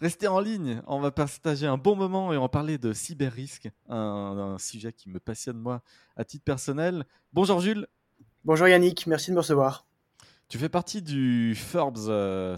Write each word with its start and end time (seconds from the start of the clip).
Restez 0.00 0.28
en 0.28 0.40
ligne, 0.40 0.80
on 0.86 0.98
va 0.98 1.10
partager 1.10 1.66
un 1.66 1.76
bon 1.76 1.94
moment 1.94 2.32
et 2.32 2.38
on 2.38 2.40
va 2.40 2.48
parler 2.48 2.78
de 2.78 2.94
cyber-risque, 2.94 3.68
un, 3.90 4.56
sujet 4.58 4.94
qui 4.94 5.10
me 5.10 5.20
passionne 5.20 5.58
moi 5.58 5.82
à 6.16 6.24
titre 6.24 6.42
personnel. 6.42 7.04
Bonjour 7.34 7.60
Jules. 7.60 7.86
Bonjour 8.46 8.66
Yannick, 8.66 9.06
merci 9.06 9.30
de 9.30 9.34
me 9.34 9.40
recevoir. 9.40 9.84
Tu 10.48 10.56
fais 10.56 10.70
partie 10.70 11.02
du 11.02 11.54
Forbes 11.54 11.96
30 11.96 12.08
euh, 12.08 12.56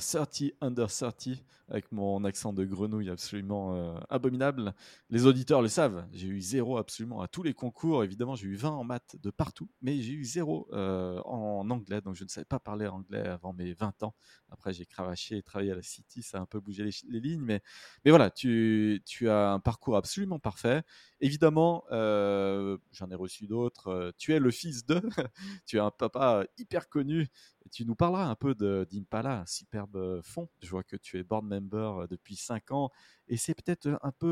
Under 0.61 0.87
30 0.87 1.31
avec 1.73 1.91
mon 1.91 2.23
accent 2.25 2.53
de 2.53 2.67
grenouille 2.67 3.09
absolument 3.09 3.75
euh, 3.75 3.99
abominable. 4.11 4.75
Les 5.09 5.25
auditeurs 5.25 5.63
le 5.63 5.69
savent, 5.69 6.07
j'ai 6.13 6.29
eu 6.29 6.39
zéro 6.39 6.77
absolument 6.77 7.23
à 7.23 7.29
tous 7.29 7.43
les 7.43 7.55
concours. 7.55 8.05
Évidemment, 8.05 8.35
j'ai 8.37 8.49
eu 8.49 8.57
20 8.57 8.71
en 8.71 8.85
maths 8.85 9.17
de 9.23 9.31
partout, 9.31 9.71
mais 9.81 9.99
j'ai 10.03 10.13
eu 10.13 10.23
zéro 10.23 10.69
euh, 10.75 11.19
en 11.25 11.69
anglais, 11.71 12.03
donc 12.03 12.15
je 12.15 12.25
ne 12.25 12.29
savais 12.29 12.45
pas 12.45 12.61
parler 12.61 12.87
anglais 12.87 13.27
avant 13.27 13.55
mes 13.55 13.73
20 13.73 14.03
ans. 14.03 14.15
Après, 14.51 14.75
j'ai 14.75 14.85
cravaché 14.85 15.39
et 15.39 15.43
travaillé 15.43 15.73
à 15.73 15.75
la 15.75 15.83
City, 15.83 16.23
ça 16.23 16.39
a 16.39 16.41
un 16.43 16.47
peu 16.47 16.61
bougé 16.61 16.85
les, 16.85 17.21
lignes, 17.21 17.41
mais, 17.41 17.63
mais 18.05 18.11
voilà, 18.11 18.31
tu, 18.31 19.03
tu, 19.07 19.31
as 19.31 19.53
un 19.53 19.61
parcours 19.61 19.97
absolument 19.97 20.39
parfait. 20.39 20.83
Évidemment, 21.21 21.85
euh, 21.91 22.77
j'en 22.91 23.09
ai 23.09 23.15
reçu 23.15 23.47
d'autres. 23.47 24.13
Tu 24.19 24.35
es 24.35 24.39
le 24.39 24.51
fils 24.51 24.85
de, 24.85 25.01
tu 25.65 25.79
es 25.79 25.81
un 25.81 25.91
papa 25.91 26.45
hyper 26.59 26.91
connu 26.91 27.31
tu 27.71 27.85
nous 27.85 27.95
parleras 27.95 28.27
un 28.27 28.35
peu 28.35 28.55
d'Impala, 28.87 29.45
superbe 29.47 30.21
fond. 30.23 30.49
Je 30.61 30.71
vois 30.71 30.83
que 30.83 30.97
tu 30.97 31.19
es 31.19 31.23
board 31.23 31.45
member 31.45 31.62
euh, 31.73 32.07
depuis 32.09 32.37
5 32.37 32.71
ans 32.73 32.91
et 33.29 33.37
c'est 33.37 33.55
peut-être 33.55 33.99
un 34.03 34.13
peu 34.13 34.27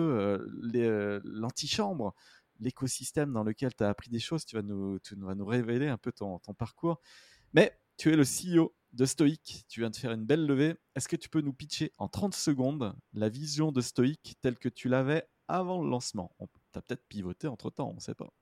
euh, 0.75 1.21
l'antichambre, 1.25 2.15
l'écosystème 2.59 3.33
dans 3.33 3.43
lequel 3.43 3.75
tu 3.75 3.85
as 3.85 3.89
appris 3.89 4.11
des 4.11 4.19
choses. 4.19 4.45
Tu 4.45 4.57
vas 4.57 4.63
nous, 4.63 4.99
tu 5.01 5.15
vas 5.17 5.35
nous 5.35 5.47
révéler 5.47 5.89
un 5.89 5.99
peu 5.99 6.13
ton, 6.13 6.39
parcours. 6.59 7.01
Mais 7.55 7.79
tu 7.97 8.13
es 8.13 8.17
le 8.17 8.25
CEO 8.25 8.75
de 8.93 9.05
Stoic. 9.05 9.65
Tu 9.69 9.81
viens 9.81 9.91
de 9.91 9.97
faire 9.97 10.13
une 10.13 10.25
belle 10.25 10.47
levée. 10.47 10.75
Est-ce 10.95 11.09
que 11.09 11.17
tu 11.17 11.29
peux 11.29 11.41
nous 11.41 11.53
pitcher 11.53 11.93
en 11.99 12.09
30 12.09 12.35
secondes 12.35 12.95
la 13.15 13.29
vision 13.29 13.73
de 13.73 13.81
Stoic 13.81 14.37
telle 14.41 14.59
que 14.59 14.69
tu 14.69 14.89
l'avais 14.89 15.25
avant 15.49 15.83
le 15.83 15.89
lancement? 15.89 16.35
Tu 16.73 16.79
as 16.79 16.83
peut-être 16.83 17.07
pivoté 17.09 17.49
entre 17.49 17.71
temps, 17.71 17.91
on 17.91 17.95
ne 17.95 18.01
sait 18.01 18.15
pas. 18.15 18.33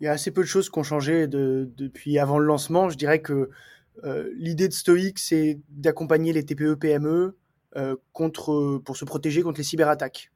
Il 0.00 0.04
y 0.04 0.08
a 0.08 0.12
assez 0.12 0.32
peu 0.32 0.42
de 0.42 0.46
choses 0.46 0.70
qui 0.70 0.78
ont 0.78 0.82
changé 0.82 1.28
depuis 1.28 2.18
avant 2.18 2.38
le 2.38 2.46
lancement. 2.46 2.88
Je 2.88 2.96
dirais 2.96 3.22
que 3.22 3.50
euh, 4.02 4.30
l'idée 4.34 4.68
de 4.68 4.72
Stoic, 4.72 5.18
c'est 5.18 5.60
d'accompagner 5.68 6.32
les 6.32 6.44
TPE-PME 6.44 7.08
euh, 7.08 7.38
contre, 8.12 8.78
pour 8.84 8.96
se 8.96 9.04
protéger 9.04 9.42
contre 9.42 9.58
les 9.58 9.64
cyberattaques. 9.64 10.30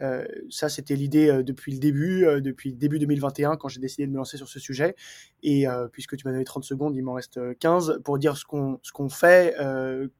Euh, 0.00 0.24
ça, 0.48 0.68
c'était 0.68 0.94
l'idée 0.94 1.42
depuis 1.42 1.72
le 1.72 1.78
début, 1.78 2.26
depuis 2.40 2.72
début 2.72 2.98
2021, 2.98 3.56
quand 3.56 3.68
j'ai 3.68 3.80
décidé 3.80 4.06
de 4.06 4.12
me 4.12 4.16
lancer 4.16 4.36
sur 4.36 4.48
ce 4.48 4.60
sujet. 4.60 4.94
Et 5.42 5.66
puisque 5.92 6.16
tu 6.16 6.26
m'as 6.26 6.32
donné 6.32 6.44
30 6.44 6.64
secondes, 6.64 6.96
il 6.96 7.02
m'en 7.02 7.14
reste 7.14 7.58
15 7.58 8.00
pour 8.04 8.18
dire 8.18 8.36
ce 8.36 8.44
qu'on 8.44 8.78
ce 8.82 8.92
qu'on 8.92 9.08
fait 9.08 9.56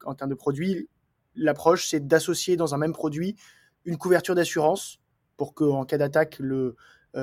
en 0.05 0.15
termes 0.15 0.31
de 0.31 0.35
produits. 0.35 0.89
L'approche, 1.37 1.89
c'est 1.89 2.07
d'associer 2.07 2.57
dans 2.57 2.75
un 2.75 2.79
même 2.79 2.93
produit 2.93 3.37
une 3.85 3.97
couverture 3.97 4.35
d'assurance 4.35 4.99
pour 5.37 5.55
qu'en 5.55 5.85
cas 5.85 5.99
d'attaque, 5.99 6.39
le 6.41 6.77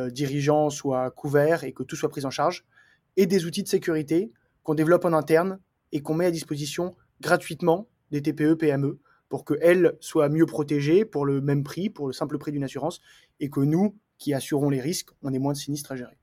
dirigeant 0.10 0.70
soit 0.70 1.12
couvert 1.12 1.64
et 1.64 1.74
que 1.74 1.84
tout 1.84 1.96
soit 1.96 2.10
pris 2.10 2.26
en 2.26 2.32
charge, 2.32 2.66
et 3.18 3.26
des 3.26 3.46
outils 3.46 3.64
de 3.64 3.68
sécurité 3.68 4.32
qu'on 4.64 4.76
développe 4.76 5.06
en 5.06 5.14
interne 5.14 5.60
et 5.92 6.02
qu'on 6.02 6.16
met 6.16 6.26
à 6.26 6.32
disposition 6.32 6.96
gratuitement 7.22 7.88
des 8.12 8.22
TPE, 8.22 8.56
PME 8.56 9.00
pour 9.36 9.44
qu'elles 9.44 9.98
soient 10.00 10.30
mieux 10.30 10.46
protégées 10.46 11.04
pour 11.04 11.26
le 11.26 11.42
même 11.42 11.62
prix, 11.62 11.90
pour 11.90 12.08
le 12.08 12.14
simple 12.14 12.38
prix 12.38 12.54
d'une 12.54 12.64
assurance, 12.64 13.02
et 13.42 13.50
que 13.50 13.60
nous, 13.60 14.00
qui 14.18 14.34
assurons 14.34 14.70
les 14.70 14.80
risques, 14.80 15.10
on 15.24 15.34
ait 15.34 15.40
moins 15.40 15.52
de 15.52 15.58
sinistres 15.58 15.92
à 15.92 15.98
gérer. 15.98 16.18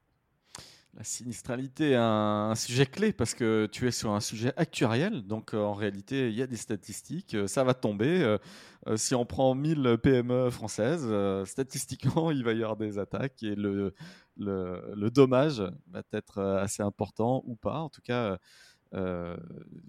La 0.94 1.04
sinistralité 1.04 1.90
est 1.90 1.96
un, 1.96 2.54
sujet 2.54 2.86
clé 2.86 3.12
parce 3.12 3.34
que 3.34 3.68
tu 3.70 3.86
es 3.86 3.90
sur 3.90 4.12
un 4.12 4.20
sujet 4.20 4.54
actuariel. 4.56 5.26
Donc, 5.26 5.52
euh, 5.52 5.58
en 5.58 5.74
réalité, 5.74 6.30
il 6.30 6.34
y 6.34 6.40
a 6.40 6.46
des 6.46 6.56
statistiques. 6.56 7.34
Euh, 7.34 7.46
ça 7.46 7.64
va 7.64 7.74
tomber. 7.74 8.22
Euh, 8.22 8.96
si 8.96 9.14
on 9.14 9.26
prend 9.26 9.54
1000 9.54 9.98
PME 10.02 10.48
françaises, 10.48 11.06
statistiquement, 11.44 12.30
il 12.30 12.42
va 12.44 12.54
y 12.54 12.62
avoir 12.62 12.78
des 12.78 12.98
attaques 12.98 13.42
et 13.42 13.54
le, 13.54 13.92
le, 14.38 15.10
dommage 15.10 15.62
va 15.90 16.02
être 16.14 16.40
assez 16.40 16.82
important 16.82 17.42
ou 17.44 17.56
pas. 17.56 17.80
En 17.80 17.90
tout 17.90 18.00
cas, 18.00 18.38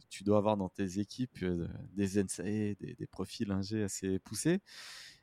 tu 0.10 0.24
dois 0.24 0.38
avoir 0.38 0.58
dans 0.58 0.70
tes 0.70 1.00
équipes 1.00 1.44
des 1.94 2.24
NSA, 2.24 2.44
des, 2.44 3.08
profils 3.12 3.52
ingés 3.52 3.84
assez 3.84 4.20
poussés. 4.20 4.62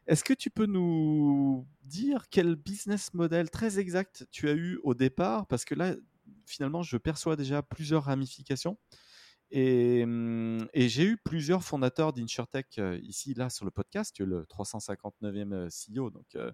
Est-ce 0.06 0.24
que 0.24 0.34
tu 0.34 0.50
peux 0.50 0.66
nous 0.66 1.66
dire 1.84 2.28
quel 2.30 2.56
business 2.56 3.14
model 3.14 3.50
très 3.50 3.78
exact 3.78 4.26
tu 4.30 4.48
as 4.48 4.54
eu 4.54 4.80
au 4.82 4.94
départ? 4.94 5.46
Parce 5.46 5.64
que 5.64 5.74
là, 5.74 5.94
finalement, 6.46 6.82
je 6.82 6.96
perçois 6.96 7.36
déjà 7.36 7.62
plusieurs 7.62 8.04
ramifications. 8.04 8.76
Et, 9.50 10.04
mmh, 10.06 10.68
j'ai 10.74 11.04
eu 11.04 11.16
plusieurs 11.16 11.64
fondateurs 11.64 12.12
d'InsurTech 12.12 12.78
euh, 12.78 12.98
ici, 13.02 13.34
là, 13.34 13.50
sur 13.50 13.64
le 13.64 13.70
podcast. 13.70 14.14
Tu 14.14 14.22
es 14.22 14.26
le 14.26 14.44
359e 14.44 15.52
euh, 15.52 15.68
CEO, 15.68 16.10
donc 16.10 16.26
euh, 16.36 16.52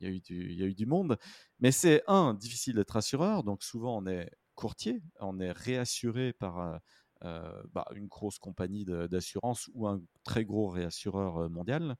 il, 0.00 0.06
y 0.06 0.10
a 0.10 0.12
eu 0.12 0.20
du, 0.20 0.50
il 0.50 0.58
y 0.58 0.62
a 0.62 0.66
eu 0.66 0.74
du 0.74 0.86
monde. 0.86 1.16
Mais 1.60 1.70
c'est, 1.70 2.02
un, 2.08 2.34
difficile 2.34 2.74
d'être 2.74 2.96
assureur. 2.96 3.44
Donc 3.44 3.62
souvent, 3.62 3.98
on 3.98 4.06
est 4.06 4.30
courtier, 4.54 5.02
on 5.20 5.38
est 5.40 5.52
réassuré 5.52 6.32
par 6.32 6.80
bah, 7.20 7.86
une 7.94 8.06
grosse 8.06 8.38
compagnie 8.38 8.84
d'assurance 8.84 9.70
ou 9.74 9.86
un 9.86 10.00
très 10.24 10.44
gros 10.44 10.68
réassureur 10.68 11.48
mondial. 11.50 11.96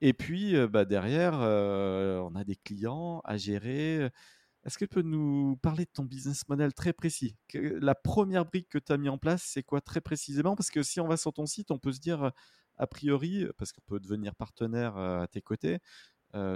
Et 0.00 0.12
puis, 0.12 0.54
bah, 0.68 0.84
derrière, 0.84 1.34
on 1.34 2.34
a 2.34 2.44
des 2.44 2.56
clients 2.56 3.20
à 3.24 3.36
gérer. 3.36 4.10
Est-ce 4.64 4.78
que 4.78 4.84
tu 4.84 4.94
peux 4.94 5.02
nous 5.02 5.56
parler 5.56 5.84
de 5.84 5.90
ton 5.92 6.04
business 6.04 6.48
model 6.48 6.72
très 6.72 6.92
précis? 6.92 7.36
La 7.52 7.94
première 7.94 8.46
brique 8.46 8.68
que 8.68 8.78
tu 8.78 8.92
as 8.92 8.96
mis 8.96 9.08
en 9.08 9.18
place, 9.18 9.42
c'est 9.44 9.62
quoi 9.62 9.80
très 9.80 10.00
précisément? 10.00 10.56
Parce 10.56 10.70
que 10.70 10.82
si 10.82 11.00
on 11.00 11.06
va 11.06 11.16
sur 11.16 11.32
ton 11.32 11.46
site, 11.46 11.70
on 11.70 11.78
peut 11.78 11.92
se 11.92 12.00
dire, 12.00 12.32
a 12.76 12.86
priori, 12.86 13.46
parce 13.58 13.72
qu'on 13.72 13.82
peut 13.86 14.00
devenir 14.00 14.34
partenaire 14.34 14.96
à 14.96 15.26
tes 15.26 15.42
côtés, 15.42 15.80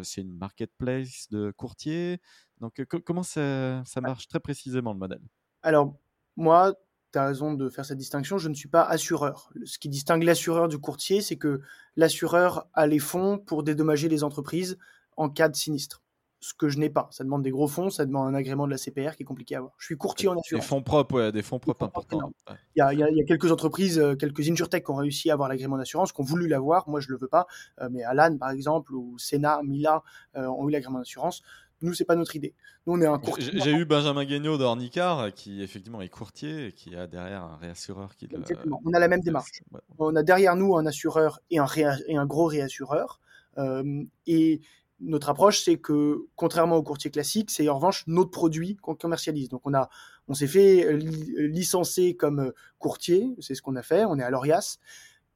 c'est 0.02 0.22
une 0.22 0.36
marketplace 0.36 1.28
de 1.30 1.50
courtier. 1.52 2.20
Donc, 2.60 2.82
comment 3.04 3.22
ça, 3.22 3.82
ça 3.84 4.00
marche 4.00 4.28
très 4.28 4.40
précisément 4.40 4.92
le 4.92 4.98
modèle? 4.98 5.22
Alors, 5.62 5.96
moi, 6.36 6.74
tu 7.12 7.18
as 7.18 7.26
raison 7.26 7.54
de 7.54 7.68
faire 7.68 7.84
cette 7.84 7.98
distinction, 7.98 8.38
je 8.38 8.48
ne 8.48 8.54
suis 8.54 8.68
pas 8.68 8.82
assureur. 8.82 9.52
Ce 9.64 9.78
qui 9.78 9.88
distingue 9.88 10.24
l'assureur 10.24 10.68
du 10.68 10.78
courtier, 10.78 11.20
c'est 11.22 11.36
que 11.36 11.60
l'assureur 11.96 12.68
a 12.74 12.86
les 12.86 12.98
fonds 12.98 13.38
pour 13.38 13.62
dédommager 13.62 14.08
les 14.08 14.24
entreprises 14.24 14.78
en 15.16 15.30
cas 15.30 15.48
de 15.48 15.56
sinistre. 15.56 16.02
Ce 16.40 16.54
que 16.54 16.68
je 16.68 16.78
n'ai 16.78 16.88
pas. 16.88 17.08
Ça 17.10 17.24
demande 17.24 17.42
des 17.42 17.50
gros 17.50 17.66
fonds, 17.66 17.90
ça 17.90 18.06
demande 18.06 18.28
un 18.28 18.34
agrément 18.34 18.66
de 18.66 18.70
la 18.70 18.78
CPR 18.78 19.16
qui 19.16 19.24
est 19.24 19.26
compliqué 19.26 19.56
à 19.56 19.58
avoir. 19.58 19.72
Je 19.78 19.86
suis 19.86 19.96
courtier 19.96 20.28
en 20.28 20.38
assurance. 20.38 20.64
Des 20.64 20.68
fonds 20.68 20.82
propres, 20.82 21.14
ouais, 21.14 21.32
des 21.32 21.42
fonds 21.42 21.58
propres 21.58 21.84
importants. 21.84 22.32
Il, 22.76 22.78
y 22.78 22.82
a, 22.82 23.24
quelques 23.26 23.50
entreprises, 23.50 23.98
euh, 23.98 24.14
quelques 24.14 24.48
insurtech 24.48 24.84
qui 24.84 24.90
ont 24.90 24.96
réussi 24.96 25.30
à 25.30 25.32
avoir 25.34 25.48
l'agrément 25.48 25.78
d'assurance, 25.78 26.12
qui 26.12 26.20
ont 26.20 26.24
voulu 26.24 26.46
l'avoir. 26.46 26.88
Moi, 26.88 27.00
je 27.00 27.08
ne 27.08 27.14
le 27.14 27.18
veux 27.18 27.28
pas. 27.28 27.46
Euh, 27.80 27.88
mais 27.90 28.04
Alan, 28.04 28.36
par 28.38 28.50
exemple, 28.50 28.94
ou 28.94 29.18
Sena, 29.18 29.60
Mila 29.64 30.04
euh, 30.36 30.46
ont 30.46 30.68
eu 30.68 30.72
l'agrément 30.72 30.98
d'assurance. 30.98 31.42
Nous, 31.82 31.94
c'est 31.94 32.04
pas 32.04 32.16
notre 32.16 32.34
idée. 32.34 32.54
Nous, 32.86 32.94
on 32.94 33.00
est 33.00 33.06
un 33.06 33.18
courtier. 33.18 33.52
J'ai 33.54 33.72
eu 33.72 33.84
Benjamin 33.84 34.24
Guignot 34.24 34.58
d'Ornicar, 34.58 35.32
qui 35.32 35.62
effectivement 35.62 36.00
est 36.00 36.08
courtier 36.08 36.68
et 36.68 36.72
qui 36.72 36.96
a 36.96 37.06
derrière 37.06 37.44
un 37.44 37.56
réassureur 37.56 38.16
qui. 38.16 38.26
Exactement. 38.26 38.80
On 38.84 38.92
a 38.92 38.98
la 38.98 39.08
même 39.08 39.20
démarche. 39.20 39.62
On 39.98 40.14
a 40.16 40.22
derrière 40.22 40.56
nous 40.56 40.76
un 40.76 40.86
assureur 40.86 41.40
et 41.50 41.58
un, 41.58 41.66
et 42.06 42.16
un 42.16 42.26
gros 42.26 42.46
réassureur. 42.46 43.20
Euh, 43.58 44.04
et 44.26 44.60
notre 45.00 45.28
approche, 45.28 45.62
c'est 45.62 45.78
que 45.78 46.26
contrairement 46.34 46.76
au 46.76 46.82
courtier 46.82 47.10
classique, 47.10 47.50
c'est 47.50 47.68
en 47.68 47.76
revanche 47.76 48.04
notre 48.06 48.30
produit 48.30 48.76
qu'on 48.76 48.94
commercialise. 48.94 49.48
Donc 49.48 49.62
on 49.64 49.74
a, 49.74 49.88
on 50.26 50.34
s'est 50.34 50.46
fait 50.46 50.96
licencer 50.96 52.16
comme 52.16 52.52
courtier, 52.78 53.34
c'est 53.40 53.54
ce 53.54 53.62
qu'on 53.62 53.76
a 53.76 53.82
fait. 53.82 54.04
On 54.04 54.18
est 54.18 54.22
à 54.22 54.30
l'Orias 54.30 54.78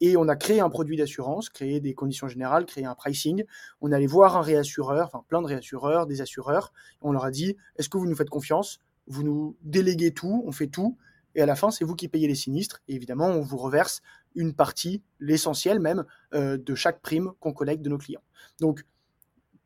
et 0.00 0.16
on 0.16 0.26
a 0.26 0.34
créé 0.34 0.60
un 0.60 0.68
produit 0.68 0.96
d'assurance, 0.96 1.48
créé 1.48 1.78
des 1.78 1.94
conditions 1.94 2.26
générales, 2.26 2.66
créé 2.66 2.84
un 2.84 2.96
pricing. 2.96 3.44
On 3.80 3.92
allait 3.92 4.06
voir 4.06 4.36
un 4.36 4.42
réassureur, 4.42 5.06
enfin 5.06 5.24
plein 5.28 5.40
de 5.40 5.46
réassureurs, 5.46 6.06
des 6.06 6.20
assureurs. 6.20 6.72
On 7.00 7.12
leur 7.12 7.24
a 7.24 7.30
dit 7.30 7.56
est-ce 7.76 7.88
que 7.88 7.98
vous 7.98 8.06
nous 8.06 8.16
faites 8.16 8.30
confiance? 8.30 8.80
Vous 9.06 9.22
nous 9.22 9.56
déléguez 9.62 10.12
tout, 10.12 10.42
on 10.46 10.52
fait 10.52 10.66
tout. 10.66 10.96
Et 11.34 11.40
à 11.40 11.46
la 11.46 11.54
fin, 11.54 11.70
c'est 11.70 11.84
vous 11.84 11.94
qui 11.94 12.08
payez 12.08 12.28
les 12.28 12.34
sinistres. 12.34 12.82
Et 12.88 12.94
évidemment, 12.94 13.28
on 13.28 13.40
vous 13.40 13.56
reverse 13.56 14.02
une 14.34 14.54
partie, 14.54 15.02
l'essentiel 15.20 15.80
même, 15.80 16.04
euh, 16.34 16.58
de 16.58 16.74
chaque 16.74 17.00
prime 17.00 17.32
qu'on 17.40 17.52
collecte 17.52 17.82
de 17.82 17.88
nos 17.88 17.98
clients. 17.98 18.22
Donc, 18.60 18.84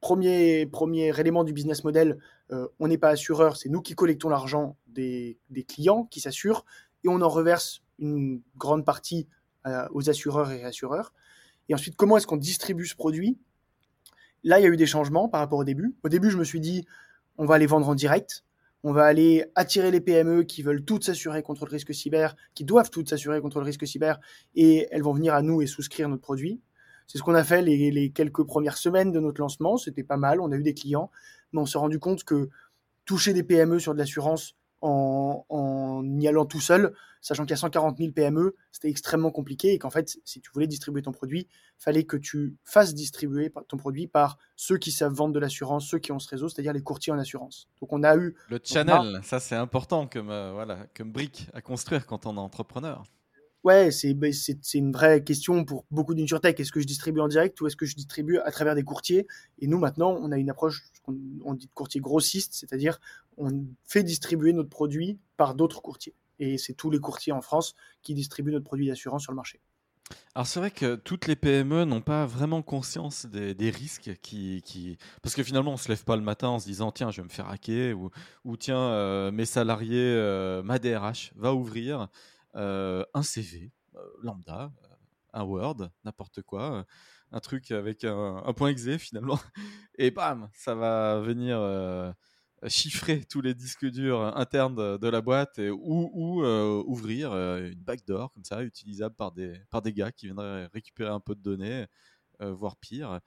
premier, 0.06 0.66
premier 0.66 1.18
élément 1.18 1.42
du 1.42 1.52
business 1.52 1.82
model, 1.82 2.18
euh, 2.52 2.68
on 2.78 2.86
n'est 2.86 2.96
pas 2.96 3.08
assureur, 3.08 3.56
c'est 3.56 3.68
nous 3.68 3.82
qui 3.82 3.96
collectons 3.96 4.28
l'argent 4.28 4.76
des, 4.86 5.36
clients 5.66 6.04
qui 6.04 6.20
s'assurent 6.20 6.64
et 7.02 7.08
on 7.08 7.20
en 7.22 7.28
reverse 7.28 7.82
une 7.98 8.40
grande 8.56 8.84
partie 8.84 9.26
aux 9.90 10.08
assureurs 10.08 10.52
et 10.52 10.58
réassureurs. 10.58 11.12
Et 11.68 11.74
ensuite, 11.74 11.96
comment 11.96 12.16
est-ce 12.16 12.28
qu'on 12.28 12.36
distribue 12.36 12.86
ce 12.86 12.94
produit? 12.94 13.36
Là, 14.44 14.60
il 14.60 14.62
y 14.62 14.66
a 14.66 14.68
eu 14.68 14.76
des 14.76 14.86
changements 14.86 15.28
par 15.28 15.40
rapport 15.40 15.58
au 15.58 15.64
début. 15.64 15.96
Au 16.04 16.08
début, 16.08 16.30
je 16.30 16.38
me 16.38 16.44
suis 16.44 16.60
dit, 16.60 16.86
on 17.36 17.44
va 17.44 17.58
les 17.58 17.66
vendre 17.66 17.88
en 17.88 17.96
direct. 17.96 18.44
On 18.84 18.92
va 18.92 19.06
aller 19.06 19.44
attirer 19.56 19.90
les 19.90 20.00
PME 20.00 20.44
qui 20.44 20.62
veulent 20.62 20.84
toutes 20.84 21.02
s'assurer 21.02 21.42
contre 21.42 21.64
le 21.66 21.72
risque 21.72 21.92
cyber, 21.92 22.36
qui 22.54 22.64
doivent 22.64 22.90
toutes 22.90 23.08
s'assurer 23.08 23.40
contre 23.40 23.58
le 23.58 23.64
risque 23.64 23.84
cyber, 23.88 24.20
et 24.54 24.86
elles 24.92 25.02
vont 25.02 25.14
venir 25.14 25.34
à 25.34 25.42
nous 25.42 25.62
et 25.62 25.66
souscrire 25.66 26.08
notre 26.08 26.22
produit. 26.22 26.60
C'est 27.06 27.18
ce 27.18 27.22
qu'on 27.22 27.34
a 27.34 27.44
fait 27.44 27.62
les, 27.62 27.90
les, 27.90 28.10
quelques 28.10 28.44
premières 28.44 28.76
semaines 28.76 29.12
de 29.12 29.20
notre 29.20 29.40
lancement. 29.40 29.76
C'était 29.76 30.02
pas 30.02 30.16
mal, 30.16 30.40
on 30.40 30.50
a 30.52 30.56
eu 30.56 30.62
des 30.62 30.74
clients, 30.74 31.10
mais 31.52 31.60
on 31.60 31.66
s'est 31.66 31.78
rendu 31.78 31.98
compte 31.98 32.24
que 32.24 32.48
toucher 33.04 33.32
des 33.32 33.42
PME 33.42 33.78
sur 33.78 33.94
de 33.94 33.98
l'assurance, 33.98 34.56
en, 34.82 36.04
y 36.20 36.28
allant 36.28 36.46
tout 36.46 36.60
seul, 36.60 36.94
sachant 37.20 37.44
qu'il 37.44 37.50
y 37.50 37.54
a 37.54 37.58
140 37.58 37.98
000 37.98 38.12
PME, 38.12 38.54
c'était 38.70 38.88
extrêmement 38.88 39.30
compliqué 39.30 39.72
et 39.72 39.78
qu'en 39.78 39.90
fait, 39.90 40.18
si 40.24 40.40
tu 40.40 40.50
voulais 40.52 40.66
distribuer 40.66 41.02
ton 41.02 41.12
produit, 41.12 41.48
fallait 41.78 42.04
que 42.04 42.16
tu 42.16 42.56
fasses 42.64 42.94
distribuer 42.94 43.52
ton 43.68 43.76
produit 43.76 44.06
par 44.06 44.38
ceux 44.54 44.78
qui 44.78 44.92
savent 44.92 45.12
vendre 45.12 45.34
de 45.34 45.40
l'assurance, 45.40 45.88
ceux 45.88 45.98
qui 45.98 46.12
ont 46.12 46.18
ce 46.18 46.28
réseau, 46.28 46.48
c'est-à-dire 46.48 46.72
les 46.72 46.82
courtiers 46.82 47.12
en 47.12 47.18
assurance. 47.18 47.68
Donc 47.80 47.92
on 47.92 48.02
a 48.02 48.16
eu 48.16 48.34
le 48.48 48.60
channel, 48.62 49.20
ça 49.22 49.40
c'est 49.40 49.56
important 49.56 50.06
comme 50.06 50.30
euh, 50.30 50.52
voilà, 50.52 50.86
comme 50.96 51.10
brique 51.10 51.48
à 51.52 51.60
construire 51.60 52.06
quand 52.06 52.26
on 52.26 52.36
est 52.36 52.40
entrepreneur. 52.40 53.04
Ouais, 53.66 53.90
ben, 54.14 54.32
c'est 54.32 54.74
une 54.74 54.92
vraie 54.92 55.24
question 55.24 55.64
pour 55.64 55.86
beaucoup 55.90 56.14
d'insurtech. 56.14 56.60
Est-ce 56.60 56.70
que 56.70 56.78
je 56.78 56.86
distribue 56.86 57.18
en 57.18 57.26
direct 57.26 57.60
ou 57.60 57.66
est-ce 57.66 57.74
que 57.74 57.84
je 57.84 57.96
distribue 57.96 58.38
à 58.38 58.52
travers 58.52 58.76
des 58.76 58.84
courtiers? 58.84 59.26
Et 59.58 59.66
nous, 59.66 59.80
maintenant, 59.80 60.16
on 60.20 60.30
a 60.30 60.38
une 60.38 60.50
approche, 60.50 60.84
on, 61.08 61.54
dit 61.54 61.66
de 61.66 61.72
courtier 61.74 62.00
grossiste, 62.00 62.54
c'est-à-dire 62.54 63.00
on 63.36 63.64
fait 63.84 64.04
distribuer 64.04 64.52
notre 64.52 64.68
produit 64.68 65.18
par 65.36 65.56
d'autres 65.56 65.82
courtiers. 65.82 66.14
Et 66.38 66.58
c'est 66.58 66.74
tous 66.74 66.90
les 66.90 67.00
courtiers 67.00 67.32
en 67.32 67.40
France 67.40 67.74
qui 68.02 68.14
distribuent 68.14 68.52
notre 68.52 68.64
produit 68.64 68.86
d'assurance 68.86 69.22
sur 69.22 69.32
le 69.32 69.36
marché. 69.36 69.58
Alors 70.36 70.46
c'est 70.46 70.60
vrai 70.60 70.70
que 70.70 70.94
toutes 70.94 71.26
les 71.26 71.34
PME 71.34 71.86
n'ont 71.86 72.02
pas 72.02 72.24
vraiment 72.24 72.62
conscience 72.62 73.26
des, 73.26 73.70
risques 73.70 74.16
qui, 74.22 74.96
Parce 75.22 75.34
que 75.34 75.42
finalement, 75.42 75.72
on 75.72 75.76
se 75.76 75.88
lève 75.88 76.04
pas 76.04 76.14
le 76.14 76.22
matin 76.22 76.50
en 76.50 76.60
se 76.60 76.66
disant 76.66 76.92
tiens, 76.92 77.10
je 77.10 77.20
vais 77.20 77.24
me 77.24 77.32
faire 77.32 77.48
hacker 77.50 77.98
ou, 77.98 78.10
ou 78.44 78.56
tiens, 78.56 78.78
euh, 78.78 79.32
mes 79.32 79.44
salariés, 79.44 80.14
euh, 80.14 80.62
ma 80.62 80.78
DRH 80.78 81.32
va 81.34 81.52
ouvrir. 81.52 82.08
Euh, 82.56 83.04
un 83.12 83.22
CV 83.22 83.70
euh, 83.96 84.00
lambda, 84.22 84.72
euh, 84.82 84.88
un 85.34 85.42
Word, 85.44 85.90
n'importe 86.04 86.40
quoi, 86.40 86.86
un 87.30 87.40
truc 87.40 87.70
avec 87.70 88.04
un, 88.04 88.52
point 88.56 88.70
exe 88.70 88.88
finalement, 88.98 89.38
et 89.98 90.10
bam, 90.10 90.48
ça 90.54 90.74
va 90.74 91.20
venir 91.20 92.14
chiffrer 92.68 93.24
tous 93.24 93.42
les 93.42 93.54
disques 93.54 93.84
durs 93.86 94.22
internes 94.36 94.96
de, 94.96 95.08
la 95.08 95.20
boîte 95.20 95.58
ou, 95.58 96.42
ouvrir 96.86 97.34
une 97.34 97.82
backdoor 97.82 98.32
comme 98.32 98.44
ça, 98.44 98.62
utilisable 98.62 99.14
par 99.14 99.32
des, 99.32 99.60
par 99.68 99.82
des 99.82 99.92
gars 99.92 100.10
qui 100.10 100.26
viendraient 100.26 100.66
récupérer 100.72 101.10
un 101.10 101.20
peu 101.20 101.34
de 101.34 101.42
données, 101.42 101.86
voire 102.40 102.76
pire. 102.76 103.20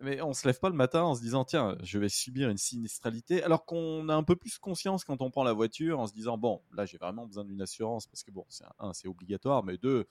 Mais 0.00 0.20
on 0.20 0.32
se 0.32 0.46
lève 0.46 0.58
pas 0.58 0.70
le 0.70 0.74
matin 0.74 1.02
en 1.02 1.14
se 1.14 1.20
disant 1.20 1.44
tiens, 1.44 1.76
je 1.82 1.98
vais 1.98 2.08
subir 2.08 2.48
une 2.50 2.58
sinistralité, 2.58 3.42
alors 3.42 3.64
qu'on 3.64 4.08
a 4.08 4.14
un 4.14 4.24
peu 4.24 4.34
plus 4.34 4.58
conscience 4.58 5.04
quand 5.04 5.22
on 5.22 5.30
prend 5.30 5.44
la 5.44 5.52
voiture 5.52 6.00
en 6.00 6.06
se 6.06 6.12
disant 6.12 6.36
bon, 6.36 6.62
là 6.72 6.84
j'ai 6.84 6.98
vraiment 6.98 7.26
besoin 7.26 7.44
d'une 7.44 7.62
assurance 7.62 8.06
parce 8.06 8.24
que 8.24 8.32
bon, 8.32 8.44
c'est 8.48 8.64
un, 8.78 8.92
c'est 8.92 9.06
obligatoire, 9.06 9.62
mais 9.62 9.78
deux, 9.78 10.06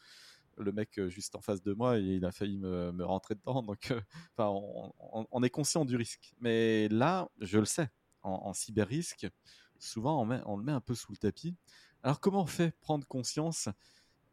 le 0.57 0.71
mec 0.71 0.97
euh, 1.00 1.09
juste 1.09 1.35
en 1.35 1.41
face 1.41 1.62
de 1.62 1.74
moi, 1.74 1.97
il 1.97 2.24
a 2.25 2.31
failli 2.31 2.57
me, 2.57 3.03
rentrer 3.03 3.35
dedans, 3.35 3.62
donc 3.63 3.91
euh, 3.91 4.01
on, 4.38 5.44
est 5.44 5.50
conscient 5.50 5.85
du 5.85 5.95
risque. 5.95 6.33
Mais 6.39 6.88
là, 6.89 7.30
je 7.39 7.59
le 7.59 7.65
sais, 7.65 7.89
en, 8.21 8.53
cyber 8.53 8.88
risque, 8.88 9.27
souvent 9.80 10.21
on, 10.45 10.57
le 10.57 10.63
met 10.63 10.71
un 10.71 10.81
peu 10.81 10.95
sous 10.95 11.12
le 11.12 11.18
tapis. 11.18 11.56
Alors 12.03 12.19
comment 12.19 12.44
on 12.44 12.47
fait 12.47 12.71
prendre 12.80 13.06
conscience 13.07 13.69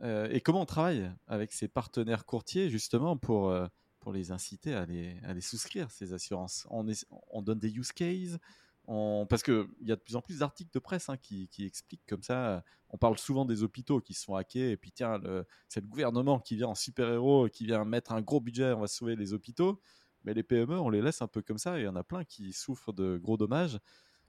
euh, 0.03 0.29
et 0.31 0.41
comment 0.41 0.63
on 0.63 0.67
travaille 0.67 1.13
avec 1.27 1.53
ses 1.53 1.69
partenaires 1.69 2.25
courtiers 2.25 2.71
justement 2.71 3.17
pour 3.17 3.53
pour 4.01 4.13
les 4.13 4.33
inciter 4.33 4.75
à 4.75 4.87
les, 4.87 5.17
à 5.25 5.35
les 5.35 5.41
souscrire, 5.41 5.91
ces 5.91 6.13
assurances. 6.13 6.67
On, 6.71 6.87
on 7.31 7.43
donne 7.43 7.59
des 7.59 7.71
use 7.71 7.93
cases, 7.93 8.39
on, 8.87 9.27
parce 9.29 9.43
qu'il 9.43 9.67
y 9.83 9.93
a 9.93 9.97
de 9.97 10.01
plus 10.01 10.17
en 10.17 10.23
plus 10.23 10.39
d'articles 10.39 10.73
de 10.73 10.79
presse 10.79 11.09
hein, 11.09 11.17
qui, 11.17 11.49
expliquent 11.59 12.07
comme 12.09 12.23
ça. 12.23 12.65
On 12.89 12.99
parle 12.99 13.19
souvent 13.19 13.45
des 13.45 13.63
hôpitaux 13.63 14.01
qui 14.01 14.15
se 14.15 14.25
font 14.25 14.35
hacker, 14.35 14.71
et 14.71 14.77
puis 14.77 14.91
tiens, 14.91 15.21
c'est 15.69 15.81
le 15.81 15.87
gouvernement 15.87 16.41
qui 16.41 16.57
vient 16.57 16.69
en 16.69 16.75
super-héros, 16.75 17.49
qui 17.49 17.67
vient 17.67 17.85
mettre 17.85 18.13
un 18.13 18.21
gros 18.21 18.41
budget, 18.41 18.73
on 18.73 18.81
va 18.81 18.89
sauver 18.89 19.15
les 19.17 19.33
hôpitaux. 19.33 19.81
Mais 20.25 20.35
les 20.35 20.43
PME, 20.43 20.79
on 20.79 20.91
les 20.91 21.01
laisse 21.01 21.23
un 21.23 21.29
peu 21.29 21.41
comme 21.41 21.59
ça, 21.59 21.79
et 21.79 21.83
il 21.83 21.85
y 21.85 21.89
en 21.89 21.97
a 21.97 22.05
plein 22.05 22.25
qui 22.25 22.53
souffrent 22.53 22.93
de 22.93 23.17
gros 23.17 23.37
dommages. 23.37 23.79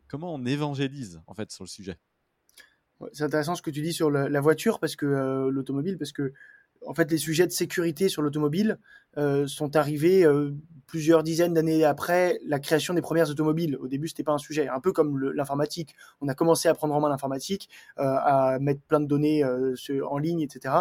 Comment 0.08 0.34
on 0.34 0.46
évangélise 0.46 1.22
en 1.28 1.34
fait 1.34 1.52
sur 1.52 1.64
le 1.64 1.70
sujet? 1.70 1.98
C'est 3.14 3.24
intéressant 3.24 3.56
ce 3.56 3.64
que 3.64 3.72
tu 3.72 3.82
dis 3.82 3.94
sur 3.94 4.12
la, 4.12 4.42
voiture, 4.42 4.80
parce 4.80 4.96
que 4.96 5.08
euh, 5.08 5.50
l'automobile, 5.50 5.98
parce 5.98 6.12
que 6.12 6.34
en 6.86 6.94
fait, 6.94 7.12
les 7.12 7.18
sujets 7.18 7.46
de 7.46 7.52
sécurité 7.52 8.10
sur 8.10 8.22
l'automobile 8.22 8.80
euh, 9.18 9.46
sont 9.48 9.76
arrivés 9.76 10.26
euh, 10.26 10.52
plusieurs 10.88 11.24
dizaines 11.24 11.54
d'années 11.54 11.84
après 11.84 12.40
la 12.46 12.60
création 12.60 12.94
des 12.94 13.02
premières 13.02 13.30
automobiles. 13.30 13.78
Au 13.78 13.88
début, 13.88 14.08
c'était 14.08 14.24
pas 14.24 14.32
un 14.32 14.38
sujet, 14.38 14.68
un 14.68 14.80
peu 14.80 14.92
comme 14.92 15.20
l'informatique. 15.34 15.96
On 16.22 16.28
a 16.28 16.34
commencé 16.34 16.68
à 16.68 16.74
prendre 16.74 16.94
en 16.96 17.00
main 17.00 17.10
l'informatique, 17.10 17.70
euh, 18.00 18.04
à 18.04 18.58
mettre 18.60 18.82
plein 18.82 19.00
de 19.00 19.06
données 19.06 19.44
en 19.44 20.18
ligne, 20.18 20.42
etc. 20.42 20.76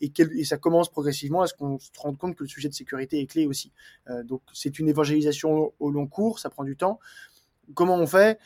Et, 0.00 0.12
et, 0.18 0.44
ça 0.44 0.58
commence 0.58 0.88
progressivement 0.90 1.42
à 1.42 1.46
ce 1.46 1.54
qu'on 1.54 1.78
se 1.78 1.90
rende 1.98 2.18
compte 2.18 2.36
que 2.36 2.44
le 2.44 2.48
sujet 2.48 2.68
de 2.68 2.74
sécurité 2.74 3.20
est 3.20 3.26
clé 3.26 3.46
aussi. 3.46 3.72
donc, 4.24 4.42
c'est 4.52 4.78
une 4.78 4.88
évangélisation 4.88 5.72
au 5.78 5.90
long 5.90 6.06
cours, 6.06 6.38
ça 6.38 6.50
prend 6.50 6.64
du 6.64 6.76
temps. 6.76 7.00
Comment 7.74 7.96
on 7.96 8.06
fait? 8.06 8.38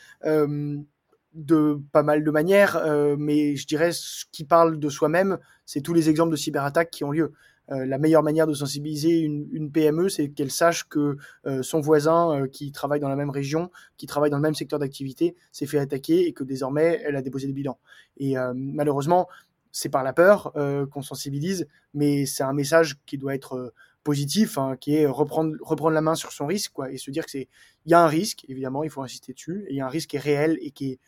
De 1.34 1.80
pas 1.92 2.02
mal 2.02 2.24
de 2.24 2.30
manières, 2.30 2.76
euh, 2.76 3.16
mais 3.18 3.56
je 3.56 3.66
dirais 3.66 3.92
ce 3.92 4.24
qui 4.32 4.44
parle 4.44 4.78
de 4.78 4.88
soi-même, 4.88 5.38
c'est 5.66 5.80
tous 5.80 5.94
les 5.94 6.10
exemples 6.10 6.32
de 6.32 6.36
cyberattaques 6.36 6.90
qui 6.90 7.04
ont 7.04 7.12
lieu. 7.12 7.32
Euh, 7.70 7.86
la 7.86 7.98
meilleure 7.98 8.24
manière 8.24 8.48
de 8.48 8.54
sensibiliser 8.54 9.20
une, 9.20 9.70
PME, 9.70 10.08
c'est 10.08 10.30
qu'elle 10.30 10.50
sache 10.50 10.88
que 10.88 11.18
euh, 11.46 11.62
son 11.62 11.80
voisin 11.80 12.48
qui 12.50 12.72
travaille 12.72 12.98
dans 12.98 13.08
la 13.08 13.14
même 13.14 13.30
région, 13.30 13.70
qui 13.96 14.06
travaille 14.06 14.30
dans 14.30 14.38
le 14.38 14.42
même 14.42 14.56
secteur 14.56 14.80
d'activité, 14.80 15.36
s'est 15.52 15.66
fait 15.66 15.78
attaquer 15.78 16.26
et 16.26 16.32
que 16.32 16.42
désormais 16.42 17.00
elle 17.04 17.14
a 17.14 17.22
déposé 17.22 17.46
des 17.46 17.52
bilans. 17.52 17.78
Et 18.16 18.34
malheureusement, 18.54 19.28
c'est 19.70 19.88
par 19.88 20.02
la 20.02 20.12
peur 20.12 20.52
qu'on 20.90 21.02
sensibilise, 21.02 21.68
mais 21.94 22.26
c'est 22.26 22.42
un 22.42 22.52
message 22.52 22.96
qui 23.06 23.18
doit 23.18 23.36
être 23.36 23.72
positif, 24.02 24.58
hein, 24.58 24.76
qui 24.80 24.96
est 24.96 25.06
reprendre, 25.06 25.90
la 25.90 26.00
main 26.00 26.14
sur 26.14 26.32
son 26.32 26.46
risque, 26.46 26.72
et 26.90 26.98
se 26.98 27.10
dire 27.10 27.24
que 27.24 27.30
c'est, 27.30 27.48
il 27.86 27.92
y 27.92 27.94
a 27.94 28.00
un 28.00 28.06
risque, 28.08 28.44
évidemment, 28.48 28.82
il 28.82 28.90
faut 28.90 29.02
insister 29.02 29.32
dessus, 29.32 29.64
et 29.68 29.74
il 29.74 29.76
y 29.76 29.80
a 29.80 29.86
un 29.86 29.90
risque 29.90 30.10
qui 30.10 30.16
est 30.16 30.20
réel 30.20 30.58
et 30.60 30.70
qui 30.70 30.92
est 30.92 30.98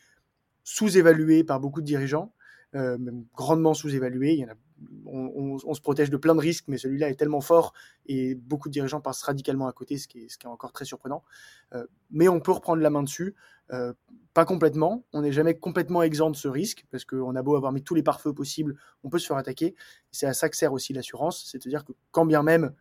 sous-évalué 0.64 1.44
par 1.44 1.60
beaucoup 1.60 1.80
de 1.80 1.86
dirigeants, 1.86 2.32
euh, 2.74 2.96
même 2.98 3.24
grandement 3.34 3.74
sous-évalué. 3.74 4.34
Il 4.34 4.38
y 4.40 4.44
en 4.44 4.48
a, 4.48 4.54
on, 5.06 5.74
se 5.74 5.80
protège 5.80 6.10
de 6.10 6.16
plein 6.16 6.34
de 6.34 6.40
risques, 6.40 6.64
mais 6.68 6.78
celui-là 6.78 7.10
est 7.10 7.14
tellement 7.14 7.40
fort 7.40 7.72
et 8.06 8.34
beaucoup 8.34 8.68
de 8.68 8.72
dirigeants 8.72 9.00
passent 9.00 9.22
radicalement 9.22 9.68
à 9.68 9.72
côté, 9.72 9.98
ce 9.98 10.08
qui 10.08 10.24
est, 10.24 10.28
ce 10.28 10.38
qui 10.38 10.46
est 10.46 10.50
encore 10.50 10.72
très 10.72 10.84
surprenant. 10.84 11.22
Euh, 11.74 11.86
mais 12.10 12.28
on 12.28 12.40
peut 12.40 12.52
reprendre 12.52 12.82
la 12.82 12.90
main 12.90 13.02
dessus, 13.02 13.34
euh, 13.72 13.92
pas 14.34 14.44
complètement. 14.44 15.04
On 15.12 15.22
n'est 15.22 15.32
jamais 15.32 15.54
complètement 15.54 16.02
exempt 16.02 16.30
de 16.30 16.36
ce 16.36 16.48
risque, 16.48 16.86
parce 16.90 17.04
qu'on 17.04 17.36
a 17.36 17.42
beau 17.42 17.56
avoir 17.56 17.72
mis 17.72 17.82
tous 17.82 17.94
les 17.94 18.02
pare-feux 18.02 18.32
possibles, 18.32 18.76
on 19.04 19.10
peut 19.10 19.18
se 19.18 19.26
faire 19.26 19.36
attaquer. 19.36 19.74
C'est 20.10 20.26
à 20.26 20.34
ça 20.34 20.48
que 20.48 20.56
sert 20.56 20.72
aussi 20.72 20.92
l'assurance, 20.92 21.46
c'est-à-dire 21.50 21.84
que 21.84 21.92
quand 22.10 22.26
bien 22.26 22.42
même 22.42 22.72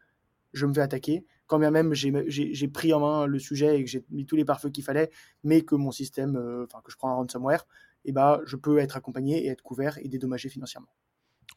je 0.54 0.66
me 0.66 0.74
fais 0.74 0.82
attaquer, 0.82 1.26
quand 1.51 1.60
bien 1.60 1.70
même 1.70 1.93
j'ai 1.93 2.67
pris 2.70 2.93
en 2.93 3.01
main 3.01 3.25
le 3.25 3.38
sujet 3.38 3.77
et 3.77 3.84
que 3.84 3.89
j'ai 3.89 4.05
mis 4.10 4.25
tous 4.25 4.38
les 4.38 4.46
pare-feux 4.46 4.70
qu'il 4.70 4.86
fallait, 4.86 5.12
mais 5.43 5.63
que 5.63 5.75
mon 5.75 5.91
système, 5.91 6.38
euh, 6.38 6.63
enfin 6.63 6.79
que 6.81 6.89
je 6.89 6.96
prends 6.96 7.10
un 7.10 7.15
ransomware, 7.15 7.65
et 8.05 8.10
eh 8.10 8.12
ben, 8.13 8.39
je 8.46 8.55
peux 8.55 8.77
être 8.77 8.96
accompagné 8.96 9.43
et 9.43 9.48
être 9.50 9.62
couvert 9.62 9.98
et 9.98 10.08
dédommagé 10.08 10.48
financièrement. 10.48 10.88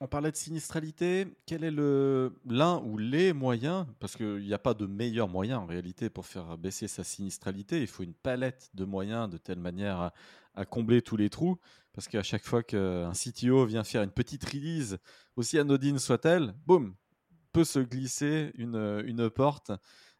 On 0.00 0.08
parlait 0.08 0.32
de 0.32 0.36
sinistralité. 0.36 1.28
Quel 1.46 1.62
est 1.62 1.70
l'un 1.70 2.82
ou 2.82 2.98
les 2.98 3.32
moyens? 3.32 3.86
Parce 4.00 4.16
qu'il 4.16 4.40
n'y 4.40 4.52
a 4.52 4.58
pas 4.58 4.74
de 4.74 4.84
meilleur 4.86 5.28
moyen 5.28 5.60
en 5.60 5.66
réalité 5.66 6.10
pour 6.10 6.26
faire 6.26 6.58
baisser 6.58 6.88
sa 6.88 7.04
sinistralité. 7.04 7.80
Il 7.80 7.86
faut 7.86 8.02
une 8.02 8.14
palette 8.14 8.70
de 8.74 8.84
moyens 8.84 9.30
de 9.30 9.38
telle 9.38 9.60
manière 9.60 10.00
à, 10.00 10.12
à 10.54 10.64
combler 10.64 11.02
tous 11.02 11.16
les 11.16 11.30
trous. 11.30 11.56
Parce 11.92 12.08
qu'à 12.08 12.24
chaque 12.24 12.44
fois 12.44 12.64
qu'un 12.64 13.12
CTO 13.12 13.64
vient 13.64 13.84
faire 13.84 14.02
une 14.02 14.10
petite 14.10 14.44
release, 14.44 14.98
aussi 15.36 15.56
anodine 15.60 16.00
soit-elle, 16.00 16.52
boum, 16.66 16.96
peut 17.54 17.64
se 17.64 17.78
glisser 17.78 18.50
une, 18.56 18.74
euh, 18.74 19.02
une 19.06 19.30
porte 19.30 19.70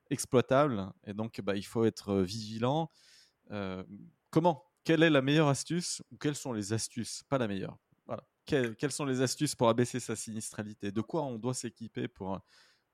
exploitable. 0.09 0.89
Et 1.05 1.13
donc, 1.13 1.41
bah, 1.43 1.57
il 1.57 1.67
faut 1.67 1.85
être 1.85 2.11
euh, 2.11 2.23
vigilant. 2.23 2.91
Euh, 3.51 3.83
comment? 4.31 4.65
Quelle 4.85 5.03
est 5.03 5.11
la 5.11 5.21
meilleure 5.21 5.49
astuce 5.49 6.01
Ou 6.13 6.17
quelles 6.17 6.37
sont 6.37 6.53
les 6.53 6.73
astuces? 6.73 7.23
Pas 7.29 7.39
la 7.39 7.49
meilleure. 7.49 7.77
Voilà. 8.07 8.23
quelles 8.47 8.93
sont 8.93 9.07
les 9.07 9.21
astuces 9.21 9.55
pour 9.55 9.69
abaisser 9.69 9.99
sa 9.99 10.15
sinistralité? 10.15 10.93
De 10.93 11.01
quoi 11.01 11.25
on 11.25 11.39
doit 11.39 11.55
s'équiper 11.55 12.07
pour. 12.07 12.39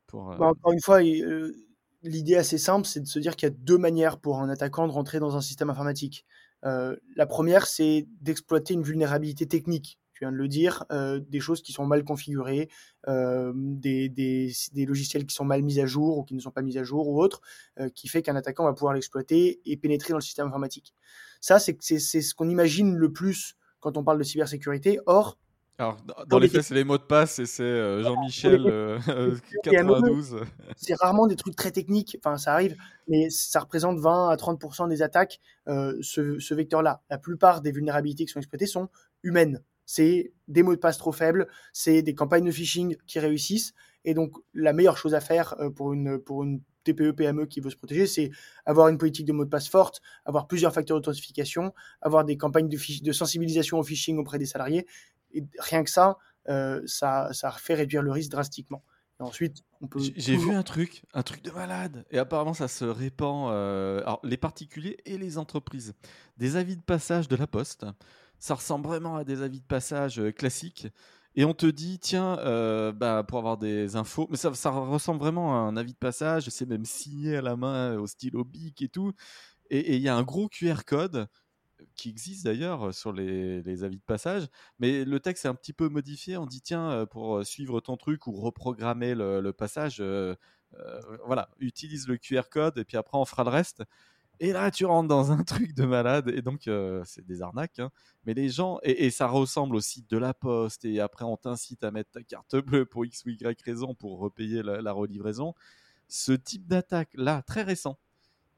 pour 0.06 0.34
bah, 0.36 0.46
encore 0.46 0.72
une 0.72 0.80
fois, 0.80 1.02
l'idée 2.02 2.36
assez 2.36 2.58
simple, 2.58 2.86
c'est 2.86 3.00
de 3.00 3.08
se 3.08 3.18
dire 3.18 3.36
qu'il 3.36 3.48
y 3.48 3.52
a 3.52 3.54
deux 3.54 3.76
manières 3.76 4.20
pour 4.20 4.38
un 4.38 4.48
attaquant 4.48 4.86
de 4.86 4.92
rentrer 4.92 5.18
dans 5.18 5.36
un 5.36 5.40
système 5.40 5.68
informatique. 5.68 6.24
la 6.62 7.26
première, 7.26 7.66
c'est 7.66 8.06
d'exploiter 8.20 8.74
une 8.74 8.84
vulnérabilité 8.84 9.46
technique 9.46 9.99
tu 10.20 10.26
viens 10.26 10.32
de 10.32 10.36
le 10.36 10.48
dire, 10.48 10.84
euh, 10.92 11.18
des 11.18 11.40
choses 11.40 11.62
qui 11.62 11.72
sont 11.72 11.86
mal 11.86 12.04
configurées, 12.04 12.68
euh, 13.08 13.52
des, 13.54 14.10
des, 14.10 14.52
des, 14.74 14.84
logiciels 14.84 15.24
qui 15.24 15.34
sont 15.34 15.46
mal 15.46 15.62
mis 15.62 15.80
à 15.80 15.86
jour 15.86 16.18
ou 16.18 16.24
qui 16.24 16.34
ne 16.34 16.40
sont 16.40 16.50
pas 16.50 16.60
mis 16.60 16.76
à 16.76 16.84
jour 16.84 17.08
ou 17.08 17.22
autre, 17.22 17.40
euh, 17.78 17.88
qui 17.88 18.06
fait 18.06 18.20
qu'un 18.20 18.36
attaquant 18.36 18.64
va 18.64 18.74
pouvoir 18.74 18.92
l'exploiter 18.92 19.62
et 19.64 19.78
pénétrer 19.78 20.10
dans 20.10 20.18
le 20.18 20.22
système 20.22 20.46
informatique. 20.46 20.94
Ça, 21.40 21.58
c'est 21.58 21.80
ce 21.80 22.34
qu'on 22.34 22.50
imagine 22.50 22.96
le 22.96 23.10
plus 23.10 23.56
quand 23.80 23.96
on 23.96 24.04
parle 24.04 24.18
de 24.18 24.24
cybersécurité. 24.24 24.98
Or, 25.06 25.38
Alors, 25.78 25.96
dans 26.26 26.38
les 26.38 26.48
faits, 26.48 26.64
c'est 26.64 26.74
les 26.74 26.84
mots 26.84 26.98
de 26.98 27.02
passe 27.02 27.38
et 27.38 27.46
c'est 27.46 27.62
euh, 27.62 28.02
Jean-Michel 28.02 28.62
92. 29.62 30.34
Euh, 30.34 30.44
c'est 30.76 31.00
rarement 31.00 31.26
des 31.26 31.36
trucs 31.36 31.56
très 31.56 31.70
techniques, 31.70 32.18
enfin 32.22 32.36
ça 32.36 32.52
arrive, 32.52 32.76
mais 33.08 33.30
ça 33.30 33.60
représente 33.60 33.98
20 33.98 34.28
à 34.28 34.36
30% 34.36 34.90
des 34.90 35.00
attaques, 35.00 35.40
euh, 35.66 35.96
ce, 36.02 36.38
ce 36.38 36.52
vecteur-là. 36.52 37.00
La 37.08 37.16
plupart 37.16 37.62
des 37.62 37.72
vulnérabilités 37.72 38.26
qui 38.26 38.32
sont 38.32 38.40
exploitées 38.40 38.66
sont 38.66 38.90
humaines. 39.22 39.62
C'est 39.90 40.32
des 40.46 40.62
mots 40.62 40.76
de 40.76 40.78
passe 40.78 40.98
trop 40.98 41.10
faibles, 41.10 41.48
c'est 41.72 42.00
des 42.02 42.14
campagnes 42.14 42.44
de 42.44 42.52
phishing 42.52 42.96
qui 43.08 43.18
réussissent. 43.18 43.74
Et 44.04 44.14
donc, 44.14 44.36
la 44.54 44.72
meilleure 44.72 44.96
chose 44.96 45.16
à 45.16 45.20
faire 45.20 45.56
pour 45.74 45.92
une, 45.92 46.20
pour 46.20 46.44
une 46.44 46.60
TPE, 46.84 47.10
PME 47.10 47.46
qui 47.46 47.58
veut 47.58 47.70
se 47.70 47.76
protéger, 47.76 48.06
c'est 48.06 48.30
avoir 48.66 48.86
une 48.86 48.98
politique 48.98 49.26
de 49.26 49.32
mot 49.32 49.44
de 49.44 49.50
passe 49.50 49.68
forte, 49.68 50.00
avoir 50.24 50.46
plusieurs 50.46 50.72
facteurs 50.72 50.96
d'authentification, 51.00 51.74
avoir 52.02 52.24
des 52.24 52.36
campagnes 52.36 52.68
de, 52.68 52.78
de, 53.02 53.12
sensibilisation 53.12 53.80
au 53.80 53.82
phishing 53.82 54.16
auprès 54.18 54.38
des 54.38 54.46
salariés. 54.46 54.86
Et 55.32 55.42
rien 55.58 55.82
que 55.82 55.90
ça, 55.90 56.18
euh, 56.48 56.80
ça, 56.86 57.32
ça 57.32 57.50
fait 57.50 57.74
réduire 57.74 58.02
le 58.02 58.12
risque 58.12 58.30
drastiquement. 58.30 58.84
Et 59.18 59.24
ensuite, 59.24 59.64
on 59.80 59.88
peut. 59.88 59.98
J'ai 60.16 60.36
vu 60.36 60.52
un 60.52 60.62
truc, 60.62 61.02
un 61.14 61.24
truc 61.24 61.42
de 61.42 61.50
malade. 61.50 62.04
Et 62.12 62.18
apparemment, 62.18 62.54
ça 62.54 62.68
se 62.68 62.84
répand. 62.84 63.50
Euh, 63.52 64.02
alors, 64.02 64.20
les 64.22 64.36
particuliers 64.36 64.98
et 65.04 65.18
les 65.18 65.36
entreprises. 65.36 65.94
Des 66.38 66.54
avis 66.54 66.76
de 66.76 66.82
passage 66.82 67.26
de 67.26 67.34
la 67.34 67.48
poste. 67.48 67.84
Ça 68.40 68.54
ressemble 68.54 68.88
vraiment 68.88 69.16
à 69.16 69.24
des 69.24 69.42
avis 69.42 69.60
de 69.60 69.66
passage 69.66 70.18
euh, 70.18 70.32
classiques. 70.32 70.88
Et 71.36 71.44
on 71.44 71.54
te 71.54 71.66
dit 71.66 72.00
tiens 72.00 72.38
euh, 72.40 72.90
bah, 72.90 73.22
pour 73.22 73.38
avoir 73.38 73.56
des 73.56 73.94
infos 73.94 74.26
mais 74.30 74.36
ça, 74.36 74.50
ressemble 74.70 75.20
vraiment 75.20 75.54
à 75.54 75.58
un 75.60 75.76
avis 75.76 75.92
de 75.92 75.98
passage 75.98 76.48
c'est 76.48 76.66
même 76.66 76.84
signé 76.84 77.36
à 77.36 77.40
la 77.40 77.54
main 77.56 77.96
au 77.96 78.08
stylo 78.08 78.44
bic 78.44 78.82
et 78.82 78.88
tout. 78.88 79.12
Et 79.70 79.94
il 79.96 80.02
y 80.02 80.08
a 80.08 80.16
un 80.16 80.24
gros 80.24 80.48
QR 80.48 80.82
code 80.84 81.28
qui 81.94 82.08
existe 82.08 82.44
d'ailleurs 82.44 82.92
sur 82.92 83.12
les, 83.12 83.84
avis 83.84 83.98
de 83.98 84.02
passage. 84.02 84.48
Mais 84.80 85.04
le 85.04 85.20
texte 85.20 85.44
est 85.44 85.48
un 85.48 85.54
petit 85.54 85.72
peu 85.72 85.88
modifié. 85.88 86.36
On 86.36 86.46
dit 86.46 86.60
tiens 86.60 86.90
euh, 86.90 87.06
pour 87.06 87.46
suivre 87.46 87.80
ton 87.80 87.96
truc 87.96 88.26
ou 88.26 88.32
reprogrammer 88.32 89.14
le, 89.14 89.52
passage 89.52 90.02
euh, 90.78 91.00
voilà 91.26 91.50
utilise 91.58 92.06
le 92.06 92.16
QR 92.16 92.42
code 92.48 92.78
et 92.78 92.84
puis 92.84 92.96
après 92.96 93.18
on 93.18 93.24
fera 93.24 93.42
le 93.42 93.50
reste 93.50 93.82
et 94.42 94.52
là, 94.52 94.70
tu 94.70 94.86
rentres 94.86 95.08
dans 95.08 95.32
un 95.32 95.44
truc 95.44 95.74
de 95.74 95.84
malade. 95.84 96.28
Et 96.28 96.40
donc, 96.40 96.66
euh, 96.66 97.02
c'est 97.04 97.24
des 97.24 97.42
arnaques. 97.42 97.78
Hein. 97.78 97.90
Mais 98.24 98.32
les 98.32 98.48
gens, 98.48 98.78
et, 98.82 99.10
ça 99.10 99.26
ressemble 99.26 99.76
au 99.76 99.80
site 99.80 100.08
de 100.10 100.16
la 100.16 100.32
Poste. 100.32 100.86
Et 100.86 100.98
après, 100.98 101.26
on 101.26 101.36
t'incite 101.36 101.84
à 101.84 101.90
mettre 101.90 102.10
ta 102.10 102.22
carte 102.22 102.56
bleue 102.56 102.86
pour 102.86 103.04
X 103.04 103.24
ou 103.26 103.28
Y 103.28 103.62
raison 103.62 103.94
pour 103.94 104.18
repayer 104.18 104.62
la, 104.62 104.92
relivraison. 104.92 105.54
Ce 106.08 106.32
type 106.32 106.66
d'attaque, 106.66 107.10
là, 107.14 107.42
très 107.42 107.62
récent, 107.62 107.98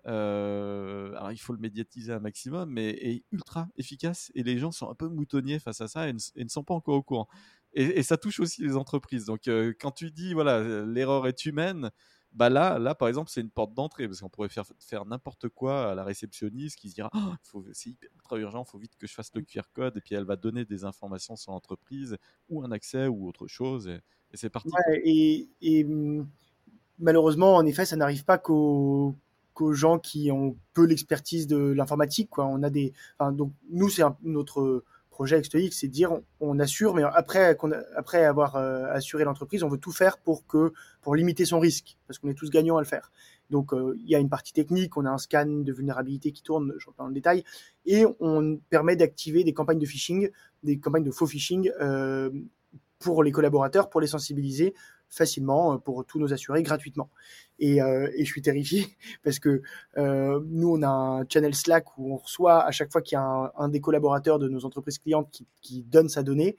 euh, 0.07 1.15
alors 1.15 1.31
il 1.31 1.39
faut 1.39 1.53
le 1.53 1.61
médiatiser 1.61 2.13
un 2.13 2.19
maximum, 2.19 2.71
mais 2.71 2.91
est 2.91 3.25
ultra 3.33 3.69
efficace. 3.77 4.31
Et 4.37 4.45
les 4.45 4.59
gens 4.59 4.71
sont 4.71 4.89
un 4.89 4.95
peu 4.95 5.09
moutonniers 5.09 5.59
face 5.59 5.81
à 5.81 5.89
ça 5.89 6.09
et 6.09 6.13
ne, 6.13 6.49
sont 6.49 6.65
pas 6.65 6.75
encore 6.75 6.95
au 6.95 7.03
courant. 7.03 7.29
Et, 7.75 8.03
ça 8.05 8.17
touche 8.17 8.39
aussi 8.39 8.63
les 8.63 8.77
entreprises. 8.77 9.25
Donc, 9.25 9.49
euh, 9.49 9.73
quand 9.81 9.91
tu 9.91 10.13
dis, 10.13 10.33
voilà, 10.33 10.85
l'erreur 10.85 11.27
est 11.27 11.45
humaine, 11.45 11.91
bah 12.35 12.49
là, 12.49 12.79
là, 12.79 12.95
par 12.95 13.09
exemple, 13.09 13.31
c'est 13.31 13.41
une 13.41 13.51
porte 13.51 13.75
d'entrée 13.75 14.09
parce 14.09 14.21
qu'on 14.21 14.29
pourrait 14.29 14.49
faire, 14.49 14.65
faire 14.81 15.05
n'importe 15.05 15.49
quoi 15.49 15.91
à 15.91 15.95
la 15.95 16.05
réceptionniste 16.05 16.79
qui 16.79 16.89
se 16.89 16.95
dira 16.95 17.11
oh, 17.15 17.63
c'est 17.73 17.91
hyper 17.91 18.39
urgent, 18.39 18.65
il 18.67 18.71
faut 18.71 18.79
vite 18.79 18.97
que 18.97 19.07
je 19.07 19.15
fasse 19.15 19.31
le 19.35 19.43
QR 19.43 19.63
code 19.73 19.97
et 19.97 20.01
puis 20.01 20.15
elle 20.15 20.25
va 20.25 20.37
donner 20.37 20.65
des 20.65 20.85
informations 20.85 21.37
sur 21.37 21.53
l'entreprise 21.53 22.17
ou 22.49 22.63
un 22.63 22.71
accès 22.73 23.07
ou 23.07 23.29
autre 23.29 23.47
chose 23.47 23.89
et, 23.89 24.01
c'est 24.35 24.49
parti. 24.49 24.71
et, 25.05 25.85
mmh, 25.85 26.27
malheureusement, 26.99 27.57
en 27.57 27.67
effet, 27.67 27.85
ça 27.85 27.97
n'arrive 27.97 28.25
pas 28.25 28.39
qu'aux 28.39 29.15
gens 29.73 29.99
qui 29.99 30.31
ont 30.31 30.57
peu 30.73 30.87
l'expertise 30.87 31.47
de 31.47 31.59
l'informatique. 31.59 32.31
Quoi. 32.31 32.47
On 32.47 32.63
a 32.63 32.71
des, 32.71 32.95
donc 33.33 33.53
nous, 33.69 33.91
c'est 33.91 34.05
notre 34.23 34.85
projet 35.13 35.39
Extoix, 35.39 35.61
c'est 35.71 35.87
de 35.87 35.93
dire 35.93 36.19
on, 36.41 36.59
assure, 36.59 36.95
mais 36.95 37.05
après, 37.05 37.57
après 37.95 38.25
avoir 38.25 38.57
euh, 38.57 38.87
assuré 38.91 39.23
l'entreprise, 39.23 39.63
on 39.63 39.69
veut 39.69 39.79
tout 39.79 39.93
faire 39.93 40.19
pour 40.19 40.47
que 40.47 40.73
pour 41.03 41.15
limiter 41.15 41.45
son 41.45 41.61
risque, 41.61 41.97
parce 42.09 42.19
qu'on 42.19 42.29
est 42.29 42.35
tous 42.35 42.51
gagnants 42.51 42.79
à 42.79 42.81
le 42.81 42.87
faire. 42.87 43.13
Donc 43.51 43.73
euh, 43.73 43.95
il 44.01 44.11
y 44.11 44.17
a 44.17 44.19
une 44.19 44.31
partie 44.31 44.53
technique, 44.53 44.97
on 44.97 45.05
a 45.05 45.11
un 45.11 45.19
scan 45.19 45.47
de 45.47 45.73
vulnérabilité 45.73 46.33
qui 46.33 46.43
tourne, 46.43 46.73
je 46.79 46.87
reprends 46.89 47.07
le 47.07 47.15
détail, 47.15 47.45
et 47.87 48.05
on 48.19 48.59
permet 48.71 48.97
d'activer 48.97 49.45
des 49.45 49.53
campagnes 49.53 49.79
de 49.79 49.87
phishing, 49.87 50.31
des 50.65 50.81
campagnes 50.81 51.05
de 51.05 51.13
faux 51.13 51.27
phishing 51.27 51.71
euh, 51.81 52.31
pour 52.99 53.23
les 53.23 53.31
collaborateurs, 53.31 53.91
pour 53.91 54.01
les 54.01 54.07
sensibiliser 54.09 54.75
facilement 55.09 55.79
pour 55.79 56.07
tous 56.07 56.19
nos 56.19 56.33
assurés 56.33 56.63
gratuitement. 56.63 57.11
Et, 57.65 57.77
et 57.77 58.25
je 58.25 58.31
suis 58.31 58.43
terrifié 58.43 58.87
parce 59.23 59.39
que 59.39 59.63
nous, 59.97 60.69
on 60.69 60.83
a 60.83 60.89
un 60.89 61.25
channel 61.29 61.55
Slack 61.55 61.97
où 61.97 62.13
on 62.13 62.17
reçoit 62.17 62.65
à 62.65 62.73
chaque 62.73 62.91
fois 62.91 63.03
qu'il 63.03 63.17
y 63.17 63.19
a 63.21 63.53
un, 63.57 63.69
des 63.69 63.81
collaborateurs 63.81 64.39
de 64.41 64.49
nos 64.49 64.65
entreprises 64.65 64.99
clientes 64.99 65.31
qui, 65.31 65.47
qui, 65.61 65.85
donne 65.85 66.09
sa 66.09 66.23
donnée. 66.23 66.57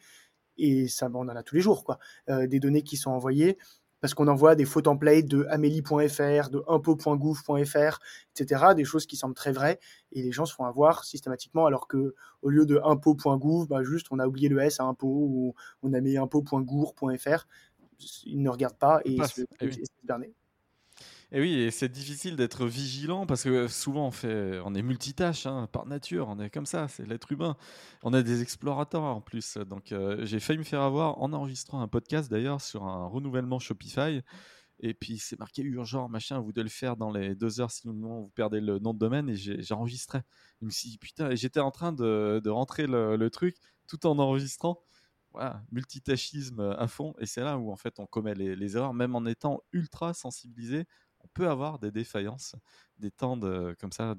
Et 0.57 0.87
ça, 0.87 1.09
on 1.13 1.27
en 1.27 1.29
a 1.29 1.43
tous 1.43 1.55
les 1.55 1.61
jours, 1.61 1.83
quoi. 1.83 1.99
des 2.27 2.59
données 2.59 2.83
qui 2.83 2.95
sont 2.95 3.11
envoyées 3.11 3.57
parce 4.03 4.15
qu'on 4.15 4.27
envoie 4.27 4.55
des 4.55 4.65
faux 4.65 4.81
templates 4.81 5.27
de 5.27 5.45
amélie.fr, 5.49 6.49
de 6.49 6.61
impôt.gouv.fr, 6.67 7.99
etc., 8.35 8.65
des 8.75 8.83
choses 8.83 9.05
qui 9.05 9.15
semblent 9.15 9.33
très 9.33 9.53
vraies, 9.53 9.79
et 10.11 10.21
les 10.21 10.33
gens 10.33 10.45
se 10.45 10.53
font 10.53 10.65
avoir 10.65 11.05
systématiquement, 11.05 11.67
alors 11.67 11.87
que 11.87 12.13
au 12.41 12.49
lieu 12.49 12.65
de 12.65 12.81
impôt.gouv, 12.83 13.65
bah 13.69 13.81
juste 13.81 14.07
on 14.11 14.19
a 14.19 14.27
oublié 14.27 14.49
le 14.49 14.59
S 14.59 14.81
à 14.81 14.83
impôt, 14.83 15.07
ou 15.07 15.55
on 15.83 15.93
a 15.93 16.01
mis 16.01 16.17
impôt.gour.fr, 16.17 17.47
ils 18.25 18.41
ne 18.41 18.49
regardent 18.49 18.77
pas 18.77 18.99
et 19.05 19.13
ils 19.13 19.25
se, 19.25 19.43
eh 19.61 19.67
oui. 19.67 19.83
Et 21.35 21.41
oui, 21.41 21.71
c'est 21.71 21.89
difficile 21.89 22.35
d'être 22.35 22.67
vigilant 22.67 23.25
parce 23.25 23.43
que 23.43 23.67
souvent 23.67 24.05
on, 24.05 24.11
fait, 24.11 24.59
on 24.65 24.75
est 24.75 24.83
multitâche 24.83 25.47
hein, 25.47 25.67
par 25.71 25.87
nature, 25.87 26.27
on 26.29 26.39
est 26.39 26.51
comme 26.51 26.67
ça, 26.67 26.87
c'est 26.87 27.07
l'être 27.07 27.31
humain. 27.31 27.57
On 28.03 28.13
a 28.13 28.21
des 28.21 28.43
explorateurs 28.43 29.01
en 29.01 29.19
plus. 29.19 29.57
Donc 29.57 29.91
euh, 29.91 30.23
j'ai 30.25 30.39
failli 30.39 30.59
me 30.59 30.63
faire 30.63 30.81
avoir 30.81 31.19
en 31.19 31.33
enregistrant 31.33 31.81
un 31.81 31.87
podcast 31.87 32.29
d'ailleurs 32.29 32.61
sur 32.61 32.83
un 32.83 33.07
renouvellement 33.07 33.57
Shopify. 33.57 34.21
Et 34.79 34.93
puis 34.93 35.17
c'est 35.17 35.39
marqué 35.39 35.63
urgent, 35.63 36.07
machin, 36.07 36.39
vous 36.39 36.51
devez 36.51 36.65
le 36.65 36.69
faire 36.69 36.97
dans 36.97 37.11
les 37.11 37.33
deux 37.33 37.59
heures, 37.61 37.71
sinon 37.71 38.21
vous 38.21 38.31
perdez 38.35 38.61
le 38.61 38.77
nom 38.77 38.93
de 38.93 38.99
domaine. 38.99 39.27
Et 39.29 39.35
j'ai 39.35 39.73
enregistré. 39.73 40.19
Je 40.61 40.67
me 40.67 40.71
suis 40.71 40.89
dit, 40.89 40.97
putain, 40.99 41.33
j'étais 41.33 41.59
en 41.59 41.71
train 41.71 41.93
de, 41.93 42.47
rentrer 42.47 42.85
le, 42.85 43.15
le, 43.15 43.29
truc 43.31 43.57
tout 43.87 44.05
en 44.05 44.19
enregistrant 44.19 44.83
voilà, 45.33 45.63
multitâchisme 45.71 46.75
à 46.77 46.87
fond. 46.87 47.15
Et 47.19 47.25
c'est 47.25 47.41
là 47.41 47.57
où 47.57 47.71
en 47.71 47.75
fait 47.75 47.99
on 47.99 48.05
commet 48.05 48.35
les, 48.35 48.77
erreurs, 48.77 48.93
même 48.93 49.15
en 49.15 49.25
étant 49.25 49.61
ultra 49.71 50.13
sensibilisé. 50.13 50.85
On 51.23 51.27
peut 51.33 51.49
avoir 51.49 51.79
des 51.79 51.91
défaillances, 51.91 52.55
des 52.97 53.11
temps 53.11 53.37
de, 53.37 53.75
comme 53.79 53.91
ça 53.91 54.15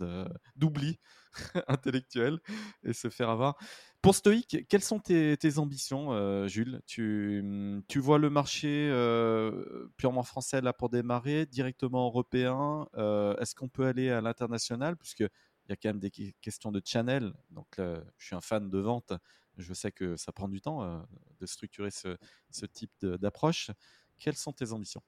d'oubli 0.56 0.99
intellectuel 1.68 2.40
et 2.82 2.92
se 2.92 3.08
faire 3.11 3.30
avoir. 3.30 3.56
Pour 4.04 4.14
Stoic, 4.14 4.66
quelles 4.68 4.82
sont 4.82 4.99
tes, 4.99 5.58
ambitions, 5.58 6.12
euh, 6.12 6.46
Jules? 6.46 6.82
Tu, 6.87 7.82
tu, 7.88 7.99
vois 8.00 8.18
le 8.18 8.28
marché 8.28 8.90
euh, 8.92 9.88
purement 9.96 10.23
français 10.23 10.61
là 10.61 10.75
pour 10.75 10.90
démarrer, 10.90 11.46
directement 11.46 12.06
européen 12.06 12.87
euh, 12.96 13.34
Est-ce 13.37 13.54
qu'on 13.54 13.68
peut 13.68 13.87
aller 13.87 14.11
à 14.11 14.20
l'international? 14.20 14.96
Puisque 14.96 15.20
il 15.20 15.70
y 15.70 15.73
a 15.73 15.76
quand 15.76 15.88
même 15.88 16.00
des 16.00 16.11
questions 16.11 16.70
de 16.70 16.82
channel. 16.84 17.32
Donc, 17.50 17.76
je 17.78 18.26
suis 18.26 18.37
un 18.37 18.42
fan 18.42 18.68
de 18.68 18.78
vente. 18.78 19.14
Je 19.56 19.73
sais 19.73 19.90
que 19.90 20.16
ça 20.16 20.32
prend 20.32 20.49
du 20.49 20.61
temps 20.61 21.06
de 21.40 21.46
structurer 21.46 21.90
ce, 21.90 22.18
ce 22.50 22.66
type 22.66 22.92
d'approche. 23.06 23.70
Quelles 24.18 24.37
sont 24.37 24.52
tes 24.52 24.73
ambitions? 24.73 25.02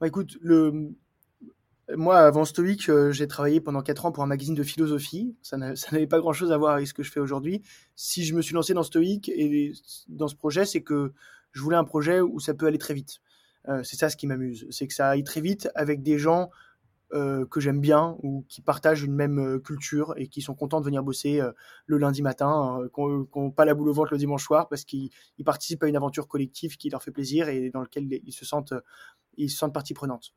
Bah, 0.00 0.08
Écoute, 0.08 0.36
le... 0.40 0.96
moi, 1.94 2.18
avant 2.18 2.44
Stoic, 2.44 2.88
euh, 2.88 3.12
j'ai 3.12 3.28
travaillé 3.28 3.60
pendant 3.60 3.80
4 3.80 4.06
ans 4.06 4.12
pour 4.12 4.24
un 4.24 4.26
magazine 4.26 4.54
de 4.54 4.62
philosophie. 4.64 5.36
Ça 5.42 5.56
n'avait 5.56 6.06
pas 6.06 6.18
grand-chose 6.18 6.50
à 6.50 6.56
voir 6.56 6.74
avec 6.74 6.88
ce 6.88 6.94
que 6.94 7.04
je 7.04 7.12
fais 7.12 7.20
aujourd'hui. 7.20 7.62
Si 7.94 8.24
je 8.24 8.34
me 8.34 8.42
suis 8.42 8.54
lancé 8.54 8.74
dans 8.74 8.82
Stoic 8.82 9.28
et 9.28 9.72
dans 10.08 10.26
ce 10.26 10.34
projet, 10.34 10.64
c'est 10.64 10.82
que 10.82 11.12
je 11.52 11.62
voulais 11.62 11.76
un 11.76 11.84
projet 11.84 12.20
où 12.20 12.40
ça 12.40 12.54
peut 12.54 12.66
aller 12.66 12.78
très 12.78 12.94
vite. 12.94 13.20
Euh, 13.68 13.82
c'est 13.84 13.96
ça 13.96 14.10
ce 14.10 14.16
qui 14.16 14.26
m'amuse. 14.26 14.66
C'est 14.70 14.86
que 14.86 14.94
ça 14.94 15.08
aille 15.08 15.24
très 15.24 15.40
vite 15.40 15.68
avec 15.74 16.02
des 16.02 16.18
gens 16.18 16.50
euh, 17.12 17.46
que 17.46 17.60
j'aime 17.60 17.80
bien 17.80 18.16
ou 18.22 18.44
qui 18.48 18.62
partagent 18.62 19.04
une 19.04 19.14
même 19.14 19.38
euh, 19.38 19.58
culture 19.60 20.12
et 20.16 20.26
qui 20.26 20.42
sont 20.42 20.54
contents 20.54 20.80
de 20.80 20.84
venir 20.84 21.04
bosser 21.04 21.40
le 21.86 21.98
lundi 21.98 22.20
matin, 22.20 22.80
qui 22.92 23.00
n'ont 23.00 23.50
pas 23.52 23.64
la 23.64 23.74
boule 23.74 23.88
au 23.88 23.92
ventre 23.92 24.12
le 24.12 24.18
dimanche 24.18 24.44
soir 24.44 24.68
parce 24.68 24.84
qu'ils 24.84 25.10
participent 25.44 25.84
à 25.84 25.88
une 25.88 25.96
aventure 25.96 26.26
collective 26.26 26.76
qui 26.76 26.90
leur 26.90 27.02
fait 27.02 27.12
plaisir 27.12 27.48
et 27.48 27.70
dans 27.70 27.80
laquelle 27.80 28.08
ils 28.10 28.32
se 28.32 28.44
sentent, 28.44 28.74
ils 29.36 29.50
se 29.50 29.56
sentent 29.56 29.74
partie 29.74 29.94
prenante. 29.94 30.34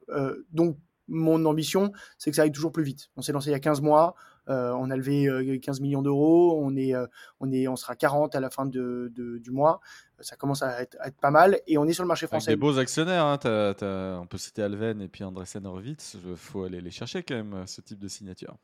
donc 0.51 0.77
mon 1.09 1.43
ambition, 1.45 1.91
c'est 2.17 2.29
que 2.29 2.35
ça 2.35 2.43
aille 2.43 2.51
toujours 2.51 2.71
plus 2.71 2.83
vite. 2.83 3.09
On 3.17 3.21
s'est 3.21 3.31
lancé 3.31 3.49
il 3.49 3.53
y 3.53 3.55
a 3.55 3.59
15 3.59 3.81
mois, 3.81 4.15
on 4.47 4.89
a 4.89 4.95
levé 4.95 5.59
15 5.59 5.79
millions 5.79 6.01
d'euros, 6.01 6.59
on 6.63 6.75
est, 6.75 6.93
on 7.39 7.51
est, 7.51 7.67
on 7.67 7.75
sera 7.75 7.95
40 7.95 8.35
à 8.35 8.39
la 8.39 8.49
fin 8.49 8.65
de, 8.65 9.11
du 9.13 9.51
mois 9.51 9.79
ça 10.21 10.35
commence 10.35 10.61
à 10.63 10.81
être, 10.81 10.97
pas 11.21 11.31
mal. 11.31 11.59
Et 11.67 11.77
on 11.77 11.85
est 11.85 11.93
sur 11.93 12.03
le 12.03 12.07
marché 12.07 12.27
français. 12.27 12.49
Avec 12.49 12.59
des 12.59 12.61
beaux 12.61 12.77
actionnaires. 12.77 13.25
Hein. 13.25 13.39
on 13.43 14.27
peut 14.27 14.37
citer 14.37 14.63
Alven 14.63 15.01
et 15.01 15.07
puis 15.07 15.23
Andresen 15.23 15.65
Horowitz. 15.65 16.17
Il 16.25 16.35
faut 16.35 16.63
aller 16.63 16.81
les 16.81 16.91
chercher 16.91 17.23
quand 17.23 17.35
même, 17.35 17.65
ce 17.67 17.81
type 17.81 17.99
de 17.99 18.07
signature. 18.07 18.57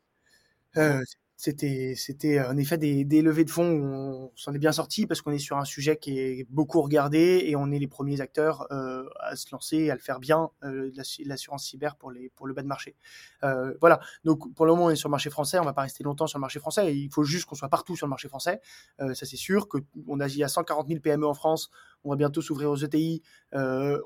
Euh, 1.36 1.42
c'était 1.46 1.94
c'était 1.96 2.40
en 2.40 2.58
effet 2.58 2.78
des, 2.78 3.04
des, 3.04 3.22
levées 3.22 3.44
de 3.44 3.50
fonds 3.50 3.66
on 3.66 4.32
s'en 4.36 4.54
est 4.54 4.60
bien 4.60 4.72
sorti 4.72 5.06
parce 5.06 5.22
qu'on 5.22 5.32
est 5.32 5.40
sur 5.40 5.58
un 5.58 5.66
sujet 5.66 5.98
qui 5.98 6.18
est 6.20 6.48
beaucoup 6.50 6.82
regardé 6.82 7.44
et 7.46 7.56
on 7.56 7.72
est 7.72 7.80
les 7.80 7.88
premiers 7.88 8.22
acteurs 8.22 8.68
euh, 8.72 9.04
à 9.20 9.36
se 9.36 9.48
lancer 9.52 9.90
à 9.90 9.96
le 9.96 10.00
faire 10.00 10.20
bien 10.20 10.50
euh, 10.64 10.92
l'assurance 11.26 11.66
cyber 11.66 11.96
pour 11.98 12.12
les 12.12 12.30
pour 12.30 12.48
le 12.48 12.54
bas 12.54 12.62
de 12.62 12.68
marché. 12.68 12.96
Euh, 13.44 13.74
voilà. 13.82 14.00
Donc 14.24 14.54
pour 14.54 14.66
le 14.66 14.72
moment 14.72 14.86
on 14.86 14.90
est 14.90 14.96
sur 14.96 15.10
le 15.10 15.12
marché 15.12 15.30
français. 15.30 15.60
On 15.60 15.66
va 15.66 15.74
pas 15.74 15.82
rester 15.84 16.04
longtemps 16.04 16.28
sur 16.28 16.40
le 16.40 16.42
marché 16.42 16.60
français. 16.60 16.96
Il 16.96 17.12
faut 17.12 17.24
juste 17.24 17.46
qu'on 17.46 17.56
soit 17.56 17.70
partout 17.70 17.96
sur 17.96 18.08
le 18.08 18.12
marché 18.12 18.30
français. 18.30 18.62
Euh, 19.02 19.14
ça 19.14 19.26
c'est 19.26 19.38
sûr 19.38 19.68
que 19.68 19.78
on 20.08 20.20
a 20.20 20.28
il 20.28 20.38
y 20.38 20.44
a 20.44 20.48
140 20.48 20.88
000 20.88 21.00
PME 21.02 21.28
en 21.28 21.34
France. 21.34 21.70
On 22.04 22.12
va 22.12 22.16
bientôt 22.16 22.42
s'ouvrir 22.42 22.70
aux 22.70 22.78
ETI 22.78 23.24
euh, 23.56 24.00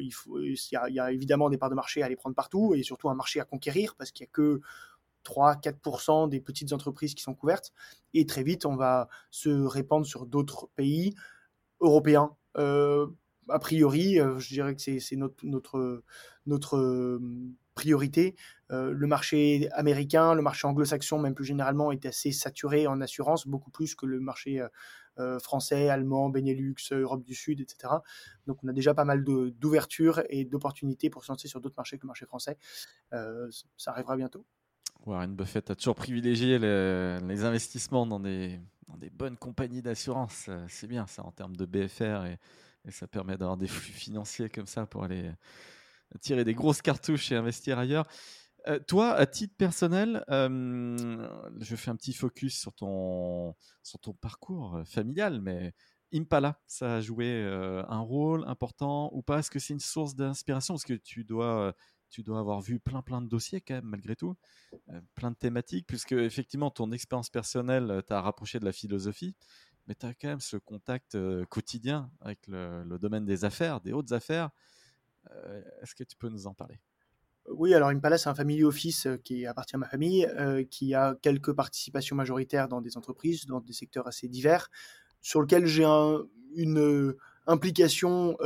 il 0.00 0.10
faut 0.10 0.38
y, 0.38 0.76
a, 0.76 0.88
il 0.88 0.94
y 0.94 1.00
a 1.00 1.12
évidemment 1.12 1.50
des 1.50 1.58
parts 1.58 1.70
de 1.70 1.74
marché 1.74 2.02
à 2.02 2.06
aller 2.06 2.16
prendre 2.16 2.34
partout 2.34 2.74
et 2.74 2.82
surtout 2.82 3.10
un 3.10 3.14
marché 3.14 3.38
à 3.38 3.44
conquérir 3.44 3.94
parce 3.96 4.12
qu'il 4.12 4.24
y 4.24 4.28
a 4.28 4.32
que 4.32 4.60
3-4% 5.24 6.28
des 6.28 6.40
petites 6.40 6.72
entreprises 6.72 7.14
qui 7.14 7.22
sont 7.22 7.34
couvertes. 7.34 7.72
Et 8.12 8.26
très 8.26 8.42
vite, 8.42 8.66
on 8.66 8.76
va 8.76 9.08
se 9.30 9.50
répandre 9.50 10.06
sur 10.06 10.26
d'autres 10.26 10.68
pays 10.76 11.14
européens. 11.80 12.36
Euh, 12.56 13.06
a 13.48 13.58
priori, 13.58 14.20
euh, 14.20 14.38
je 14.38 14.48
dirais 14.48 14.74
que 14.74 14.80
c'est 14.80 15.16
notre, 15.16 16.02
euh, 16.76 17.20
priorité. 17.74 18.36
Le 18.70 19.06
marché 19.06 19.68
américain, 19.72 20.34
le 20.34 20.42
marché 20.42 20.66
anglo-saxon, 20.66 21.18
même 21.18 21.34
plus 21.34 21.44
généralement, 21.44 21.92
est 21.92 22.06
assez 22.06 22.32
saturé 22.32 22.86
en 22.88 23.00
assurance, 23.00 23.46
beaucoup 23.46 23.70
plus 23.70 23.94
que 23.94 24.06
le 24.06 24.18
marché 24.20 24.64
français, 25.40 25.88
allemand, 25.88 26.28
Benelux, 26.28 26.74
Europe 26.92 27.24
du 27.24 27.34
Sud, 27.34 27.60
etc. 27.60 27.94
Donc 28.46 28.58
on 28.64 28.68
a 28.68 28.72
déjà 28.72 28.94
pas 28.94 29.04
mal 29.04 29.22
d'ouverture 29.24 30.22
et 30.28 30.44
d'opportunités 30.44 31.08
pour 31.10 31.24
se 31.24 31.30
lancer 31.30 31.46
sur 31.46 31.60
d'autres 31.60 31.76
marchés 31.76 31.98
que 31.98 32.02
le 32.02 32.08
marché 32.08 32.26
français. 32.26 32.58
ça 33.10 33.90
arrivera 33.92 34.16
bientôt. 34.16 34.44
Warren 35.06 35.34
Buffett 35.34 35.70
a 35.70 35.74
toujours 35.74 35.94
privilégié 35.94 36.58
les, 36.58 37.44
investissements 37.44 38.06
dans 38.06 38.20
des, 38.20 38.60
bonnes 39.12 39.36
compagnies 39.36 39.82
d'assurance. 39.82 40.46
Euh, 40.48 40.64
c'est 40.68 40.86
bien 40.86 41.06
ça 41.06 41.24
en 41.24 41.30
termes 41.30 41.56
de 41.56 41.66
BFR 41.66 42.26
et, 42.26 42.38
ça 42.90 43.06
permet 43.06 43.38
d'avoir 43.38 43.56
des 43.56 43.66
flux 43.66 43.94
financiers 43.94 44.50
comme 44.50 44.66
ça 44.66 44.84
pour 44.84 45.04
aller 45.04 45.30
tirer 46.20 46.44
des 46.44 46.52
grosses 46.52 46.82
cartouches 46.82 47.32
et 47.32 47.34
investir 47.34 47.78
ailleurs. 47.78 48.06
Euh, 48.68 48.78
toi, 48.78 49.14
à 49.14 49.24
titre 49.24 49.54
personnel, 49.56 50.22
euh, 50.28 51.26
je 51.60 51.76
fais 51.76 51.90
un 51.90 51.96
petit 51.96 52.12
focus 52.12 52.60
sur 52.60 52.74
ton, 52.74 53.54
parcours 54.20 54.82
familial, 54.84 55.40
mais 55.40 55.72
Impala, 56.12 56.60
ça 56.66 56.96
a 56.96 57.00
joué 57.00 57.42
un 57.88 58.00
rôle 58.00 58.44
important 58.46 59.08
ou 59.14 59.22
pas? 59.22 59.38
Est-ce 59.38 59.50
que 59.50 59.58
c'est 59.58 59.72
une 59.72 59.80
source 59.80 60.14
d'inspiration? 60.14 60.74
Parce 60.74 60.84
que 60.84 60.92
tu 60.92 61.24
dois 61.24 61.74
tu 62.14 62.22
dois 62.22 62.38
avoir 62.38 62.60
vu 62.60 62.78
plein 62.78 63.02
plein 63.02 63.20
de 63.20 63.26
dossiers 63.26 63.60
quand 63.60 63.74
même 63.74 63.86
malgré 63.86 64.14
tout, 64.14 64.36
euh, 64.90 65.00
plein 65.16 65.32
de 65.32 65.36
thématiques, 65.36 65.84
puisque 65.88 66.12
effectivement 66.12 66.70
ton 66.70 66.92
expérience 66.92 67.28
personnelle 67.28 67.90
euh, 67.90 68.02
t'a 68.02 68.20
rapproché 68.20 68.60
de 68.60 68.64
la 68.64 68.70
philosophie, 68.70 69.34
mais 69.88 69.96
tu 69.96 70.06
as 70.06 70.14
quand 70.14 70.28
même 70.28 70.40
ce 70.40 70.56
contact 70.56 71.16
euh, 71.16 71.44
quotidien 71.46 72.12
avec 72.20 72.46
le, 72.46 72.98
domaine 72.98 73.24
des 73.24 73.44
affaires, 73.44 73.80
des 73.80 73.92
hautes 73.92 74.12
affaires. 74.12 74.50
Est-ce 75.82 75.94
que 75.94 76.04
tu 76.04 76.16
peux 76.16 76.28
nous 76.28 76.46
en 76.46 76.54
parler? 76.54 76.78
Oui, 77.48 77.74
alors 77.74 77.88
Impala, 77.88 78.16
c'est 78.16 78.28
un 78.28 78.34
family 78.34 78.62
office 78.62 79.08
qui 79.24 79.46
appartient 79.46 79.74
à 79.74 79.78
ma 79.78 79.88
famille, 79.88 80.28
qui 80.70 80.94
a 80.94 81.14
quelques 81.22 81.54
participations 81.54 82.14
majoritaires 82.14 82.68
dans 82.68 82.82
des 82.82 82.98
entreprises, 82.98 83.46
dans 83.46 83.60
des 83.60 83.72
secteurs 83.72 84.06
assez 84.06 84.28
divers, 84.28 84.70
sur 85.22 85.40
lequel 85.40 85.64
j'ai 85.64 85.86
une 86.54 87.14
implication 87.46 88.36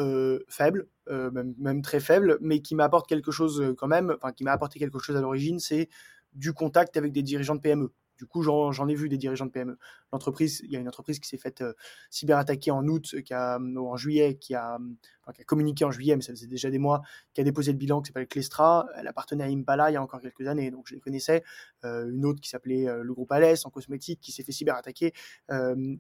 faible, 0.49 0.89
même, 1.09 1.83
très 1.83 2.01
faible, 2.01 2.39
mais 2.41 2.61
qui 2.61 2.75
m'apporte 2.75 3.09
quelque 3.09 3.31
chose 3.31 3.75
quand 3.77 3.89
même, 3.89 4.15
enfin 4.17 4.33
qui 4.33 4.45
m'a 4.45 4.53
apporté 4.53 4.79
quelque 4.79 4.99
chose 4.99 5.17
à 5.17 5.21
l'origine, 5.21 5.59
c'est 5.59 5.89
du 6.33 6.53
contact 6.53 6.97
avec 6.97 7.13
des 7.13 7.23
dirigeants 7.23 7.57
de 7.57 7.61
PME. 7.61 7.93
Du 8.19 8.27
coup, 8.27 8.43
j'en 8.43 8.89
ai 8.89 8.95
vu 8.97 9.09
des 9.09 9.17
dirigeants 9.17 9.47
de 9.47 9.53
PME. 9.53 9.79
L'entreprise, 10.13 10.61
il 10.65 10.73
y 10.73 10.77
a 10.77 10.81
une 10.81 10.89
entreprise 10.89 11.21
qui 11.21 11.29
s'est 11.29 11.39
faite 11.39 11.63
cyberattaquer 12.11 12.73
en 12.73 12.85
août, 12.89 13.15
qui 13.25 13.33
a, 13.33 13.61
en 13.61 13.97
juillet, 13.97 14.35
qui 14.35 14.57
a, 14.57 14.77
enfin, 15.23 15.33
qui 15.33 15.41
a, 15.41 15.45
communiqué 15.45 15.85
en 15.85 15.93
juillet, 15.93 16.17
mais 16.17 16.23
ça 16.23 16.33
faisait 16.33 16.49
déjà 16.49 16.69
des 16.69 16.81
mois, 16.81 17.03
qui 17.33 17.41
a 17.41 17.45
déposé 17.45 17.71
le 17.71 17.79
bilan 17.79 18.03
qui 18.03 18.09
s'appelle 18.09 18.27
Clestra. 18.27 18.89
Elle 18.97 19.07
appartenait 19.07 19.45
à 19.45 19.47
Impala 19.47 19.91
il 19.91 19.95
y 19.95 19.97
a 19.97 20.03
encore 20.03 20.21
quelques 20.21 20.49
années, 20.49 20.73
donc 20.73 20.89
je 20.89 20.95
les 20.95 21.01
connaissais. 21.01 21.45
Une 21.85 22.27
autre 22.27 22.41
qui 22.41 22.49
s'appelait 22.49 22.87
le 23.03 23.15
groupe 23.15 23.31
Alès 23.31 23.65
en 23.65 23.71
cosmétique, 23.71 24.21
qui 24.21 24.33
s'est 24.33 24.43
fait 24.43 24.51
cyberattaquer, 24.53 25.13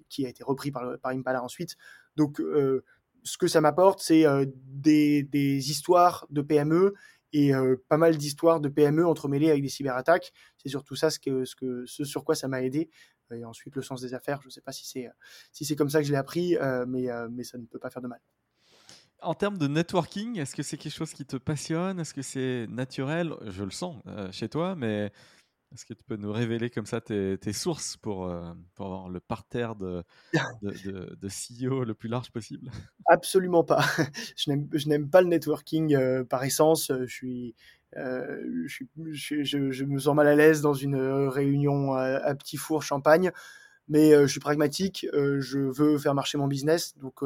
qui 0.08 0.26
a 0.26 0.28
été 0.28 0.42
repris 0.42 0.72
par, 0.72 0.98
par 0.98 1.12
Impala 1.12 1.44
ensuite. 1.44 1.76
Donc, 2.18 2.40
euh, 2.40 2.84
ce 3.22 3.38
que 3.38 3.46
ça 3.46 3.60
m'apporte, 3.60 4.00
c'est 4.00 4.24
des, 4.54 5.22
des 5.22 5.70
histoires 5.70 6.26
de 6.30 6.42
PME 6.42 6.94
et 7.32 7.54
euh, 7.54 7.76
pas 7.88 7.96
mal 7.96 8.16
d'histoires 8.16 8.60
de 8.60 8.68
PME 8.68 9.06
entremêlées 9.06 9.50
avec 9.50 9.62
des 9.62 9.68
cyberattaques. 9.68 10.32
C'est 10.56 10.68
surtout 10.68 10.96
ça 10.96 11.10
ce, 11.10 11.18
que, 11.18 11.44
ce, 11.44 12.04
sur 12.04 12.24
quoi 12.24 12.34
ça 12.34 12.48
m'a 12.48 12.62
aidé. 12.62 12.90
Et 13.32 13.44
ensuite, 13.44 13.76
le 13.76 13.82
sens 13.82 14.00
des 14.00 14.14
affaires, 14.14 14.40
je 14.40 14.48
ne 14.48 14.50
sais 14.50 14.62
pas 14.62 14.72
si 14.72 14.86
c'est 14.86 15.08
si 15.52 15.66
c'est 15.66 15.76
comme 15.76 15.90
ça 15.90 16.00
que 16.00 16.06
je 16.06 16.12
l'ai 16.12 16.18
appris, 16.18 16.56
euh, 16.56 16.86
mais, 16.88 17.10
euh, 17.10 17.28
mais 17.30 17.44
ça 17.44 17.58
ne 17.58 17.66
peut 17.66 17.78
pas 17.78 17.90
faire 17.90 18.02
de 18.02 18.08
mal. 18.08 18.20
En 19.20 19.34
termes 19.34 19.58
de 19.58 19.66
networking, 19.66 20.38
est-ce 20.38 20.54
que 20.54 20.62
c'est 20.62 20.78
quelque 20.78 20.94
chose 20.94 21.12
qui 21.12 21.26
te 21.26 21.36
passionne? 21.36 22.00
Est-ce 22.00 22.14
que 22.14 22.22
c'est 22.22 22.66
naturel? 22.68 23.34
Je 23.48 23.64
le 23.64 23.70
sens 23.70 23.96
chez 24.30 24.48
toi, 24.48 24.76
mais 24.76 25.12
est-ce 25.72 25.84
que 25.84 25.92
tu 25.92 26.02
peux 26.04 26.16
nous 26.16 26.32
révéler 26.32 26.70
comme 26.70 26.86
ça 26.86 27.00
tes, 27.00 27.36
tes 27.38 27.52
sources 27.52 27.96
pour, 27.96 28.26
euh, 28.26 28.52
pour, 28.74 28.86
avoir 28.86 29.08
le 29.08 29.20
parterre 29.20 29.76
de, 29.76 30.02
de, 30.62 30.70
de, 30.90 31.16
de, 31.20 31.28
CEO 31.28 31.84
le 31.84 31.94
plus 31.94 32.08
large 32.08 32.30
possible? 32.30 32.70
Absolument 33.06 33.64
pas. 33.64 33.84
Je 34.36 34.88
n'aime 34.88 35.10
pas 35.10 35.20
le 35.20 35.28
networking 35.28 35.94
euh, 35.94 36.24
par 36.24 36.44
essence. 36.44 36.90
Je 36.90 37.12
suis, 37.12 37.54
euh, 37.96 38.42
je, 38.66 38.84
je, 39.12 39.70
je, 39.70 39.84
me 39.84 39.98
sens 39.98 40.14
mal 40.14 40.26
à 40.26 40.34
l'aise 40.34 40.62
dans 40.62 40.74
une 40.74 40.96
réunion 40.96 41.92
à, 41.92 42.02
à 42.02 42.34
petit 42.34 42.56
four 42.56 42.82
champagne, 42.82 43.30
mais 43.88 44.12
je 44.12 44.26
suis 44.26 44.40
pragmatique. 44.40 45.06
je 45.12 45.58
veux 45.58 45.98
faire 45.98 46.14
marcher 46.14 46.38
mon 46.38 46.46
business, 46.46 46.96
donc 46.98 47.22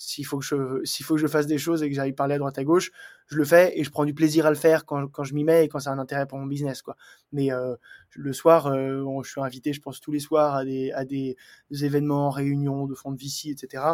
s'il 0.00 0.24
faut 0.24 0.38
que 0.38 0.44
je 0.44 0.56
faut 1.02 1.14
que 1.14 1.20
je 1.20 1.26
fasse 1.26 1.46
des 1.46 1.58
choses 1.58 1.82
et 1.82 1.90
que 1.90 1.94
j'aille 1.94 2.14
parler 2.14 2.36
à 2.36 2.38
droite 2.38 2.58
à 2.58 2.64
gauche 2.64 2.90
je 3.26 3.36
le 3.36 3.44
fais 3.44 3.78
et 3.78 3.84
je 3.84 3.90
prends 3.90 4.06
du 4.06 4.14
plaisir 4.14 4.46
à 4.46 4.50
le 4.50 4.56
faire 4.56 4.86
quand, 4.86 5.06
quand 5.08 5.24
je 5.24 5.34
m'y 5.34 5.44
mets 5.44 5.66
et 5.66 5.68
quand 5.68 5.78
c'est 5.78 5.90
un 5.90 5.98
intérêt 5.98 6.26
pour 6.26 6.38
mon 6.38 6.46
business 6.46 6.80
quoi 6.80 6.96
mais 7.32 7.52
euh, 7.52 7.76
le 8.16 8.32
soir 8.32 8.66
euh, 8.68 9.04
je 9.22 9.30
suis 9.30 9.42
invité 9.42 9.74
je 9.74 9.80
pense 9.82 10.00
tous 10.00 10.10
les 10.10 10.18
soirs 10.18 10.54
à 10.54 10.64
des 10.64 10.90
à 10.92 11.04
des, 11.04 11.36
événements 11.70 12.30
réunions 12.30 12.86
de 12.86 12.94
fonds 12.94 13.12
de 13.12 13.20
VC 13.20 13.50
etc 13.50 13.84